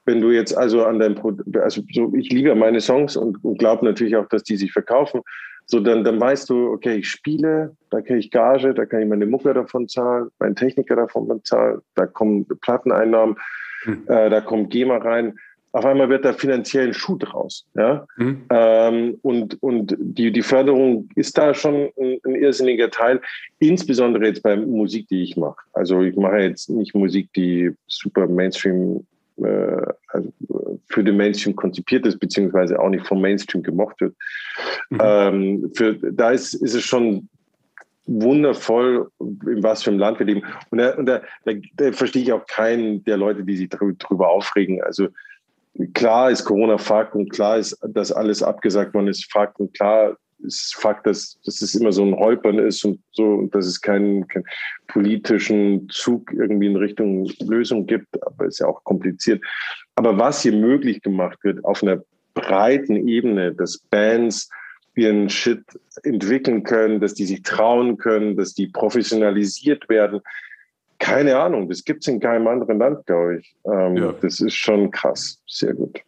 Wenn 0.05 0.21
du 0.21 0.31
jetzt 0.31 0.57
also 0.57 0.85
an 0.85 0.99
deinem, 0.99 1.17
also 1.61 1.81
so, 1.91 2.13
ich 2.15 2.31
liebe 2.31 2.55
meine 2.55 2.81
Songs 2.81 3.15
und, 3.15 3.43
und 3.43 3.59
glaube 3.59 3.85
natürlich 3.85 4.15
auch, 4.15 4.27
dass 4.29 4.43
die 4.43 4.55
sich 4.55 4.71
verkaufen, 4.71 5.21
so 5.65 5.81
dann, 5.81 6.03
dann 6.03 6.19
weißt 6.19 6.49
du, 6.49 6.71
okay, 6.71 6.95
ich 6.95 7.09
spiele, 7.09 7.75
da 7.91 8.01
kriege 8.01 8.19
ich 8.19 8.31
Gage, 8.31 8.73
da 8.73 8.85
kann 8.85 9.01
ich 9.01 9.07
meine 9.07 9.25
Mucke 9.25 9.53
davon 9.53 9.87
zahlen, 9.87 10.29
meinen 10.39 10.55
Techniker 10.55 10.95
davon 10.95 11.27
bezahlen, 11.27 11.81
da 11.95 12.05
kommen 12.05 12.47
Platteneinnahmen, 12.61 13.35
mhm. 13.85 14.05
äh, 14.07 14.29
da 14.29 14.39
kommt 14.39 14.69
GEMA 14.71 14.97
rein 14.97 15.37
auf 15.77 15.85
einmal 15.85 16.09
wird 16.09 16.25
da 16.25 16.33
finanziell 16.33 16.87
ein 16.87 16.93
Schuh 16.93 17.17
draus. 17.17 17.67
Ja? 17.75 18.07
Mhm. 18.17 18.45
Ähm, 18.49 19.19
und 19.21 19.61
und 19.61 19.95
die, 19.99 20.31
die 20.31 20.41
Förderung 20.41 21.07
ist 21.15 21.37
da 21.37 21.53
schon 21.53 21.89
ein, 21.99 22.19
ein, 22.25 22.35
irrsinniger 22.35 22.89
Teil, 22.89 23.21
insbesondere 23.59 24.25
jetzt 24.25 24.41
bei 24.41 24.55
Musik, 24.55 25.07
die 25.09 25.21
ich 25.21 25.37
mache. 25.37 25.61
Also 25.73 26.01
ich 26.01 26.15
mache 26.15 26.37
jetzt 26.37 26.69
nicht 26.71 26.95
Musik, 26.95 27.31
die 27.33 27.71
super 27.85 28.27
Mainstream, 28.27 29.05
äh, 29.37 29.81
also 30.07 30.31
für 30.87 31.03
den 31.03 31.15
Mainstream 31.15 31.55
konzipiert 31.55 32.07
ist, 32.07 32.19
beziehungsweise 32.19 32.79
auch 32.79 32.89
nicht 32.89 33.05
vom 33.05 33.21
Mainstream 33.21 33.61
gemocht 33.61 34.01
wird. 34.01 34.15
Mhm. 34.89 34.99
Ähm, 34.99 35.71
für, 35.75 35.93
da 35.93 36.31
ist, 36.31 36.55
ist 36.55 36.73
es 36.73 36.83
schon 36.83 37.29
wundervoll, 38.07 39.11
in 39.19 39.61
was 39.61 39.83
für 39.83 39.91
einem 39.91 39.99
Land 39.99 40.17
wir 40.17 40.25
leben. 40.25 40.41
Und 40.71 40.79
da, 40.79 40.95
und 40.95 41.05
da, 41.05 41.21
da, 41.45 41.51
da 41.75 41.91
verstehe 41.91 42.23
ich 42.23 42.33
auch 42.33 42.47
keinen 42.47 43.03
der 43.03 43.17
Leute, 43.17 43.43
die 43.43 43.57
sich 43.57 43.69
darüber 43.69 44.29
aufregen. 44.29 44.81
Also 44.81 45.09
klar 45.93 46.31
ist 46.31 46.45
Corona 46.45 46.77
Fakt 46.77 47.15
und 47.15 47.29
klar 47.29 47.57
ist, 47.57 47.77
dass 47.87 48.11
alles 48.11 48.43
abgesagt 48.43 48.93
worden 48.93 49.07
ist 49.07 49.31
Fakt 49.31 49.59
und 49.59 49.73
klar 49.73 50.17
ist 50.39 50.75
Fakt, 50.75 51.07
dass, 51.07 51.39
dass 51.45 51.61
es 51.61 51.75
immer 51.75 51.91
so 51.91 52.03
ein 52.03 52.15
Holpern 52.15 52.59
ist 52.59 52.83
und 52.85 52.99
so, 53.11 53.23
und 53.23 53.55
dass 53.55 53.65
es 53.65 53.81
keinen, 53.81 54.27
keinen 54.27 54.45
politischen 54.87 55.89
Zug 55.89 56.31
irgendwie 56.31 56.67
in 56.67 56.75
Richtung 56.75 57.29
Lösung 57.39 57.85
gibt, 57.85 58.07
aber 58.25 58.45
ist 58.45 58.59
ja 58.59 58.67
auch 58.67 58.83
kompliziert. 58.83 59.43
Aber 59.95 60.17
was 60.17 60.41
hier 60.41 60.53
möglich 60.53 61.01
gemacht 61.01 61.39
wird 61.43 61.63
auf 61.65 61.81
einer 61.81 62.03
breiten 62.33 63.07
Ebene, 63.07 63.53
dass 63.53 63.79
Bands 63.89 64.49
ihren 64.95 65.29
Shit 65.29 65.63
entwickeln 66.03 66.63
können, 66.63 66.99
dass 66.99 67.13
die 67.13 67.25
sich 67.25 67.43
trauen 67.43 67.97
können, 67.97 68.35
dass 68.35 68.53
die 68.53 68.67
professionalisiert 68.67 69.87
werden, 69.89 70.21
keine 70.99 71.37
Ahnung, 71.37 71.69
das 71.69 71.83
gibt 71.83 72.03
es 72.03 72.07
in 72.07 72.19
keinem 72.19 72.47
anderen 72.47 72.79
Land, 72.79 73.05
glaube 73.05 73.39
ich. 73.39 73.55
Ähm, 73.65 73.97
ja. 73.97 74.13
Das 74.13 74.39
ist 74.39 74.55
schon 74.55 74.91
krass, 74.91 75.41
sehr 75.47 75.73
gut. 75.73 76.01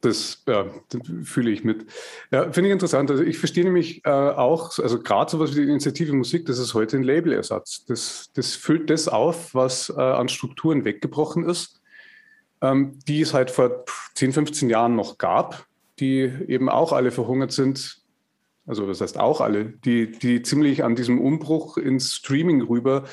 Das, 0.00 0.42
ja, 0.48 0.66
das 0.88 1.00
fühle 1.22 1.52
ich 1.52 1.62
mit. 1.62 1.86
Ja, 2.32 2.50
finde 2.50 2.68
ich 2.68 2.72
interessant. 2.72 3.08
Also 3.12 3.22
ich 3.22 3.38
verstehe 3.38 3.62
nämlich 3.62 4.04
äh, 4.04 4.10
auch, 4.10 4.76
also 4.80 5.00
gerade 5.00 5.30
sowas 5.30 5.52
wie 5.52 5.64
die 5.64 5.70
Initiative 5.70 6.12
Musik, 6.12 6.44
das 6.46 6.58
ist 6.58 6.74
heute 6.74 6.96
ein 6.96 7.04
Labelersatz. 7.04 7.84
Das, 7.86 8.30
das 8.34 8.56
füllt 8.56 8.90
das 8.90 9.06
auf, 9.06 9.54
was 9.54 9.90
äh, 9.90 10.00
an 10.00 10.28
Strukturen 10.28 10.84
weggebrochen 10.84 11.44
ist, 11.48 11.80
ähm, 12.62 12.98
die 13.06 13.20
es 13.20 13.32
halt 13.32 13.52
vor 13.52 13.84
10, 14.14 14.32
15 14.32 14.68
Jahren 14.68 14.96
noch 14.96 15.18
gab, 15.18 15.66
die 16.00 16.22
eben 16.48 16.68
auch 16.68 16.92
alle 16.92 17.12
verhungert 17.12 17.52
sind. 17.52 18.01
Also 18.66 18.86
das 18.86 19.00
heißt 19.00 19.18
auch 19.18 19.40
alle, 19.40 19.64
die, 19.64 20.12
die 20.12 20.42
ziemlich 20.42 20.84
an 20.84 20.94
diesem 20.94 21.20
Umbruch 21.20 21.76
ins 21.76 22.14
Streaming 22.14 22.62
rüber 22.62 23.04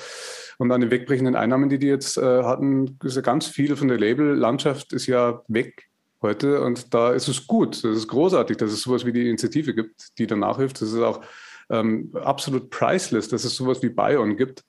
und 0.57 0.71
an 0.71 0.81
den 0.81 0.91
wegbrechenden 0.91 1.35
Einnahmen, 1.35 1.69
die 1.69 1.79
die 1.79 1.87
jetzt 1.87 2.17
äh, 2.17 2.43
hatten, 2.43 2.97
ist 3.03 3.15
ja 3.15 3.21
ganz 3.21 3.47
viel 3.47 3.75
von 3.75 3.87
der 3.87 3.97
Label-Landschaft 3.97 4.93
ist 4.93 5.07
ja 5.07 5.41
weg 5.47 5.89
heute. 6.21 6.61
Und 6.61 6.93
da 6.93 7.13
ist 7.13 7.27
es 7.27 7.47
gut, 7.47 7.83
das 7.83 7.97
ist 7.97 8.07
großartig, 8.07 8.57
dass 8.57 8.71
es 8.71 8.81
sowas 8.81 9.05
wie 9.05 9.13
die 9.13 9.27
Initiative 9.27 9.73
gibt, 9.73 10.17
die 10.19 10.27
da 10.27 10.35
nachhilft. 10.35 10.81
Das 10.81 10.91
ist 10.91 10.99
auch 10.99 11.21
ähm, 11.69 12.11
absolut 12.13 12.69
priceless, 12.69 13.29
dass 13.29 13.43
es 13.43 13.55
sowas 13.55 13.81
wie 13.81 13.89
Bion 13.89 14.37
gibt, 14.37 14.63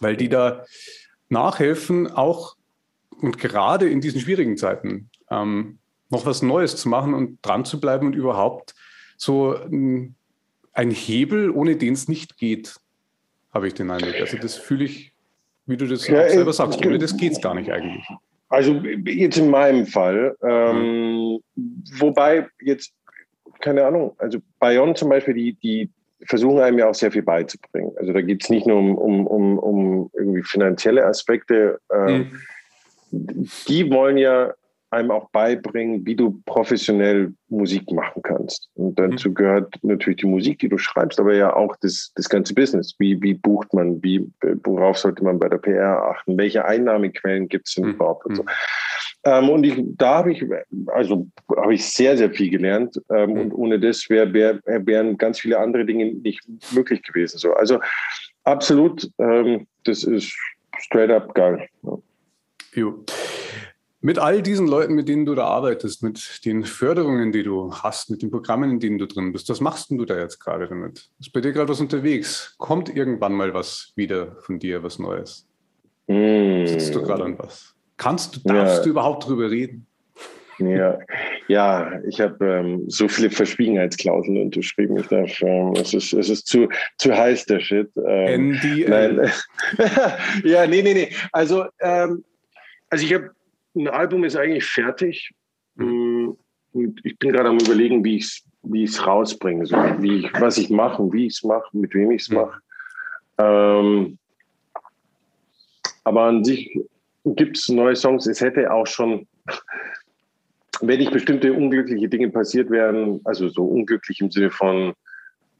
weil 0.00 0.16
die 0.16 0.28
da 0.28 0.64
nachhelfen, 1.28 2.10
auch 2.10 2.56
und 3.20 3.38
gerade 3.38 3.88
in 3.88 4.00
diesen 4.00 4.20
schwierigen 4.20 4.56
Zeiten 4.56 5.10
ähm, 5.30 5.78
noch 6.10 6.26
was 6.26 6.42
Neues 6.42 6.76
zu 6.76 6.88
machen 6.88 7.14
und 7.14 7.38
dran 7.42 7.64
zu 7.64 7.80
bleiben 7.80 8.06
und 8.06 8.14
überhaupt 8.14 8.74
so 9.16 9.56
ähm, 9.56 10.14
ein 10.72 10.90
Hebel, 10.90 11.50
ohne 11.50 11.76
den 11.76 11.94
es 11.94 12.08
nicht 12.08 12.36
geht 12.36 12.76
habe 13.54 13.68
ich 13.68 13.74
den 13.74 13.90
Eindruck. 13.90 14.14
Also 14.20 14.36
das 14.36 14.56
fühle 14.56 14.84
ich, 14.84 15.12
wie 15.66 15.76
du 15.76 15.86
das 15.86 16.06
ja, 16.08 16.28
selber 16.28 16.52
sagst, 16.52 16.84
ohne 16.84 16.98
das 16.98 17.16
geht 17.16 17.32
es 17.32 17.40
gar 17.40 17.54
nicht 17.54 17.70
eigentlich. 17.70 18.04
Also 18.48 18.74
jetzt 18.74 19.38
in 19.38 19.48
meinem 19.48 19.86
Fall, 19.86 20.36
ähm, 20.42 21.40
mhm. 21.54 21.84
wobei 21.98 22.48
jetzt, 22.60 22.92
keine 23.60 23.86
Ahnung, 23.86 24.14
also 24.18 24.38
Bayonne 24.58 24.94
zum 24.94 25.08
Beispiel, 25.08 25.34
die, 25.34 25.54
die 25.54 25.90
versuchen 26.26 26.60
einem 26.60 26.78
ja 26.78 26.88
auch 26.88 26.94
sehr 26.94 27.12
viel 27.12 27.22
beizubringen. 27.22 27.92
Also 27.96 28.12
da 28.12 28.20
geht 28.20 28.42
es 28.42 28.50
nicht 28.50 28.66
nur 28.66 28.78
um, 28.78 28.96
um, 28.96 29.26
um, 29.26 29.58
um 29.58 30.10
irgendwie 30.14 30.42
finanzielle 30.42 31.04
Aspekte. 31.04 31.80
Ähm, 31.92 32.32
mhm. 33.10 33.48
Die 33.68 33.90
wollen 33.90 34.16
ja 34.16 34.52
einem 34.94 35.10
auch 35.10 35.28
beibringen, 35.30 36.06
wie 36.06 36.16
du 36.16 36.40
professionell 36.46 37.32
Musik 37.48 37.90
machen 37.90 38.22
kannst. 38.22 38.68
Und 38.74 38.98
dazu 38.98 39.30
mhm. 39.30 39.34
gehört 39.34 39.74
natürlich 39.82 40.20
die 40.20 40.26
Musik, 40.26 40.58
die 40.58 40.68
du 40.68 40.78
schreibst, 40.78 41.20
aber 41.20 41.34
ja 41.34 41.54
auch 41.54 41.76
das, 41.80 42.12
das 42.14 42.28
ganze 42.28 42.54
Business. 42.54 42.94
Wie, 42.98 43.20
wie 43.22 43.34
bucht 43.34 43.72
man, 43.72 44.02
wie, 44.02 44.30
worauf 44.64 44.98
sollte 44.98 45.24
man 45.24 45.38
bei 45.38 45.48
der 45.48 45.58
PR 45.58 46.02
achten? 46.02 46.36
Welche 46.36 46.64
Einnahmequellen 46.64 47.48
gibt 47.48 47.68
es 47.68 47.74
denn 47.74 47.84
mhm. 47.84 47.90
überhaupt? 47.92 48.26
Und, 48.26 48.36
so. 48.36 48.44
Ähm, 49.24 49.48
und 49.48 49.64
ich, 49.64 49.82
da 49.96 50.16
habe 50.16 50.32
ich, 50.32 50.44
also 50.88 51.26
habe 51.56 51.74
ich 51.74 51.84
sehr, 51.86 52.16
sehr 52.16 52.30
viel 52.30 52.50
gelernt. 52.50 53.00
Ähm, 53.10 53.30
mhm. 53.30 53.40
Und 53.40 53.52
ohne 53.52 53.80
das 53.80 54.08
wär, 54.08 54.32
wär, 54.32 54.60
wären 54.64 55.18
ganz 55.18 55.40
viele 55.40 55.58
andere 55.58 55.84
Dinge 55.84 56.12
nicht 56.14 56.42
möglich 56.72 57.02
gewesen. 57.02 57.38
So. 57.38 57.52
Also 57.54 57.80
absolut, 58.44 59.10
ähm, 59.18 59.66
das 59.84 60.04
ist 60.04 60.36
straight 60.78 61.10
up 61.10 61.34
geil. 61.34 61.66
Ja. 61.82 61.98
Mit 64.04 64.18
all 64.18 64.42
diesen 64.42 64.66
Leuten, 64.66 64.94
mit 64.94 65.08
denen 65.08 65.24
du 65.24 65.34
da 65.34 65.46
arbeitest, 65.46 66.02
mit 66.02 66.44
den 66.44 66.64
Förderungen, 66.64 67.32
die 67.32 67.42
du 67.42 67.72
hast, 67.72 68.10
mit 68.10 68.20
den 68.20 68.30
Programmen, 68.30 68.72
in 68.72 68.78
denen 68.78 68.98
du 68.98 69.06
drin 69.06 69.32
bist, 69.32 69.48
was 69.48 69.62
machst 69.62 69.90
du 69.90 70.04
da 70.04 70.18
jetzt 70.18 70.38
gerade 70.40 70.68
damit? 70.68 71.08
Ist 71.18 71.32
bei 71.32 71.40
dir 71.40 71.52
gerade 71.52 71.70
was 71.70 71.80
unterwegs? 71.80 72.54
Kommt 72.58 72.94
irgendwann 72.94 73.32
mal 73.32 73.54
was 73.54 73.94
wieder 73.96 74.36
von 74.42 74.58
dir, 74.58 74.82
was 74.82 74.98
Neues? 74.98 75.48
Mm. 76.06 76.66
Sitzt 76.66 76.94
du 76.94 77.00
gerade 77.00 77.24
an 77.24 77.38
was? 77.38 77.74
Kannst 77.96 78.36
du, 78.36 78.40
darfst 78.40 78.76
ja. 78.76 78.82
du 78.82 78.90
überhaupt 78.90 79.26
drüber 79.26 79.50
reden? 79.50 79.86
Ja, 80.58 80.98
ja 81.48 81.98
ich 82.06 82.20
habe 82.20 82.44
ähm, 82.44 82.84
so 82.88 83.08
viele 83.08 83.30
Verschwiegenheitsklauseln 83.30 84.36
unterschrieben. 84.36 84.98
Ich 84.98 85.06
darf, 85.06 85.40
ähm, 85.40 85.72
es, 85.80 85.94
ist, 85.94 86.12
es 86.12 86.28
ist 86.28 86.46
zu, 86.46 86.68
zu 86.98 87.10
heiß, 87.10 87.46
der 87.46 87.60
Shit. 87.60 87.90
Ähm, 88.06 88.50
NDA. 88.50 88.90
Nein. 88.90 89.32
ja, 90.44 90.66
nee, 90.66 90.82
nee, 90.82 90.92
nee. 90.92 91.08
Also, 91.32 91.64
ähm, 91.80 92.22
also 92.90 93.02
ich 93.02 93.14
habe 93.14 93.30
ein 93.74 93.88
Album 93.88 94.24
ist 94.24 94.36
eigentlich 94.36 94.64
fertig. 94.64 95.30
Mhm. 95.76 96.36
Und 96.72 97.00
ich 97.04 97.18
bin 97.18 97.32
gerade 97.32 97.48
am 97.48 97.58
überlegen, 97.58 98.04
wie 98.04 98.16
ich 98.16 98.24
es 98.24 98.44
wie 98.64 98.84
ich's 98.84 99.06
rausbringe, 99.06 99.66
so 99.66 99.76
wie 99.76 100.20
ich, 100.20 100.32
was 100.40 100.58
ich 100.58 100.70
mache, 100.70 101.12
wie 101.12 101.26
ich 101.26 101.34
es 101.34 101.44
mache, 101.44 101.68
mit 101.72 101.94
wem 101.94 102.10
ich 102.10 102.22
es 102.22 102.30
mhm. 102.30 102.36
mache. 102.36 102.60
Ähm, 103.38 104.18
aber 106.04 106.22
an 106.24 106.44
sich 106.44 106.78
gibt 107.24 107.56
es 107.56 107.68
neue 107.68 107.96
Songs. 107.96 108.26
Es 108.26 108.40
hätte 108.40 108.72
auch 108.72 108.86
schon, 108.86 109.26
wenn 110.80 110.98
nicht 110.98 111.12
bestimmte 111.12 111.52
unglückliche 111.52 112.08
Dinge 112.08 112.30
passiert 112.30 112.70
wären, 112.70 113.20
also 113.24 113.48
so 113.48 113.64
unglücklich 113.64 114.20
im 114.20 114.30
Sinne 114.30 114.50
von, 114.50 114.94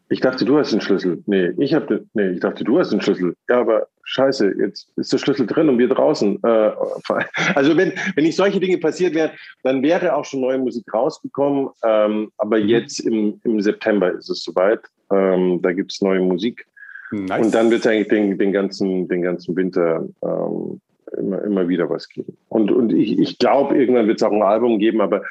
ich 0.09 0.21
dachte, 0.21 0.45
du 0.45 0.59
hast 0.59 0.73
den 0.73 0.81
Schlüssel. 0.81 1.23
Nee, 1.27 1.53
ich 1.59 1.73
habe 1.75 2.05
nee, 2.13 2.31
ich 2.31 2.41
dachte, 2.41 2.63
du 2.63 2.79
hast 2.79 2.91
den 2.91 3.01
Schlüssel. 3.01 3.35
Ja, 3.49 3.61
aber 3.61 3.87
scheiße, 4.05 4.55
jetzt 4.59 4.89
ist 4.97 5.13
der 5.13 5.19
Schlüssel 5.19 5.47
drin 5.47 5.69
und 5.69 5.79
wir 5.79 5.89
draußen. 5.89 6.39
Äh, 6.43 6.73
also 7.55 7.77
wenn, 7.77 7.93
wenn 8.15 8.25
nicht 8.25 8.37
solche 8.37 8.61
Dinge 8.61 8.79
passiert 8.79 9.15
wären, 9.15 9.31
dann 9.63 9.83
wäre 9.83 10.15
auch 10.15 10.25
schon 10.25 10.41
neue 10.41 10.59
Musik 10.59 10.85
rausgekommen. 10.93 11.71
Ähm, 11.83 12.31
aber 12.37 12.59
mhm. 12.59 12.69
jetzt 12.69 13.01
im, 13.01 13.41
im 13.45 13.61
September 13.61 14.13
ist 14.13 14.29
es 14.29 14.43
soweit. 14.43 14.81
Ähm, 15.11 15.61
da 15.63 15.73
gibt 15.73 15.93
es 15.93 16.03
neue 16.03 16.21
Musik. 16.21 16.67
Nice. 17.11 17.47
Und 17.47 17.55
dann 17.55 17.71
wird 17.71 17.81
es 17.81 17.87
eigentlich 17.87 18.09
den, 18.09 18.37
den, 18.39 18.53
ganzen, 18.53 19.09
den 19.09 19.23
ganzen 19.23 19.57
Winter 19.57 20.07
ähm, 20.23 20.81
immer, 21.17 21.43
immer 21.43 21.69
wieder 21.69 21.89
was 21.89 22.09
geben. 22.09 22.37
Und, 22.49 22.71
und 22.71 22.93
ich, 22.93 23.19
ich 23.19 23.39
glaube, 23.39 23.77
irgendwann 23.77 24.07
wird 24.07 24.21
es 24.21 24.23
auch 24.23 24.33
ein 24.33 24.43
Album 24.43 24.79
geben, 24.79 25.01
aber 25.01 25.23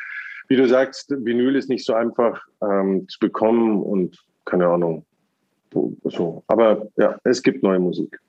wie 0.48 0.56
du 0.56 0.68
sagst, 0.68 1.10
Vinyl 1.10 1.56
ist 1.56 1.70
nicht 1.70 1.86
so 1.86 1.94
einfach 1.94 2.42
ähm, 2.62 3.08
zu 3.08 3.20
bekommen 3.20 3.82
und 3.82 4.18
keine 4.46 4.68
Ahnung. 4.68 5.06
So. 6.04 6.44
Aber 6.48 6.88
ja, 6.98 7.20
es 7.24 7.42
gibt 7.42 7.64
neue 7.64 7.80
Musik. 7.80 8.20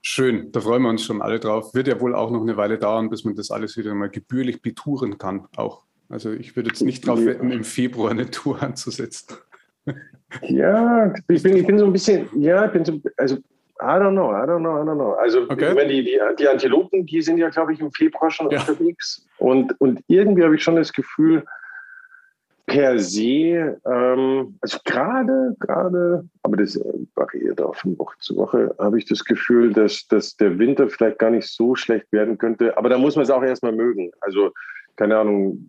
Schön, 0.00 0.50
da 0.52 0.60
freuen 0.60 0.82
wir 0.82 0.88
uns 0.88 1.04
schon 1.04 1.20
alle 1.20 1.38
drauf. 1.38 1.74
Wird 1.74 1.88
ja 1.88 2.00
wohl 2.00 2.14
auch 2.14 2.30
noch 2.30 2.40
eine 2.40 2.56
Weile 2.56 2.78
dauern, 2.78 3.10
bis 3.10 3.24
man 3.24 3.34
das 3.34 3.50
alles 3.50 3.76
wieder 3.76 3.94
mal 3.94 4.08
gebührlich 4.08 4.62
betouren 4.62 5.18
kann. 5.18 5.46
Auch. 5.56 5.82
Also 6.08 6.32
ich 6.32 6.56
würde 6.56 6.70
jetzt 6.70 6.82
nicht 6.82 7.06
drauf 7.06 7.22
wetten, 7.24 7.50
im 7.50 7.64
Februar 7.64 8.10
eine 8.10 8.30
Tour 8.30 8.62
anzusetzen. 8.62 9.36
Ja, 10.42 11.12
ich 11.28 11.42
bin, 11.42 11.56
ich 11.56 11.66
bin 11.66 11.78
so 11.78 11.86
ein 11.86 11.92
bisschen, 11.92 12.28
ja, 12.36 12.66
ich 12.66 12.72
bin 12.72 12.84
so, 12.84 13.00
also 13.16 13.36
I 13.80 13.96
don't 13.98 14.12
know, 14.12 14.32
I 14.32 14.46
don't 14.46 14.60
know, 14.60 14.76
I 14.76 14.84
don't 14.84 14.96
know. 14.96 15.12
Also 15.12 15.42
okay. 15.42 15.74
wenn 15.74 15.88
die, 15.88 16.04
die, 16.04 16.18
die 16.38 16.48
Antilopen, 16.48 17.06
die 17.06 17.22
sind 17.22 17.38
ja, 17.38 17.48
glaube 17.48 17.72
ich, 17.72 17.80
im 17.80 17.92
Februar 17.92 18.30
schon 18.30 18.50
ja. 18.50 18.60
unterwegs. 18.60 19.26
Und, 19.38 19.78
und 19.80 20.00
irgendwie 20.08 20.42
habe 20.42 20.56
ich 20.56 20.62
schon 20.62 20.76
das 20.76 20.92
Gefühl, 20.92 21.44
per 22.68 22.98
se, 22.98 23.80
ähm, 23.86 24.58
also 24.60 24.78
gerade, 24.84 25.56
gerade, 25.58 26.28
aber 26.42 26.58
das 26.58 26.76
äh, 26.76 26.92
variiert 27.14 27.60
auch 27.60 27.74
von 27.74 27.98
Woche 27.98 28.14
zu 28.20 28.36
Woche, 28.36 28.74
habe 28.78 28.98
ich 28.98 29.06
das 29.06 29.24
Gefühl, 29.24 29.72
dass, 29.72 30.06
dass 30.08 30.36
der 30.36 30.58
Winter 30.58 30.88
vielleicht 30.88 31.18
gar 31.18 31.30
nicht 31.30 31.48
so 31.48 31.74
schlecht 31.74 32.12
werden 32.12 32.36
könnte. 32.36 32.76
Aber 32.76 32.90
da 32.90 32.98
muss 32.98 33.16
man 33.16 33.24
es 33.24 33.30
auch 33.30 33.42
erstmal 33.42 33.72
mögen. 33.72 34.10
Also, 34.20 34.52
keine 34.96 35.16
Ahnung, 35.16 35.66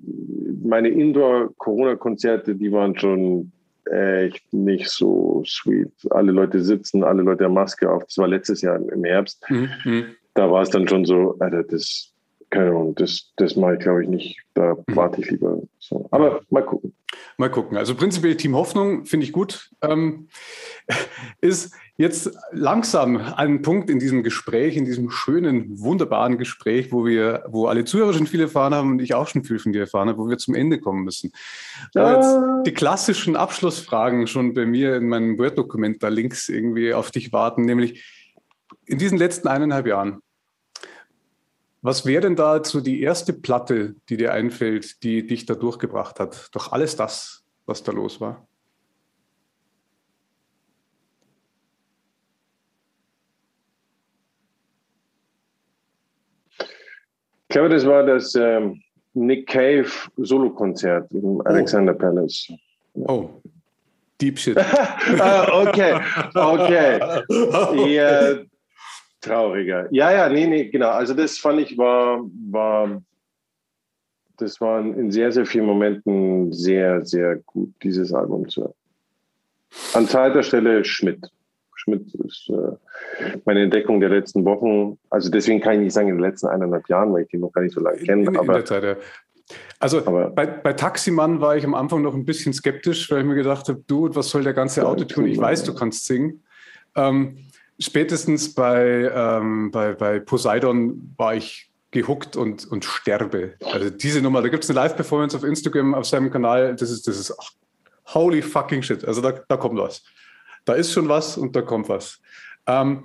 meine 0.64 0.90
Indoor-Corona-Konzerte, 0.90 2.54
die 2.56 2.72
waren 2.72 2.98
schon 2.98 3.52
echt 3.86 4.54
nicht 4.54 4.90
so 4.90 5.44
sweet. 5.48 5.92
Alle 6.12 6.32
Leute 6.32 6.62
sitzen, 6.62 7.04
alle 7.04 7.24
Leute 7.24 7.46
haben 7.46 7.54
Maske 7.54 7.90
auf. 7.90 8.04
Das 8.06 8.18
war 8.18 8.28
letztes 8.28 8.62
Jahr 8.62 8.78
im 8.78 9.04
Herbst. 9.04 9.44
Mhm. 9.50 9.70
mhm. 9.84 10.06
Da 10.36 10.50
war 10.52 10.62
es 10.62 10.70
dann 10.70 10.88
schon 10.88 11.06
so, 11.06 11.36
Alter, 11.40 11.64
das, 11.64 12.14
keine 12.50 12.70
Ahnung, 12.70 12.96
das, 12.96 13.32
das 13.38 13.56
mache 13.56 13.74
ich, 13.74 13.80
glaube 13.80 14.04
ich, 14.04 14.10
nicht. 14.10 14.40
Da 14.54 14.78
warte 14.88 15.22
ich 15.22 15.32
lieber. 15.32 15.59
So. 15.80 16.08
Aber 16.12 16.42
mal 16.50 16.66
gucken. 16.66 16.94
Mal 17.38 17.50
gucken. 17.50 17.78
Also 17.78 17.96
prinzipiell 17.96 18.36
Team 18.36 18.54
Hoffnung 18.56 19.06
finde 19.06 19.26
ich 19.26 19.32
gut. 19.32 19.72
Ähm, 19.82 20.28
ist 21.42 21.74
jetzt 21.98 22.38
langsam 22.52 23.18
ein 23.18 23.62
Punkt 23.62 23.90
in 23.90 24.00
diesem 24.00 24.24
Gespräch, 24.24 24.76
in 24.76 24.86
diesem 24.86 25.10
schönen, 25.10 25.80
wunderbaren 25.80 26.38
Gespräch, 26.38 26.92
wo 26.92 27.06
wir, 27.06 27.46
wo 27.48 27.68
alle 27.68 27.86
Zuhörer 27.86 28.14
schon 28.14 28.28
viel 28.28 28.42
erfahren 28.42 28.76
haben 28.76 28.92
und 28.92 29.02
ich 29.02 29.14
auch 29.14 29.28
schon 29.28 29.44
viel 29.44 29.58
von 29.58 29.72
dir 29.72 29.82
erfahren 29.82 30.10
habe, 30.10 30.18
wo 30.18 30.30
wir 30.30 30.38
zum 30.38 30.54
Ende 30.54 30.80
kommen 30.80 31.04
müssen. 31.04 31.32
Da 31.94 32.16
jetzt 32.16 32.68
die 32.68 32.74
klassischen 32.74 33.36
Abschlussfragen 33.36 34.28
schon 34.28 34.54
bei 34.54 34.66
mir 34.66 34.98
in 34.98 35.08
meinem 35.08 35.38
Word-Dokument 35.38 36.04
da 36.04 36.10
links 36.10 36.50
irgendwie 36.50 36.94
auf 36.94 37.12
dich 37.12 37.32
warten, 37.32 37.64
nämlich 37.64 38.04
in 38.86 38.98
diesen 38.98 39.18
letzten 39.18 39.48
eineinhalb 39.48 39.88
Jahren, 39.88 40.22
was 41.82 42.06
wäre 42.06 42.22
denn 42.22 42.36
da 42.36 42.64
so 42.64 42.82
die 42.82 43.02
erste 43.02 43.34
Platte, 43.34 43.96
die 44.10 44.18
dir 44.18 44.34
einfällt, 44.34 45.02
die 45.04 45.26
dich 45.26 45.46
da 45.46 45.56
durchgebracht 45.56 46.20
hat? 46.20 46.50
Doch 46.54 46.72
alles 46.72 46.96
das, 46.96 47.44
was 47.66 47.84
da 47.84 47.92
los 47.92 48.20
war? 48.20 48.46
Ich 56.58 57.54
glaube, 57.54 57.70
das 57.70 57.86
war 57.86 58.06
das 58.06 58.36
ähm, 58.36 58.80
Nick 59.14 59.48
Cave 59.48 59.90
Solo-Konzert 60.18 61.12
im 61.12 61.38
oh. 61.38 61.42
Alexander 61.46 61.94
Palace. 61.94 62.52
Oh, 62.94 63.42
Deep 64.22 64.38
Shit. 64.38 64.58
ah, 65.20 65.48
okay, 65.62 66.00
okay. 66.36 67.00
Ja, 67.96 68.36
trauriger. 69.22 69.88
Ja, 69.92 70.12
ja, 70.12 70.30
nee, 70.30 70.48
nee, 70.48 70.70
genau. 70.70 70.90
Also 70.90 71.14
das 71.14 71.38
fand 71.38 71.60
ich 71.62 71.78
war, 71.78 72.22
war, 72.50 73.02
das 74.38 74.60
war 74.62 74.80
in 74.82 75.12
sehr, 75.12 75.32
sehr 75.32 75.46
vielen 75.46 75.66
Momenten 75.66 76.52
sehr, 76.52 77.06
sehr 77.06 77.38
gut, 77.38 77.74
dieses 77.84 78.14
Album 78.14 78.48
zu 78.50 78.62
hören. 78.62 78.74
An 79.94 80.08
zweiter 80.08 80.44
Stelle 80.44 80.84
Schmidt. 80.84 81.30
Schmidt 81.76 82.14
ist 82.16 82.50
äh, 82.50 83.32
meine 83.46 83.64
Entdeckung 83.64 84.00
der 84.00 84.10
letzten 84.10 84.44
Wochen. 84.46 84.98
Also 85.10 85.30
deswegen 85.30 85.62
kann 85.62 85.76
ich 85.76 85.80
nicht 85.80 85.94
sagen 85.94 86.10
in 86.10 86.16
den 86.16 86.24
letzten 86.24 86.48
eineinhalb 86.48 86.88
Jahren, 86.90 87.14
weil 87.14 87.24
ich 87.24 87.30
den 87.30 87.42
noch 87.42 87.52
gar 87.52 87.62
nicht 87.62 87.74
so 87.74 87.80
lange 87.80 87.98
kenne. 87.98 88.24
In, 88.24 88.28
in, 88.28 88.38
aber, 88.38 88.48
in 88.48 88.54
der 88.54 88.66
Zeit, 88.66 88.84
ja. 88.84 88.96
Also 89.80 90.02
bei, 90.04 90.46
bei 90.46 90.74
Taximann 90.74 91.42
war 91.42 91.56
ich 91.56 91.64
am 91.64 91.74
Anfang 91.74 92.02
noch 92.02 92.14
ein 92.14 92.26
bisschen 92.26 92.54
skeptisch, 92.54 93.10
weil 93.10 93.20
ich 93.20 93.26
mir 93.26 93.36
gedacht 93.36 93.68
habe, 93.70 93.82
du, 93.88 94.14
was 94.14 94.30
soll 94.30 94.44
der 94.44 94.54
ganze 94.54 94.86
Autotune? 94.86 95.30
Ich 95.30 95.40
weiß, 95.40 95.64
du 95.64 95.74
kannst 95.74 96.06
singen. 96.06 96.44
Ähm, 96.96 97.38
spätestens 97.80 98.54
bei, 98.54 99.12
ähm, 99.14 99.72
bei, 99.72 99.94
bei 99.94 100.20
Poseidon 100.20 101.14
war 101.18 101.36
ich 101.36 101.70
gehuckt 101.92 102.36
und, 102.36 102.66
und 102.68 102.86
sterbe. 102.86 103.56
Also 103.72 103.90
diese 103.90 104.22
Nummer, 104.22 104.42
da 104.42 104.50
gibt 104.50 104.64
es 104.64 104.70
eine 104.70 104.80
Live-Performance 104.80 105.36
auf 105.36 105.44
Instagram, 105.44 105.96
auf 105.96 106.06
seinem 106.06 106.30
Kanal, 106.32 106.76
das 106.76 106.92
ist, 106.92 107.08
das 107.08 107.18
ist 107.18 107.34
ach, 107.40 107.52
holy 108.14 108.42
fucking 108.42 108.84
shit. 108.84 109.04
Also 109.06 109.22
da, 109.22 109.32
da 109.32 109.58
kommt 109.58 109.80
was. 109.80 110.04
Da 110.66 110.74
ist 110.74 110.92
schon 110.92 111.08
was 111.10 111.38
und 111.38 111.56
da 111.56 111.62
kommt 111.62 111.90
was. 111.90 112.22
Ähm, 112.68 113.04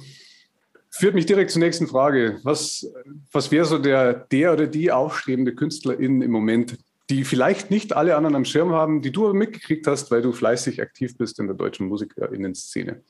führt 0.90 1.14
mich 1.14 1.26
direkt 1.26 1.50
zur 1.50 1.60
nächsten 1.60 1.86
Frage. 1.86 2.40
Was, 2.42 2.86
was 3.32 3.50
wäre 3.50 3.64
so 3.64 3.78
der, 3.78 4.12
der 4.12 4.52
oder 4.52 4.66
die 4.66 4.92
aufstrebende 4.92 5.54
Künstlerin 5.54 6.20
im 6.20 6.30
Moment, 6.30 6.76
die 7.10 7.24
vielleicht 7.24 7.70
nicht 7.70 7.96
alle 7.96 8.16
anderen 8.16 8.36
am 8.36 8.44
Schirm 8.44 8.72
haben, 8.72 9.02
die 9.02 9.12
du 9.12 9.24
aber 9.24 9.34
mitgekriegt 9.34 9.86
hast, 9.86 10.10
weil 10.10 10.22
du 10.22 10.32
fleißig 10.32 10.82
aktiv 10.82 11.16
bist 11.16 11.38
in 11.38 11.46
der 11.46 11.56
deutschen 11.56 11.86
Musikerinnen-Szene? 11.88 13.02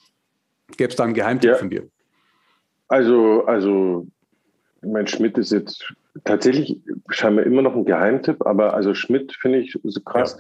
Gäbe 0.77 0.91
es 0.91 0.97
da 0.97 1.05
einen 1.05 1.15
Geheimtipp 1.15 1.51
ja. 1.51 1.57
von 1.57 1.71
dir? 1.71 1.89
Also, 2.89 3.45
also, 3.47 4.07
mein 4.83 5.07
Schmidt 5.07 5.39
ist 5.39 5.53
jetzt 5.53 5.95
tatsächlich 6.25 6.81
scheinbar 7.09 7.45
immer 7.45 7.63
noch 7.63 7.75
ein 7.75 7.85
Geheimtipp, 7.85 8.47
aber 8.47 8.75
also 8.75 8.95
Schmidt 8.95 9.33
finde 9.33 9.59
ich 9.59 9.77
so 9.83 10.01
krass. 10.01 10.37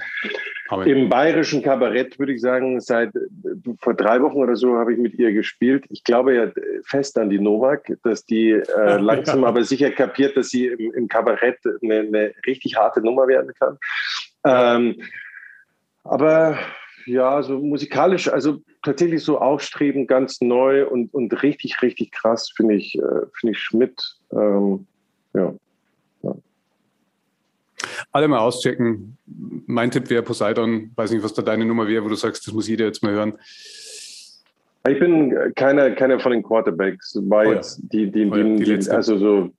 Ja. 0.70 0.82
Im 0.84 1.08
bayerischen 1.08 1.62
Kabarett 1.62 2.18
würde 2.18 2.32
ich 2.32 2.40
sagen, 2.40 2.80
seit 2.80 3.10
vor 3.80 3.94
drei 3.94 4.20
Wochen 4.22 4.38
oder 4.38 4.56
so 4.56 4.76
habe 4.76 4.92
ich 4.92 4.98
mit 4.98 5.14
ihr 5.14 5.32
gespielt. 5.32 5.84
Ich 5.90 6.04
glaube 6.04 6.34
ja 6.34 6.50
fest 6.84 7.18
an 7.18 7.28
die 7.28 7.38
Novak, 7.38 7.92
dass 8.02 8.24
die 8.24 8.50
äh, 8.52 8.96
langsam 8.98 9.44
aber 9.44 9.62
sicher 9.64 9.90
kapiert, 9.90 10.36
dass 10.36 10.48
sie 10.48 10.66
im, 10.66 10.92
im 10.94 11.08
Kabarett 11.08 11.58
eine, 11.82 12.00
eine, 12.00 12.34
richtig 12.46 12.76
harte 12.76 13.00
Nummer 13.00 13.28
werden 13.28 13.52
kann. 13.58 13.78
Ähm, 14.46 15.02
aber 16.04 16.58
ja, 17.06 17.42
so 17.42 17.58
musikalisch, 17.58 18.28
also 18.28 18.60
tatsächlich 18.84 19.24
so 19.24 19.38
aufstrebend, 19.38 20.06
ganz 20.08 20.40
neu 20.40 20.86
und, 20.86 21.12
und 21.12 21.42
richtig, 21.42 21.82
richtig 21.82 22.12
krass 22.12 22.52
finde 22.54 22.74
ich, 22.74 22.96
äh, 22.96 23.26
finde 23.38 23.52
ich 23.52 23.58
Schmidt. 23.58 24.00
Ähm, 24.32 24.86
ja. 25.32 25.52
ja. 26.22 26.34
alle 28.12 28.28
mal 28.28 28.38
auschecken. 28.38 29.16
Mein 29.66 29.90
Tipp 29.90 30.08
wäre 30.10 30.22
Poseidon. 30.22 30.92
Weiß 30.94 31.10
nicht, 31.10 31.24
was 31.24 31.34
da 31.34 31.42
deine 31.42 31.64
Nummer 31.64 31.88
wäre, 31.88 32.04
wo 32.04 32.08
du 32.08 32.14
sagst, 32.14 32.46
das 32.46 32.54
muss 32.54 32.68
jeder 32.68 32.84
jetzt 32.86 33.02
mal 33.02 33.12
hören. 33.12 33.34
Ich 34.86 34.98
bin 34.98 35.34
keiner, 35.56 35.90
keiner 35.92 36.20
von 36.20 36.32
den 36.32 36.42
Quarterbacks. 36.42 37.18
War 37.22 37.46
oh 37.46 37.50
ja. 37.50 37.56
jetzt 37.56 37.80
die, 37.90 38.10
die, 38.10 38.30
oh 38.30 38.36
ja, 38.36 38.44
die, 38.44 38.78
die, 38.78 38.90
also 38.90 39.16
so, 39.16 39.50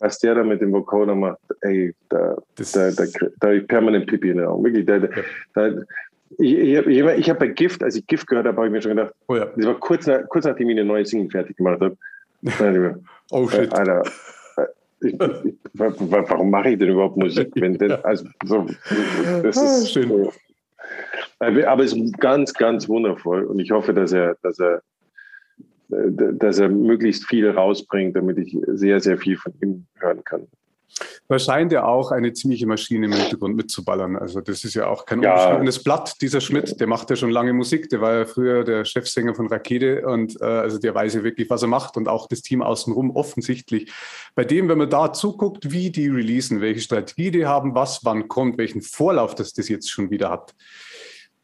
was 0.00 0.18
der 0.18 0.34
da 0.34 0.42
mit 0.42 0.60
dem 0.60 0.72
Vocoder 0.72 1.14
macht, 1.14 1.38
ey, 1.60 1.94
da, 2.08 2.36
das 2.56 2.72
da, 2.72 2.90
da, 2.90 3.04
da, 3.04 3.28
da 3.38 3.60
permanent 3.60 4.06
Pipi 4.08 4.30
in 4.30 4.38
den 4.38 4.46
Augen. 4.46 4.64
Wirklich, 4.64 4.84
da, 4.84 4.98
da, 5.54 5.80
ich, 6.38 6.54
ich 6.54 6.76
habe 6.76 7.14
ich 7.14 7.30
hab 7.30 7.38
bei 7.38 7.48
Gift, 7.48 7.82
als 7.82 7.96
ich 7.96 8.06
Gift 8.06 8.26
gehört 8.26 8.46
habe, 8.46 8.56
habe 8.56 8.66
ich 8.66 8.72
mir 8.72 8.82
schon 8.82 8.96
gedacht, 8.96 9.14
oh 9.28 9.36
ja. 9.36 9.46
das 9.56 9.66
war 9.66 9.74
kurz, 9.74 10.06
nach, 10.06 10.26
kurz 10.28 10.44
nachdem 10.44 10.70
ich 10.70 10.78
eine 10.78 10.84
neue 10.84 11.06
Single 11.06 11.30
fertig 11.30 11.56
gemacht 11.56 11.80
habe. 11.80 11.96
oh 13.30 13.48
shit. 13.48 13.72
Alter, 13.72 14.02
ich, 15.00 15.14
warum 15.74 16.50
mache 16.50 16.70
ich 16.70 16.78
denn 16.78 16.90
überhaupt 16.90 17.16
Musik? 17.16 17.50
Wenn 17.54 17.76
denn, 17.78 17.92
also, 18.04 18.26
so, 18.44 18.66
das 19.42 19.58
ah, 19.58 19.78
ist 19.78 19.92
schön. 19.92 20.08
So. 20.08 20.32
Aber 21.38 21.84
es 21.84 21.92
ist 21.92 22.18
ganz, 22.18 22.52
ganz 22.54 22.88
wundervoll 22.88 23.44
und 23.44 23.58
ich 23.58 23.70
hoffe, 23.70 23.92
dass 23.92 24.12
er, 24.12 24.36
dass 24.42 24.58
er, 24.58 24.82
dass 25.88 26.58
er 26.58 26.68
möglichst 26.68 27.26
viel 27.26 27.48
rausbringt, 27.50 28.16
damit 28.16 28.38
ich 28.38 28.56
sehr, 28.68 29.00
sehr 29.00 29.18
viel 29.18 29.36
von 29.36 29.52
ihm 29.62 29.86
hören 29.98 30.24
kann. 30.24 30.46
Da 31.28 31.38
scheint 31.38 31.72
ja 31.72 31.84
auch 31.84 32.12
eine 32.12 32.32
ziemliche 32.32 32.66
Maschine 32.66 33.06
im 33.06 33.12
Hintergrund 33.12 33.56
mitzuballern. 33.56 34.16
Also 34.16 34.40
das 34.40 34.64
ist 34.64 34.74
ja 34.74 34.86
auch 34.86 35.04
kein 35.04 35.22
ja. 35.22 35.32
unbeschriebenes 35.32 35.82
Blatt, 35.82 36.14
dieser 36.20 36.40
Schmidt. 36.40 36.80
Der 36.80 36.86
macht 36.86 37.10
ja 37.10 37.16
schon 37.16 37.30
lange 37.30 37.52
Musik. 37.52 37.88
Der 37.90 38.00
war 38.00 38.14
ja 38.14 38.24
früher 38.24 38.64
der 38.64 38.84
Chefsänger 38.84 39.34
von 39.34 39.48
Rakete 39.48 40.06
und 40.06 40.40
äh, 40.40 40.44
also 40.44 40.78
der 40.78 40.94
weiß 40.94 41.14
ja 41.14 41.24
wirklich, 41.24 41.50
was 41.50 41.62
er 41.62 41.68
macht 41.68 41.96
und 41.96 42.08
auch 42.08 42.28
das 42.28 42.42
Team 42.42 42.62
außenrum 42.62 43.10
offensichtlich. 43.10 43.92
Bei 44.34 44.44
dem, 44.44 44.68
wenn 44.68 44.78
man 44.78 44.90
da 44.90 45.12
zuguckt, 45.12 45.72
wie 45.72 45.90
die 45.90 46.08
releasen, 46.08 46.60
welche 46.60 46.80
Strategie 46.80 47.30
die 47.30 47.46
haben, 47.46 47.74
was 47.74 48.04
wann 48.04 48.28
kommt, 48.28 48.58
welchen 48.58 48.82
Vorlauf 48.82 49.34
das 49.34 49.52
das 49.52 49.68
jetzt 49.68 49.90
schon 49.90 50.10
wieder 50.10 50.30
hat, 50.30 50.54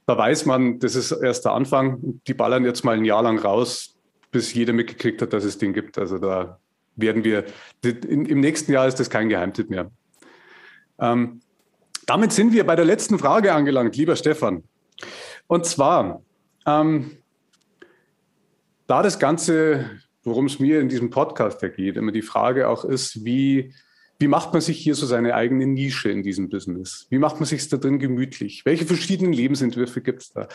da 0.07 0.18
weiß 0.18 0.47
man, 0.47 0.78
das 0.78 0.95
ist 0.95 1.12
erst 1.12 1.45
der 1.45 1.53
Anfang. 1.53 2.20
Die 2.26 2.34
ballern 2.34 2.64
jetzt 2.64 2.84
mal 2.84 2.97
ein 2.97 3.05
Jahr 3.05 3.22
lang 3.22 3.38
raus, 3.38 3.97
bis 4.30 4.53
jeder 4.55 4.72
mitgekriegt 4.72 5.22
hat, 5.22 5.32
dass 5.32 5.45
es 5.45 5.59
den 5.59 5.72
gibt. 5.72 5.99
Also 5.99 6.18
da 6.18 6.59
werden 6.97 7.24
wir, 7.24 7.45
im 7.82 8.40
nächsten 8.40 8.72
Jahr 8.72 8.86
ist 8.86 9.01
das 9.01 9.11
kein 9.11 9.28
Geheimtipp 9.28 9.70
mehr. 9.70 9.90
Ähm, 10.99 11.40
damit 12.07 12.32
sind 12.32 12.53
wir 12.53 12.64
bei 12.64 12.76
der 12.76 12.84
letzten 12.84 13.18
Frage 13.18 13.53
angelangt, 13.53 13.97
lieber 13.97 14.16
Stefan. 14.16 14.64
Und 15.47 15.66
zwar, 15.66 16.22
ähm, 16.66 17.18
da 18.86 19.03
das 19.03 19.18
Ganze, 19.18 19.90
worum 20.24 20.47
es 20.47 20.59
mir 20.59 20.80
in 20.80 20.88
diesem 20.88 21.11
Podcast 21.11 21.61
geht, 21.76 21.97
immer 21.97 22.12
die 22.12 22.22
Frage 22.22 22.68
auch 22.68 22.84
ist, 22.84 23.24
wie, 23.24 23.72
wie 24.18 24.28
macht 24.28 24.53
man 24.53 24.61
sich 24.61 24.78
hier 24.78 24.95
so 24.95 25.07
seine 25.07 25.34
eigene 25.34 25.66
Nische 25.66 26.11
in 26.11 26.22
diesem 26.22 26.49
Business? 26.49 27.07
Wie 27.11 27.18
macht 27.18 27.40
man 27.40 27.47
sich 27.47 27.68
da 27.68 27.76
drin 27.76 27.99
gemütlich? 27.99 28.64
Welche 28.64 28.86
verschiedenen 28.86 29.32
Lebensentwürfe 29.32 30.01
gibt 30.01 30.22
es 30.22 30.32
da? 30.32 30.49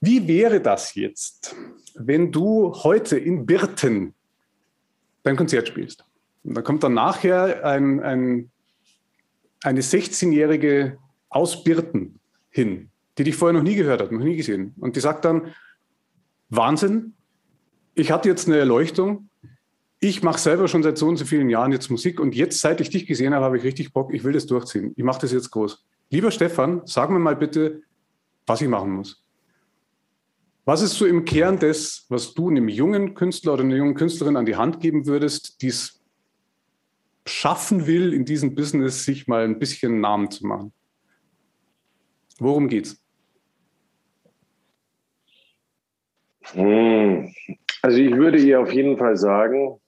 Wie 0.00 0.26
wäre 0.26 0.60
das 0.60 0.94
jetzt, 0.94 1.54
wenn 1.94 2.32
du 2.32 2.74
heute 2.82 3.16
in 3.18 3.46
Birten 3.46 4.14
dein 5.24 5.36
Konzert 5.36 5.66
spielst. 5.66 6.04
Und 6.44 6.54
da 6.54 6.62
kommt 6.62 6.84
dann 6.84 6.94
nachher 6.94 7.64
ein, 7.64 8.00
ein, 8.00 8.50
eine 9.62 9.80
16-jährige 9.80 10.98
aus 11.28 11.64
Birten 11.64 12.20
hin, 12.50 12.90
die 13.18 13.24
dich 13.24 13.34
vorher 13.34 13.58
noch 13.58 13.68
nie 13.68 13.74
gehört 13.74 14.00
hat, 14.00 14.12
noch 14.12 14.20
nie 14.20 14.36
gesehen. 14.36 14.74
Und 14.78 14.94
die 14.94 15.00
sagt 15.00 15.24
dann, 15.24 15.54
Wahnsinn, 16.50 17.14
ich 17.94 18.12
hatte 18.12 18.28
jetzt 18.28 18.46
eine 18.46 18.58
Erleuchtung, 18.58 19.28
ich 20.00 20.22
mache 20.22 20.38
selber 20.38 20.68
schon 20.68 20.82
seit 20.82 20.98
so 20.98 21.08
und 21.08 21.16
so 21.16 21.24
vielen 21.24 21.48
Jahren 21.48 21.72
jetzt 21.72 21.90
Musik 21.90 22.20
und 22.20 22.34
jetzt, 22.34 22.60
seit 22.60 22.80
ich 22.80 22.90
dich 22.90 23.06
gesehen 23.06 23.32
habe, 23.32 23.46
habe 23.46 23.56
ich 23.56 23.64
richtig 23.64 23.92
Bock, 23.92 24.12
ich 24.12 24.22
will 24.22 24.32
das 24.32 24.46
durchziehen. 24.46 24.92
Ich 24.96 25.04
mache 25.04 25.22
das 25.22 25.32
jetzt 25.32 25.50
groß. 25.50 25.82
Lieber 26.10 26.30
Stefan, 26.30 26.82
sag 26.84 27.08
mir 27.10 27.18
mal 27.18 27.36
bitte, 27.36 27.82
was 28.46 28.60
ich 28.60 28.68
machen 28.68 28.92
muss. 28.92 29.23
Was 30.66 30.80
ist 30.80 30.94
so 30.94 31.04
im 31.04 31.26
Kern 31.26 31.58
des, 31.58 32.06
was 32.08 32.32
du 32.32 32.48
einem 32.48 32.68
jungen 32.68 33.14
Künstler 33.14 33.52
oder 33.52 33.64
einer 33.64 33.76
jungen 33.76 33.94
Künstlerin 33.94 34.36
an 34.36 34.46
die 34.46 34.56
Hand 34.56 34.80
geben 34.80 35.06
würdest, 35.06 35.60
die 35.60 35.68
es 35.68 36.02
schaffen 37.26 37.86
will, 37.86 38.14
in 38.14 38.24
diesem 38.24 38.54
Business 38.54 39.04
sich 39.04 39.26
mal 39.26 39.44
ein 39.44 39.58
bisschen 39.58 40.00
Namen 40.00 40.30
zu 40.30 40.46
machen? 40.46 40.72
Worum 42.38 42.68
geht's? 42.68 42.98
Hm. 46.52 47.30
Also 47.82 47.98
ich 47.98 48.12
würde 48.12 48.38
ihr 48.38 48.60
auf 48.60 48.72
jeden 48.72 48.96
Fall 48.96 49.18
sagen, 49.18 49.78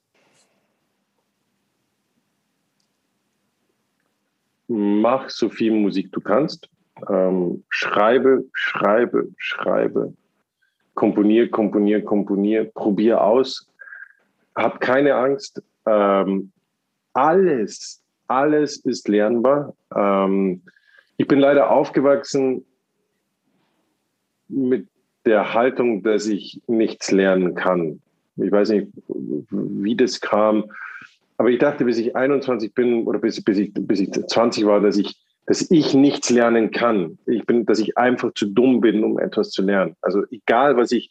mach 4.69 5.31
so 5.31 5.49
viel 5.49 5.73
Musik 5.73 6.13
du 6.13 6.21
kannst. 6.21 6.69
Ähm, 7.09 7.65
schreibe, 7.71 8.45
schreibe, 8.53 9.29
schreibe 9.39 10.15
komponier, 10.97 11.49
komponier, 11.51 12.03
komponier, 12.05 12.65
probier 12.75 13.23
aus, 13.23 13.69
hab 14.57 14.81
keine 14.81 15.15
Angst. 15.15 15.63
Ähm, 15.87 16.51
alles, 17.13 18.03
alles 18.27 18.79
ist 18.79 19.07
lernbar. 19.07 19.75
Ähm, 19.95 20.63
ich 21.19 21.29
bin 21.29 21.39
leider 21.39 21.71
aufgewachsen 21.71 22.65
mit 24.49 24.89
der 25.25 25.55
Haltung, 25.55 26.03
dass 26.03 26.27
ich 26.27 26.61
nichts 26.67 27.13
lernen 27.13 27.55
kann. 27.55 28.01
Ich 28.37 28.51
weiß 28.51 28.71
nicht, 28.71 28.89
wie 29.09 29.97
das 29.97 30.21
kam, 30.21 30.65
aber 31.39 31.51
ich 31.51 31.59
dachte, 31.59 31.85
bis 31.85 31.99
ich 31.99 32.17
21 32.17 32.75
bin 32.75 33.07
oder 33.07 33.19
bis, 33.19 33.43
bis, 33.43 33.59
ich, 33.59 33.73
bis 33.75 34.01
ich 34.01 34.11
20 34.11 34.65
war, 34.67 34.81
dass 34.81 34.97
ich 34.97 35.17
dass 35.47 35.71
ich 35.71 35.95
nichts 35.95 36.31
lernen 36.31 36.71
kann. 36.73 37.19
Ich 37.27 37.47
bin, 37.47 37.65
dass 37.67 37.79
ich 37.79 37.97
einfach 37.97 38.33
zu 38.35 38.47
dumm 38.47 38.81
bin, 38.81 39.05
um 39.05 39.19
etwas 39.19 39.51
zu 39.51 39.63
lernen. 39.63 39.97
Also 40.03 40.25
egal, 40.31 40.77
was 40.77 40.91
ich, 40.91 41.11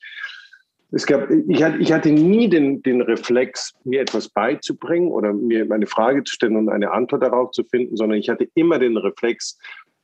es 0.91 1.05
gab, 1.05 1.29
ich 1.29 1.63
hatte, 1.63 1.77
ich 1.77 1.91
hatte 1.91 2.11
nie 2.11 2.49
den, 2.49 2.81
den 2.83 3.01
Reflex, 3.01 3.73
mir 3.85 4.01
etwas 4.01 4.29
beizubringen 4.29 5.09
oder 5.09 5.33
mir 5.33 5.69
eine 5.71 5.87
Frage 5.87 6.23
zu 6.23 6.33
stellen 6.35 6.57
und 6.57 6.69
eine 6.69 6.91
Antwort 6.91 7.23
darauf 7.23 7.51
zu 7.51 7.63
finden, 7.63 7.95
sondern 7.97 8.19
ich 8.19 8.29
hatte 8.29 8.47
immer 8.55 8.77
den 8.77 8.97
Reflex, 8.97 9.57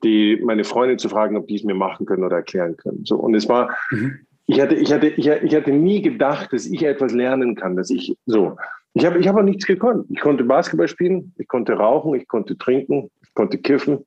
die, 0.04 0.40
meine 0.44 0.64
Freundin 0.64 0.98
zu 0.98 1.10
fragen, 1.10 1.38
ob 1.38 1.48
die 1.48 1.56
es 1.56 1.64
mir 1.64 1.76
machen 1.76 2.06
können 2.06 2.24
oder 2.24 2.38
erklären 2.38 2.76
können. 2.78 3.06
So, 3.06 3.18
und 3.18 3.36
es 3.36 3.48
war, 3.48 3.76
mhm. 3.92 4.20
ich 4.48 4.60
hatte, 4.60 4.76
ich 4.76 4.92
hatte, 4.92 5.08
ich, 5.08 5.28
ich 5.28 5.56
hatte 5.56 5.72
nie 5.72 6.02
gedacht, 6.02 6.52
dass 6.54 6.66
ich 6.66 6.84
etwas 6.84 7.14
lernen 7.14 7.56
kann, 7.56 7.76
dass 7.76 7.90
ich 7.90 8.16
so. 8.26 8.58
Ich 8.94 9.06
habe 9.06 9.20
ich 9.20 9.28
hab 9.28 9.38
auch 9.38 9.44
nichts 9.44 9.66
gekonnt. 9.66 10.08
Ich 10.10 10.20
konnte 10.20 10.44
Basketball 10.44 10.88
spielen, 10.88 11.34
ich 11.38 11.48
konnte 11.48 11.74
rauchen, 11.74 12.16
ich 12.16 12.28
konnte 12.28 12.58
trinken, 12.58 13.10
ich 13.22 13.34
konnte 13.34 13.58
kiffen. 13.58 14.06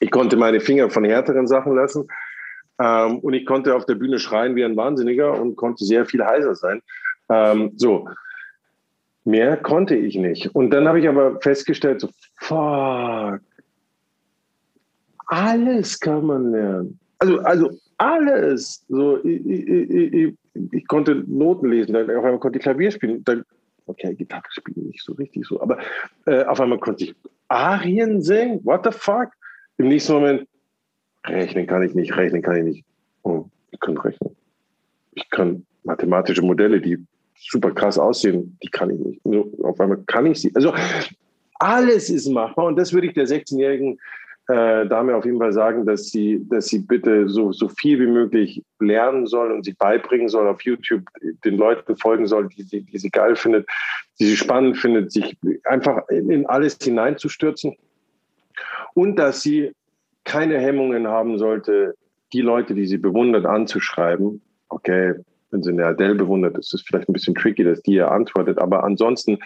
Ich 0.00 0.10
konnte 0.10 0.36
meine 0.36 0.60
Finger 0.60 0.90
von 0.90 1.04
härteren 1.04 1.46
Sachen 1.46 1.74
lassen. 1.76 2.08
Ähm, 2.80 3.18
und 3.20 3.34
ich 3.34 3.46
konnte 3.46 3.74
auf 3.74 3.84
der 3.84 3.94
Bühne 3.94 4.18
schreien 4.18 4.56
wie 4.56 4.64
ein 4.64 4.76
Wahnsinniger 4.76 5.38
und 5.40 5.56
konnte 5.56 5.84
sehr 5.84 6.06
viel 6.06 6.24
heiser 6.24 6.54
sein. 6.54 6.82
Ähm, 7.28 7.72
so. 7.76 8.08
Mehr 9.24 9.58
konnte 9.58 9.94
ich 9.94 10.16
nicht. 10.16 10.54
Und 10.54 10.70
dann 10.70 10.88
habe 10.88 10.98
ich 10.98 11.08
aber 11.08 11.38
festgestellt, 11.40 12.00
so, 12.00 12.08
fuck, 12.38 13.40
alles 15.26 16.00
kann 16.00 16.26
man 16.26 16.50
lernen. 16.50 16.98
Also, 17.18 17.38
also 17.40 17.70
alles. 17.98 18.84
So, 18.88 19.22
ich, 19.22 19.46
ich, 19.46 19.90
ich, 19.90 20.34
ich 20.72 20.88
konnte 20.88 21.22
Noten 21.26 21.70
lesen, 21.70 21.92
dann 21.92 22.10
auf 22.10 22.24
einmal 22.24 22.40
konnte 22.40 22.58
ich 22.58 22.62
Klavier 22.62 22.90
spielen. 22.90 23.22
Dann, 23.24 23.44
okay, 23.86 24.14
Gitarre 24.14 24.42
spielen 24.50 24.86
nicht 24.86 25.04
so 25.04 25.12
richtig 25.12 25.46
so, 25.46 25.60
aber 25.60 25.78
äh, 26.26 26.44
auf 26.44 26.60
einmal 26.60 26.80
konnte 26.80 27.04
ich 27.04 27.14
Arien 27.48 28.22
singen. 28.22 28.60
What 28.64 28.84
the 28.84 28.90
fuck? 28.90 29.28
Im 29.80 29.88
nächsten 29.88 30.12
Moment, 30.12 30.46
rechnen 31.26 31.66
kann 31.66 31.82
ich 31.82 31.94
nicht, 31.94 32.14
rechnen 32.14 32.42
kann 32.42 32.56
ich 32.56 32.64
nicht. 32.64 32.84
Oh, 33.22 33.46
ich 33.70 33.80
kann 33.80 33.96
rechnen. 33.96 34.36
Ich 35.14 35.30
kann 35.30 35.64
mathematische 35.84 36.42
Modelle, 36.42 36.82
die 36.82 36.98
super 37.34 37.70
krass 37.70 37.98
aussehen, 37.98 38.58
die 38.62 38.68
kann 38.68 38.90
ich 38.90 38.98
nicht. 38.98 39.20
So, 39.24 39.50
auf 39.62 39.80
einmal 39.80 39.96
kann 40.06 40.26
ich 40.26 40.38
sie. 40.38 40.52
Also 40.54 40.74
alles 41.60 42.10
ist 42.10 42.28
machbar 42.28 42.66
und 42.66 42.76
das 42.76 42.92
würde 42.92 43.06
ich 43.06 43.14
der 43.14 43.26
16-jährigen 43.26 43.98
äh, 44.48 44.86
Dame 44.86 45.16
auf 45.16 45.24
jeden 45.24 45.38
Fall 45.38 45.54
sagen, 45.54 45.86
dass 45.86 46.10
sie, 46.10 46.46
dass 46.50 46.66
sie 46.66 46.80
bitte 46.80 47.30
so, 47.30 47.50
so 47.50 47.70
viel 47.70 48.00
wie 48.00 48.06
möglich 48.06 48.62
lernen 48.80 49.26
soll 49.26 49.50
und 49.50 49.64
sie 49.64 49.72
beibringen 49.72 50.28
soll 50.28 50.46
auf 50.46 50.60
YouTube, 50.60 51.04
den 51.42 51.56
Leuten 51.56 51.96
folgen 51.96 52.26
soll, 52.26 52.50
die, 52.50 52.64
die, 52.64 52.82
die 52.82 52.98
sie 52.98 53.08
geil 53.08 53.34
findet, 53.34 53.66
die 54.18 54.26
sie 54.26 54.36
spannend 54.36 54.76
findet, 54.76 55.10
sich 55.10 55.38
einfach 55.64 56.06
in 56.10 56.44
alles 56.44 56.76
hineinzustürzen 56.82 57.78
und 59.00 59.16
dass 59.16 59.40
sie 59.40 59.72
keine 60.24 60.58
Hemmungen 60.58 61.08
haben 61.08 61.38
sollte, 61.38 61.94
die 62.34 62.42
Leute, 62.42 62.74
die 62.74 62.86
sie 62.86 62.98
bewundert, 62.98 63.46
anzuschreiben. 63.46 64.42
Okay, 64.68 65.14
wenn 65.50 65.62
sie 65.62 65.70
eine 65.70 65.86
Adele 65.86 66.16
bewundert, 66.16 66.58
ist 66.58 66.74
es 66.74 66.82
vielleicht 66.82 67.08
ein 67.08 67.14
bisschen 67.14 67.34
tricky, 67.34 67.64
dass 67.64 67.80
die 67.80 67.94
ihr 67.94 68.10
antwortet, 68.10 68.58
aber 68.58 68.84
ansonsten 68.84 69.38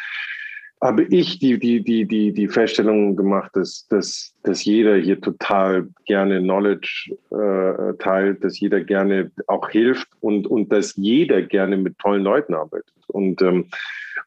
habe 0.82 1.04
ich 1.04 1.38
die, 1.38 1.56
die, 1.56 1.84
die, 1.84 2.04
die, 2.04 2.32
die 2.32 2.48
Feststellung 2.48 3.14
gemacht, 3.14 3.52
dass, 3.54 3.86
dass, 3.88 4.34
dass 4.42 4.64
jeder 4.64 4.96
hier 4.96 5.20
total 5.20 5.88
gerne 6.04 6.40
Knowledge 6.40 7.14
äh, 7.30 7.94
teilt, 7.98 8.42
dass 8.42 8.58
jeder 8.58 8.80
gerne 8.82 9.30
auch 9.46 9.70
hilft 9.70 10.08
und, 10.20 10.48
und 10.48 10.72
dass 10.72 10.96
jeder 10.96 11.42
gerne 11.42 11.76
mit 11.76 11.96
tollen 12.00 12.24
Leuten 12.24 12.54
arbeitet 12.54 12.92
und 13.06 13.40
ähm, 13.40 13.68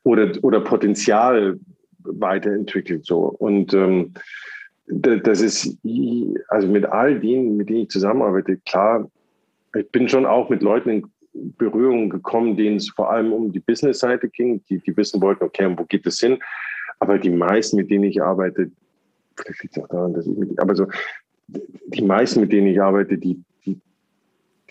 oder, 0.03 0.31
oder 0.41 0.61
Potenzial 0.61 1.59
weiterentwickelt 1.99 3.05
so. 3.05 3.19
Und 3.19 3.73
ähm, 3.73 4.13
das 4.87 5.41
ist, 5.41 5.77
also 6.47 6.67
mit 6.67 6.85
all 6.85 7.19
denen, 7.19 7.57
mit 7.57 7.69
denen 7.69 7.81
ich 7.81 7.89
zusammenarbeite, 7.89 8.57
klar, 8.57 9.09
ich 9.75 9.89
bin 9.91 10.07
schon 10.07 10.25
auch 10.25 10.49
mit 10.49 10.61
Leuten 10.61 10.89
in 10.89 11.11
Berührung 11.57 12.09
gekommen, 12.09 12.55
denen 12.55 12.77
es 12.77 12.89
vor 12.89 13.11
allem 13.11 13.33
um 13.33 13.51
die 13.51 13.59
Business-Seite 13.59 14.29
ging, 14.29 14.63
die, 14.69 14.79
die 14.79 14.95
wissen 14.95 15.21
wollten, 15.21 15.43
okay, 15.43 15.71
wo 15.77 15.83
geht 15.83 16.05
es 16.07 16.19
hin? 16.19 16.39
Aber 16.99 17.19
die 17.19 17.29
meisten, 17.29 17.77
mit 17.77 17.91
denen 17.91 18.05
ich 18.05 18.21
arbeite, 18.21 18.71
vielleicht 19.35 19.63
liegt 19.63 19.77
es 19.77 19.83
auch 19.83 19.89
daran, 19.89 20.13
dass 20.13 20.25
ich 20.25 20.35
mit, 20.35 20.59
aber 20.59 20.75
so, 20.75 20.87
die 21.47 22.01
meisten, 22.01 22.39
mit 22.39 22.51
denen 22.51 22.67
ich 22.67 22.81
arbeite, 22.81 23.17
die, 23.17 23.43
die, 23.65 23.79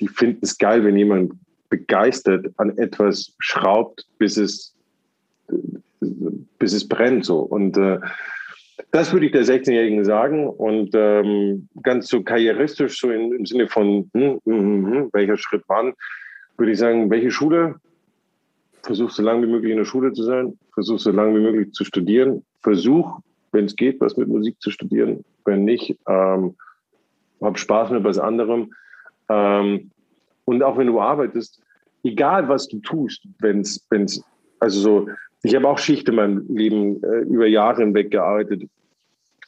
die 0.00 0.08
finden 0.08 0.40
es 0.42 0.58
geil, 0.58 0.82
wenn 0.84 0.96
jemand 0.96 1.34
begeistert 1.68 2.46
an 2.56 2.76
etwas 2.78 3.34
schraubt, 3.38 4.06
bis 4.18 4.36
es, 4.38 4.74
bis 6.58 6.72
es 6.72 6.88
brennt, 6.88 7.24
so. 7.24 7.40
Und, 7.40 7.76
äh, 7.76 8.00
das 8.90 9.12
würde 9.12 9.26
ich 9.26 9.32
der 9.32 9.44
16-Jährigen 9.44 10.04
sagen. 10.04 10.48
Und 10.48 10.90
ähm, 10.94 11.68
ganz 11.82 12.08
so 12.08 12.22
karrieristisch, 12.22 13.00
so 13.00 13.10
in, 13.10 13.32
im 13.32 13.46
Sinne 13.46 13.68
von, 13.68 14.10
hm, 14.14 14.40
hm, 14.44 14.60
hm, 14.60 14.86
hm, 14.86 15.10
welcher 15.12 15.36
Schritt 15.36 15.62
wann, 15.68 15.94
würde 16.56 16.72
ich 16.72 16.78
sagen, 16.78 17.10
welche 17.10 17.30
Schule? 17.30 17.76
Versuch 18.82 19.10
so 19.10 19.22
lange 19.22 19.46
wie 19.46 19.50
möglich 19.50 19.72
in 19.72 19.78
der 19.78 19.84
Schule 19.84 20.12
zu 20.12 20.22
sein. 20.22 20.58
Versuch 20.72 20.98
so 20.98 21.10
lange 21.10 21.36
wie 21.36 21.42
möglich 21.42 21.72
zu 21.72 21.84
studieren. 21.84 22.44
Versuch, 22.62 23.20
wenn 23.52 23.64
es 23.64 23.76
geht, 23.76 24.00
was 24.00 24.16
mit 24.16 24.28
Musik 24.28 24.60
zu 24.60 24.70
studieren. 24.70 25.24
Wenn 25.44 25.64
nicht, 25.64 25.98
ähm, 26.08 26.54
hab 27.40 27.58
Spaß 27.58 27.90
mit 27.90 28.04
was 28.04 28.18
anderem. 28.18 28.72
Ähm, 29.28 29.90
und 30.44 30.62
auch 30.62 30.78
wenn 30.78 30.86
du 30.86 31.00
arbeitest, 31.00 31.60
egal 32.04 32.48
was 32.48 32.68
du 32.68 32.78
tust, 32.78 33.26
wenn 33.40 33.60
es, 33.60 33.84
also 34.60 34.80
so, 34.80 35.08
ich 35.46 35.54
habe 35.54 35.68
auch 35.68 35.78
Schicht 35.78 36.08
in 36.08 36.16
meinem 36.16 36.44
Leben 36.48 37.02
äh, 37.02 37.20
über 37.20 37.46
Jahre 37.46 37.82
hinweg 37.82 38.10
gearbeitet. 38.10 38.64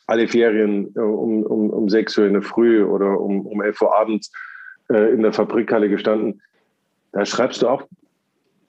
Alle 0.06 0.28
Ferien 0.28 0.94
äh, 0.94 1.00
um, 1.00 1.42
um, 1.42 1.70
um 1.70 1.88
6 1.88 2.18
Uhr 2.18 2.26
in 2.26 2.34
der 2.34 2.42
Früh 2.42 2.84
oder 2.84 3.20
um, 3.20 3.46
um 3.46 3.60
11 3.62 3.82
Uhr 3.82 3.96
abends 3.96 4.30
äh, 4.90 5.12
in 5.12 5.22
der 5.22 5.32
Fabrikhalle 5.32 5.88
gestanden. 5.88 6.40
Da 7.12 7.24
schreibst 7.24 7.62
du 7.62 7.68
auch 7.68 7.82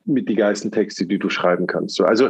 mit 0.05 0.27
die 0.27 0.35
geilsten 0.35 0.71
Texte, 0.71 1.05
die 1.05 1.19
du 1.19 1.29
schreiben 1.29 1.67
kannst. 1.67 1.95
So, 1.95 2.03
also 2.03 2.29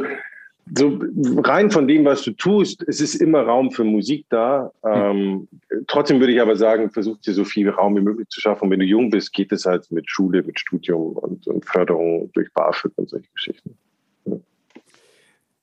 so 0.76 1.00
rein 1.38 1.70
von 1.70 1.88
dem, 1.88 2.04
was 2.04 2.22
du 2.22 2.32
tust, 2.32 2.84
es 2.86 3.00
ist 3.00 3.16
immer 3.16 3.42
Raum 3.42 3.70
für 3.70 3.84
Musik 3.84 4.26
da. 4.28 4.70
Ähm, 4.84 5.48
trotzdem 5.86 6.20
würde 6.20 6.32
ich 6.32 6.40
aber 6.40 6.56
sagen, 6.56 6.90
versuch 6.90 7.18
dir 7.18 7.32
so 7.32 7.44
viel 7.44 7.68
Raum 7.70 7.96
wie 7.96 8.02
möglich 8.02 8.28
zu 8.28 8.40
schaffen. 8.40 8.64
Und 8.64 8.70
wenn 8.70 8.80
du 8.80 8.86
jung 8.86 9.10
bist, 9.10 9.32
geht 9.32 9.50
es 9.50 9.64
halt 9.64 9.90
mit 9.90 10.08
Schule, 10.10 10.42
mit 10.42 10.60
Studium 10.60 11.16
und, 11.16 11.46
und 11.46 11.64
Förderung 11.64 12.30
durch 12.34 12.52
BAföG 12.52 12.92
und 12.96 13.08
solche 13.08 13.30
Geschichten. 13.32 13.76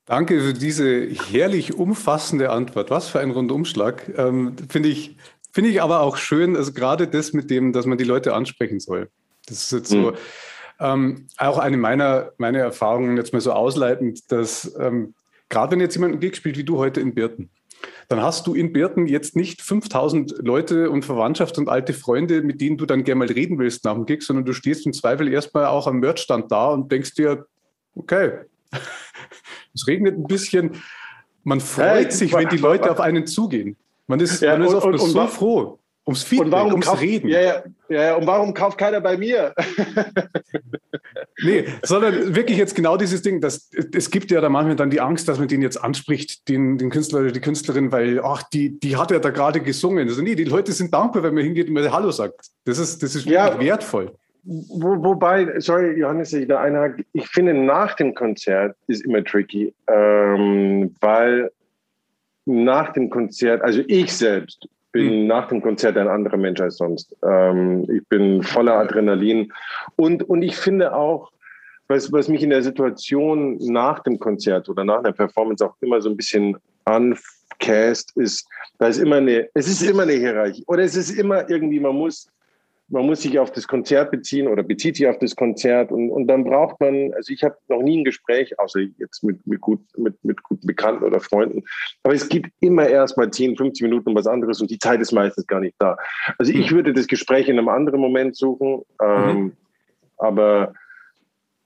Danke 0.08 0.40
für 0.40 0.54
diese 0.54 1.06
herrlich 1.06 1.74
umfassende 1.74 2.48
Antwort. 2.48 2.90
Was 2.90 3.10
für 3.10 3.20
ein 3.20 3.30
Rundumschlag. 3.30 4.10
Ähm, 4.16 4.56
Finde 4.70 4.88
ich, 4.88 5.18
finde 5.52 5.68
ich 5.68 5.82
aber 5.82 6.00
auch 6.00 6.16
schön, 6.16 6.56
also 6.56 6.72
gerade 6.72 7.06
das 7.08 7.34
mit 7.34 7.50
dem, 7.50 7.74
dass 7.74 7.84
man 7.84 7.98
die 7.98 8.04
Leute 8.04 8.32
ansprechen 8.32 8.80
soll. 8.80 9.10
Das 9.46 9.64
ist 9.64 9.72
jetzt 9.72 9.90
so 9.90 10.12
mhm. 10.12 10.16
ähm, 10.80 11.26
auch 11.36 11.58
eine 11.58 11.76
meiner, 11.76 12.32
meiner 12.38 12.60
Erfahrungen 12.60 13.18
jetzt 13.18 13.34
mal 13.34 13.42
so 13.42 13.52
ausleitend, 13.52 14.32
dass 14.32 14.74
ähm, 14.80 15.12
gerade 15.50 15.72
wenn 15.72 15.80
jetzt 15.80 15.94
jemand 15.94 16.12
einen 16.12 16.20
Gig 16.20 16.36
spielt 16.36 16.56
wie 16.56 16.64
du 16.64 16.78
heute 16.78 17.02
in 17.02 17.14
Birten, 17.14 17.50
dann 18.08 18.22
hast 18.22 18.46
du 18.46 18.54
in 18.54 18.72
Birten 18.72 19.08
jetzt 19.08 19.36
nicht 19.36 19.60
5000 19.60 20.36
Leute 20.38 20.88
und 20.88 21.04
Verwandtschaft 21.04 21.58
und 21.58 21.68
alte 21.68 21.92
Freunde, 21.92 22.40
mit 22.40 22.62
denen 22.62 22.78
du 22.78 22.86
dann 22.86 23.04
gerne 23.04 23.18
mal 23.26 23.28
reden 23.28 23.58
willst 23.58 23.84
nach 23.84 23.92
dem 23.92 24.06
Gig, 24.06 24.22
sondern 24.22 24.46
du 24.46 24.54
stehst 24.54 24.86
im 24.86 24.94
Zweifel 24.94 25.30
erstmal 25.30 25.66
auch 25.66 25.86
am 25.86 25.98
Merchstand 25.98 26.50
da 26.50 26.68
und 26.68 26.90
denkst 26.90 27.12
dir, 27.12 27.44
okay, 27.94 28.30
es 29.78 29.86
regnet 29.86 30.18
ein 30.18 30.24
bisschen. 30.24 30.82
Man 31.44 31.60
freut 31.60 32.12
sich, 32.12 32.34
wenn 32.34 32.48
die 32.48 32.56
Leute 32.56 32.90
auf 32.90 33.00
einen 33.00 33.26
zugehen. 33.26 33.76
Man 34.06 34.20
ist, 34.20 34.42
ja, 34.42 34.56
man 34.56 34.66
ist 34.66 34.70
und, 34.70 34.76
oft 34.76 34.86
und, 34.86 34.98
so 34.98 35.20
und, 35.20 35.30
froh. 35.30 35.78
Ums 36.06 36.22
Feedback, 36.22 36.46
und 36.46 36.52
warum 36.52 36.70
ums 36.70 36.86
kauft, 36.86 37.02
Reden. 37.02 37.28
Ja, 37.28 37.40
ja, 37.40 37.62
ja, 37.90 38.16
und 38.16 38.26
warum 38.26 38.54
kauft 38.54 38.78
keiner 38.78 38.98
bei 38.98 39.18
mir? 39.18 39.54
nee, 41.42 41.66
sondern 41.82 42.34
wirklich 42.34 42.56
jetzt 42.56 42.74
genau 42.74 42.96
dieses 42.96 43.20
Ding, 43.20 43.42
dass 43.42 43.70
es 43.92 44.10
gibt 44.10 44.30
ja 44.30 44.40
da 44.40 44.48
manchmal 44.48 44.76
dann 44.76 44.88
die 44.88 45.02
Angst, 45.02 45.28
dass 45.28 45.38
man 45.38 45.48
den 45.48 45.60
jetzt 45.60 45.76
anspricht, 45.76 46.48
den, 46.48 46.78
den 46.78 46.88
Künstler 46.88 47.20
oder 47.20 47.30
die 47.30 47.40
Künstlerin, 47.40 47.92
weil, 47.92 48.22
ach, 48.24 48.42
die, 48.44 48.80
die 48.80 48.96
hat 48.96 49.10
ja 49.10 49.18
da 49.18 49.28
gerade 49.28 49.60
gesungen. 49.60 50.08
Also 50.08 50.22
nee, 50.22 50.34
die 50.34 50.44
Leute 50.44 50.72
sind 50.72 50.94
dankbar, 50.94 51.22
wenn 51.22 51.34
man 51.34 51.44
hingeht 51.44 51.68
und 51.68 51.74
mal 51.74 51.92
Hallo 51.92 52.10
sagt. 52.10 52.40
Das 52.64 52.78
ist, 52.78 53.02
das 53.02 53.14
ist 53.14 53.26
ja, 53.26 53.60
wertvoll. 53.60 54.14
Wo, 54.50 55.04
wobei, 55.04 55.60
sorry, 55.60 55.98
Johannes, 55.98 56.32
ich 56.32 56.48
da 56.48 56.62
einhake, 56.62 57.04
ich 57.12 57.28
finde, 57.28 57.52
nach 57.52 57.94
dem 57.96 58.14
Konzert 58.14 58.74
ist 58.86 59.04
immer 59.04 59.22
tricky, 59.22 59.74
ähm, 59.86 60.94
weil 61.00 61.50
nach 62.46 62.94
dem 62.94 63.10
Konzert, 63.10 63.60
also 63.60 63.82
ich 63.88 64.10
selbst 64.10 64.66
bin 64.90 65.22
mhm. 65.22 65.26
nach 65.26 65.48
dem 65.48 65.60
Konzert 65.60 65.98
ein 65.98 66.08
anderer 66.08 66.38
Mensch 66.38 66.62
als 66.62 66.78
sonst. 66.78 67.14
Ähm, 67.22 67.86
ich 67.90 68.08
bin 68.08 68.42
voller 68.42 68.72
Adrenalin 68.78 69.52
und, 69.96 70.22
und 70.22 70.40
ich 70.40 70.56
finde 70.56 70.94
auch, 70.94 71.30
was, 71.88 72.10
was 72.10 72.28
mich 72.28 72.42
in 72.42 72.48
der 72.48 72.62
Situation 72.62 73.58
nach 73.58 73.98
dem 74.00 74.18
Konzert 74.18 74.66
oder 74.70 74.82
nach 74.82 75.00
einer 75.00 75.12
Performance 75.12 75.62
auch 75.62 75.76
immer 75.82 76.00
so 76.00 76.08
ein 76.08 76.16
bisschen 76.16 76.56
ancast, 76.86 78.16
ist, 78.16 78.48
da 78.78 78.86
ist 78.86 78.98
immer 78.98 79.16
eine, 79.16 79.46
es 79.52 79.68
ist 79.68 79.82
immer 79.82 80.04
eine 80.04 80.14
Hierarchie 80.14 80.64
oder 80.68 80.84
es 80.84 80.96
ist 80.96 81.10
immer 81.10 81.50
irgendwie, 81.50 81.80
man 81.80 81.96
muss 81.96 82.30
man 82.90 83.04
muss 83.04 83.20
sich 83.20 83.38
auf 83.38 83.52
das 83.52 83.68
Konzert 83.68 84.10
beziehen 84.10 84.48
oder 84.48 84.62
bezieht 84.62 84.96
sich 84.96 85.06
auf 85.06 85.18
das 85.18 85.36
Konzert 85.36 85.92
und, 85.92 86.10
und 86.10 86.26
dann 86.26 86.44
braucht 86.44 86.80
man, 86.80 87.12
also 87.14 87.32
ich 87.32 87.42
habe 87.44 87.56
noch 87.68 87.82
nie 87.82 88.00
ein 88.00 88.04
Gespräch, 88.04 88.58
außer 88.58 88.80
jetzt 88.98 89.22
mit, 89.22 89.46
mit, 89.46 89.60
gut, 89.60 89.80
mit, 89.96 90.22
mit 90.24 90.42
guten 90.42 90.66
Bekannten 90.66 91.04
oder 91.04 91.20
Freunden, 91.20 91.62
aber 92.02 92.14
es 92.14 92.28
gibt 92.28 92.50
immer 92.60 92.88
erst 92.88 93.18
mal 93.18 93.30
10, 93.30 93.56
15 93.56 93.88
Minuten 93.88 94.08
um 94.10 94.14
was 94.14 94.26
anderes 94.26 94.60
und 94.60 94.70
die 94.70 94.78
Zeit 94.78 95.00
ist 95.00 95.12
meistens 95.12 95.46
gar 95.46 95.60
nicht 95.60 95.76
da. 95.78 95.96
Also 96.38 96.52
ich 96.52 96.72
würde 96.72 96.92
das 96.92 97.06
Gespräch 97.06 97.48
in 97.48 97.58
einem 97.58 97.68
anderen 97.68 98.00
Moment 98.00 98.36
suchen, 98.36 98.82
ähm, 99.02 99.36
mhm. 99.36 99.52
aber 100.16 100.72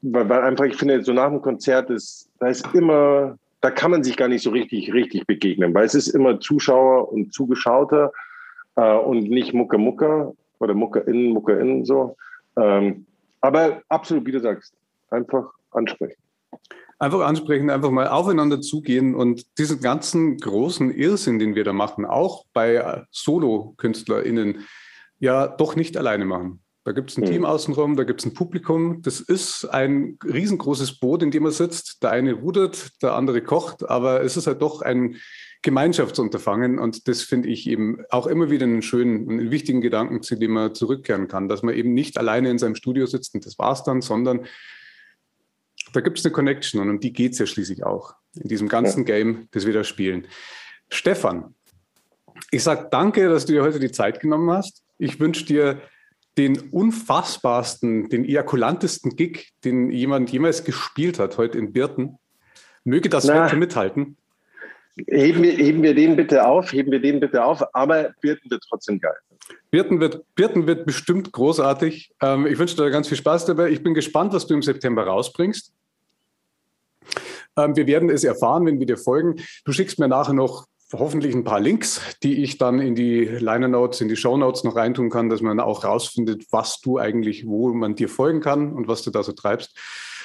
weil, 0.02 0.28
weil 0.28 0.42
einfach, 0.42 0.64
ich 0.64 0.76
finde, 0.76 1.02
so 1.02 1.12
nach 1.12 1.28
dem 1.28 1.40
Konzert 1.40 1.88
ist, 1.88 2.28
da 2.40 2.48
ist 2.48 2.66
immer, 2.74 3.38
da 3.60 3.70
kann 3.70 3.92
man 3.92 4.02
sich 4.02 4.16
gar 4.16 4.28
nicht 4.28 4.42
so 4.42 4.50
richtig, 4.50 4.92
richtig 4.92 5.26
begegnen, 5.26 5.72
weil 5.72 5.84
es 5.84 5.94
ist 5.94 6.08
immer 6.08 6.40
Zuschauer 6.40 7.12
und 7.12 7.32
Zugeschauter 7.32 8.12
äh, 8.74 8.96
und 8.96 9.30
nicht 9.30 9.54
Mucke 9.54 9.78
Mucke 9.78 10.34
oder 10.62 10.74
MuckerInnen, 10.74 11.32
MuckerInnen 11.32 11.84
so. 11.84 12.16
Ähm, 12.56 13.06
aber 13.40 13.82
absolut, 13.88 14.26
wie 14.26 14.32
du 14.32 14.40
sagst, 14.40 14.74
einfach 15.10 15.50
ansprechen. 15.72 16.20
Einfach 16.98 17.20
ansprechen, 17.20 17.70
einfach 17.70 17.90
mal 17.90 18.06
aufeinander 18.06 18.60
zugehen 18.60 19.14
und 19.14 19.58
diesen 19.58 19.80
ganzen 19.80 20.36
großen 20.36 20.92
Irrsinn, 20.94 21.40
den 21.40 21.56
wir 21.56 21.64
da 21.64 21.72
machen, 21.72 22.04
auch 22.04 22.44
bei 22.52 23.04
Solo-KünstlerInnen, 23.10 24.66
ja 25.18 25.48
doch 25.48 25.74
nicht 25.74 25.96
alleine 25.96 26.24
machen. 26.24 26.62
Da 26.84 26.92
gibt 26.92 27.10
es 27.10 27.16
ein 27.16 27.22
mhm. 27.22 27.26
Team 27.26 27.44
außenrum, 27.44 27.96
da 27.96 28.04
gibt 28.04 28.20
es 28.20 28.26
ein 28.26 28.34
Publikum. 28.34 29.02
Das 29.02 29.20
ist 29.20 29.64
ein 29.66 30.18
riesengroßes 30.24 30.98
Boot, 30.98 31.22
in 31.22 31.30
dem 31.30 31.44
man 31.44 31.52
sitzt. 31.52 32.02
Der 32.02 32.10
eine 32.10 32.32
rudert, 32.32 33.02
der 33.02 33.14
andere 33.14 33.40
kocht, 33.40 33.88
aber 33.88 34.22
es 34.22 34.36
ist 34.36 34.48
halt 34.48 34.62
doch 34.62 34.82
ein 34.82 35.16
Gemeinschaftsunterfangen. 35.62 36.78
Und 36.78 37.08
das 37.08 37.22
finde 37.22 37.48
ich 37.48 37.68
eben 37.68 38.04
auch 38.10 38.26
immer 38.26 38.50
wieder 38.50 38.66
einen 38.66 38.82
schönen 38.82 39.26
und 39.26 39.38
einen 39.38 39.50
wichtigen 39.50 39.80
Gedanken, 39.80 40.22
zu 40.22 40.36
dem 40.36 40.52
man 40.52 40.74
zurückkehren 40.74 41.28
kann, 41.28 41.48
dass 41.48 41.62
man 41.62 41.74
eben 41.74 41.94
nicht 41.94 42.18
alleine 42.18 42.50
in 42.50 42.58
seinem 42.58 42.74
Studio 42.74 43.06
sitzt 43.06 43.34
und 43.34 43.46
das 43.46 43.58
war's 43.58 43.84
dann, 43.84 44.02
sondern 44.02 44.46
da 45.92 46.00
gibt 46.00 46.18
es 46.18 46.24
eine 46.24 46.32
Connection 46.32 46.80
und 46.80 46.90
um 46.90 47.00
die 47.00 47.12
geht 47.12 47.32
es 47.32 47.38
ja 47.38 47.46
schließlich 47.46 47.84
auch 47.84 48.14
in 48.34 48.48
diesem 48.48 48.68
ganzen 48.68 49.00
ja. 49.00 49.16
Game, 49.16 49.48
das 49.52 49.66
wir 49.66 49.72
da 49.72 49.84
spielen. 49.84 50.26
Stefan, 50.88 51.54
ich 52.50 52.62
sage 52.62 52.88
danke, 52.90 53.28
dass 53.28 53.46
du 53.46 53.52
dir 53.52 53.62
heute 53.62 53.78
die 53.78 53.92
Zeit 53.92 54.20
genommen 54.20 54.50
hast. 54.50 54.84
Ich 54.98 55.20
wünsche 55.20 55.44
dir 55.44 55.80
den 56.38 56.58
unfassbarsten, 56.70 58.08
den 58.08 58.24
ejakulantesten 58.24 59.16
Gig, 59.16 59.52
den 59.64 59.90
jemand 59.90 60.30
jemals 60.32 60.64
gespielt 60.64 61.18
hat, 61.18 61.36
heute 61.36 61.58
in 61.58 61.72
Birten. 61.72 62.18
Möge 62.84 63.08
das 63.08 63.24
Na, 63.24 63.46
Wetter 63.46 63.56
mithalten. 63.56 64.16
Heben 65.06 65.42
wir, 65.42 65.52
heben 65.52 65.82
wir 65.82 65.94
den 65.94 66.16
bitte 66.16 66.46
auf, 66.46 66.72
heben 66.72 66.92
wir 66.92 67.00
den 67.00 67.18
bitte 67.20 67.44
auf, 67.44 67.62
aber 67.74 68.10
Birten 68.20 68.50
wird 68.50 68.62
trotzdem 68.68 69.00
geil. 69.00 69.16
Birten 69.70 70.00
wird, 70.00 70.22
Birten 70.34 70.66
wird 70.66 70.84
bestimmt 70.84 71.32
großartig. 71.32 72.12
Ähm, 72.20 72.46
ich 72.46 72.58
wünsche 72.58 72.76
dir 72.76 72.90
ganz 72.90 73.08
viel 73.08 73.16
Spaß 73.16 73.46
dabei. 73.46 73.70
Ich 73.70 73.82
bin 73.82 73.94
gespannt, 73.94 74.32
was 74.32 74.46
du 74.46 74.54
im 74.54 74.62
September 74.62 75.04
rausbringst. 75.04 75.72
Ähm, 77.56 77.76
wir 77.76 77.86
werden 77.86 78.10
es 78.10 78.24
erfahren, 78.24 78.66
wenn 78.66 78.78
wir 78.78 78.86
dir 78.86 78.98
folgen. 78.98 79.36
Du 79.64 79.72
schickst 79.72 79.98
mir 79.98 80.08
nachher 80.08 80.34
noch 80.34 80.66
hoffentlich 80.92 81.34
ein 81.34 81.44
paar 81.44 81.60
Links, 81.60 82.00
die 82.22 82.42
ich 82.42 82.58
dann 82.58 82.78
in 82.78 82.94
die 82.94 83.24
Liner 83.24 83.68
Notes, 83.68 84.02
in 84.02 84.08
die 84.08 84.16
Show 84.16 84.36
Notes 84.36 84.62
noch 84.62 84.76
reintun 84.76 85.08
kann, 85.08 85.30
dass 85.30 85.40
man 85.40 85.58
auch 85.58 85.84
rausfindet, 85.84 86.46
was 86.50 86.80
du 86.80 86.98
eigentlich, 86.98 87.46
wo 87.46 87.72
man 87.72 87.94
dir 87.94 88.10
folgen 88.10 88.40
kann 88.40 88.74
und 88.74 88.88
was 88.88 89.02
du 89.02 89.10
da 89.10 89.22
so 89.22 89.32
treibst. 89.32 89.76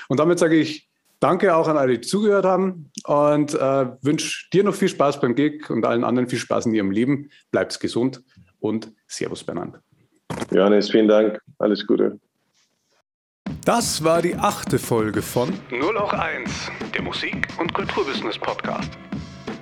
Und 0.09 0.20
damit 0.20 0.39
sage 0.39 0.57
ich 0.57 0.89
Danke 1.20 1.55
auch 1.55 1.68
an 1.68 1.78
alle, 1.78 1.97
die 1.97 2.01
zugehört 2.01 2.45
haben 2.45 2.91
und 3.05 3.53
äh, 3.55 3.88
wünsche 4.01 4.49
dir 4.53 4.63
noch 4.63 4.76
viel 4.76 4.89
Spaß 4.89 5.20
beim 5.20 5.34
Gig 5.34 5.70
und 5.70 5.86
allen 5.86 6.03
anderen 6.03 6.30
viel 6.30 6.38
Spaß 6.38 6.68
in 6.68 6.74
ihrem 6.76 6.91
Leben. 6.91 7.30
Bleibt 7.51 7.80
gesund 7.80 8.24
und 8.59 8.91
Servus 9.07 9.43
beieinander. 9.43 9.82
Johannes, 10.51 10.91
vielen 10.91 11.07
Dank. 11.07 11.39
Alles 11.57 11.86
Gute. 11.86 12.20
Das 13.65 14.03
war 14.03 14.22
die 14.22 14.36
achte 14.36 14.78
Folge 14.78 15.22
von 15.22 15.51
0 15.72 15.97
auch 15.97 16.13
1, 16.13 16.70
der 16.93 17.01
Musik- 17.01 17.47
und 17.59 17.74
Kulturbusiness 17.74 18.38
Podcast. 18.38 18.91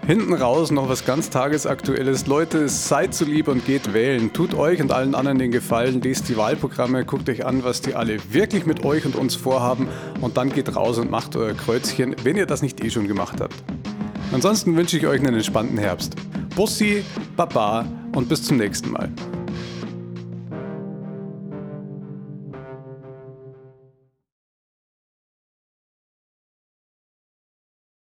Hinten 0.07 0.35
raus 0.35 0.69
noch 0.69 0.87
was 0.87 1.03
ganz 1.03 1.31
tagesaktuelles. 1.31 2.27
Leute, 2.27 2.69
seid 2.69 3.15
so 3.15 3.25
lieb 3.25 3.47
und 3.47 3.65
geht 3.65 3.91
wählen. 3.91 4.31
Tut 4.33 4.53
euch 4.53 4.79
und 4.79 4.91
allen 4.91 5.15
anderen 5.15 5.39
den 5.39 5.49
Gefallen, 5.49 5.99
lest 5.99 6.29
die 6.29 6.37
Wahlprogramme, 6.37 7.05
guckt 7.05 7.27
euch 7.27 7.43
an, 7.43 7.63
was 7.63 7.81
die 7.81 7.95
alle 7.95 8.19
wirklich 8.31 8.67
mit 8.67 8.85
euch 8.85 9.07
und 9.07 9.15
uns 9.15 9.33
vorhaben 9.33 9.87
und 10.21 10.37
dann 10.37 10.51
geht 10.51 10.75
raus 10.75 10.99
und 10.99 11.09
macht 11.09 11.35
euer 11.35 11.55
Kreuzchen, 11.55 12.15
wenn 12.21 12.37
ihr 12.37 12.45
das 12.45 12.61
nicht 12.61 12.83
eh 12.83 12.91
schon 12.91 13.07
gemacht 13.07 13.41
habt. 13.41 13.55
Ansonsten 14.31 14.77
wünsche 14.77 14.95
ich 14.95 15.07
euch 15.07 15.21
einen 15.21 15.33
entspannten 15.33 15.79
Herbst. 15.79 16.15
Bussi, 16.55 17.03
Baba 17.35 17.85
und 18.13 18.29
bis 18.29 18.43
zum 18.43 18.57
nächsten 18.57 18.91
Mal. 18.91 19.09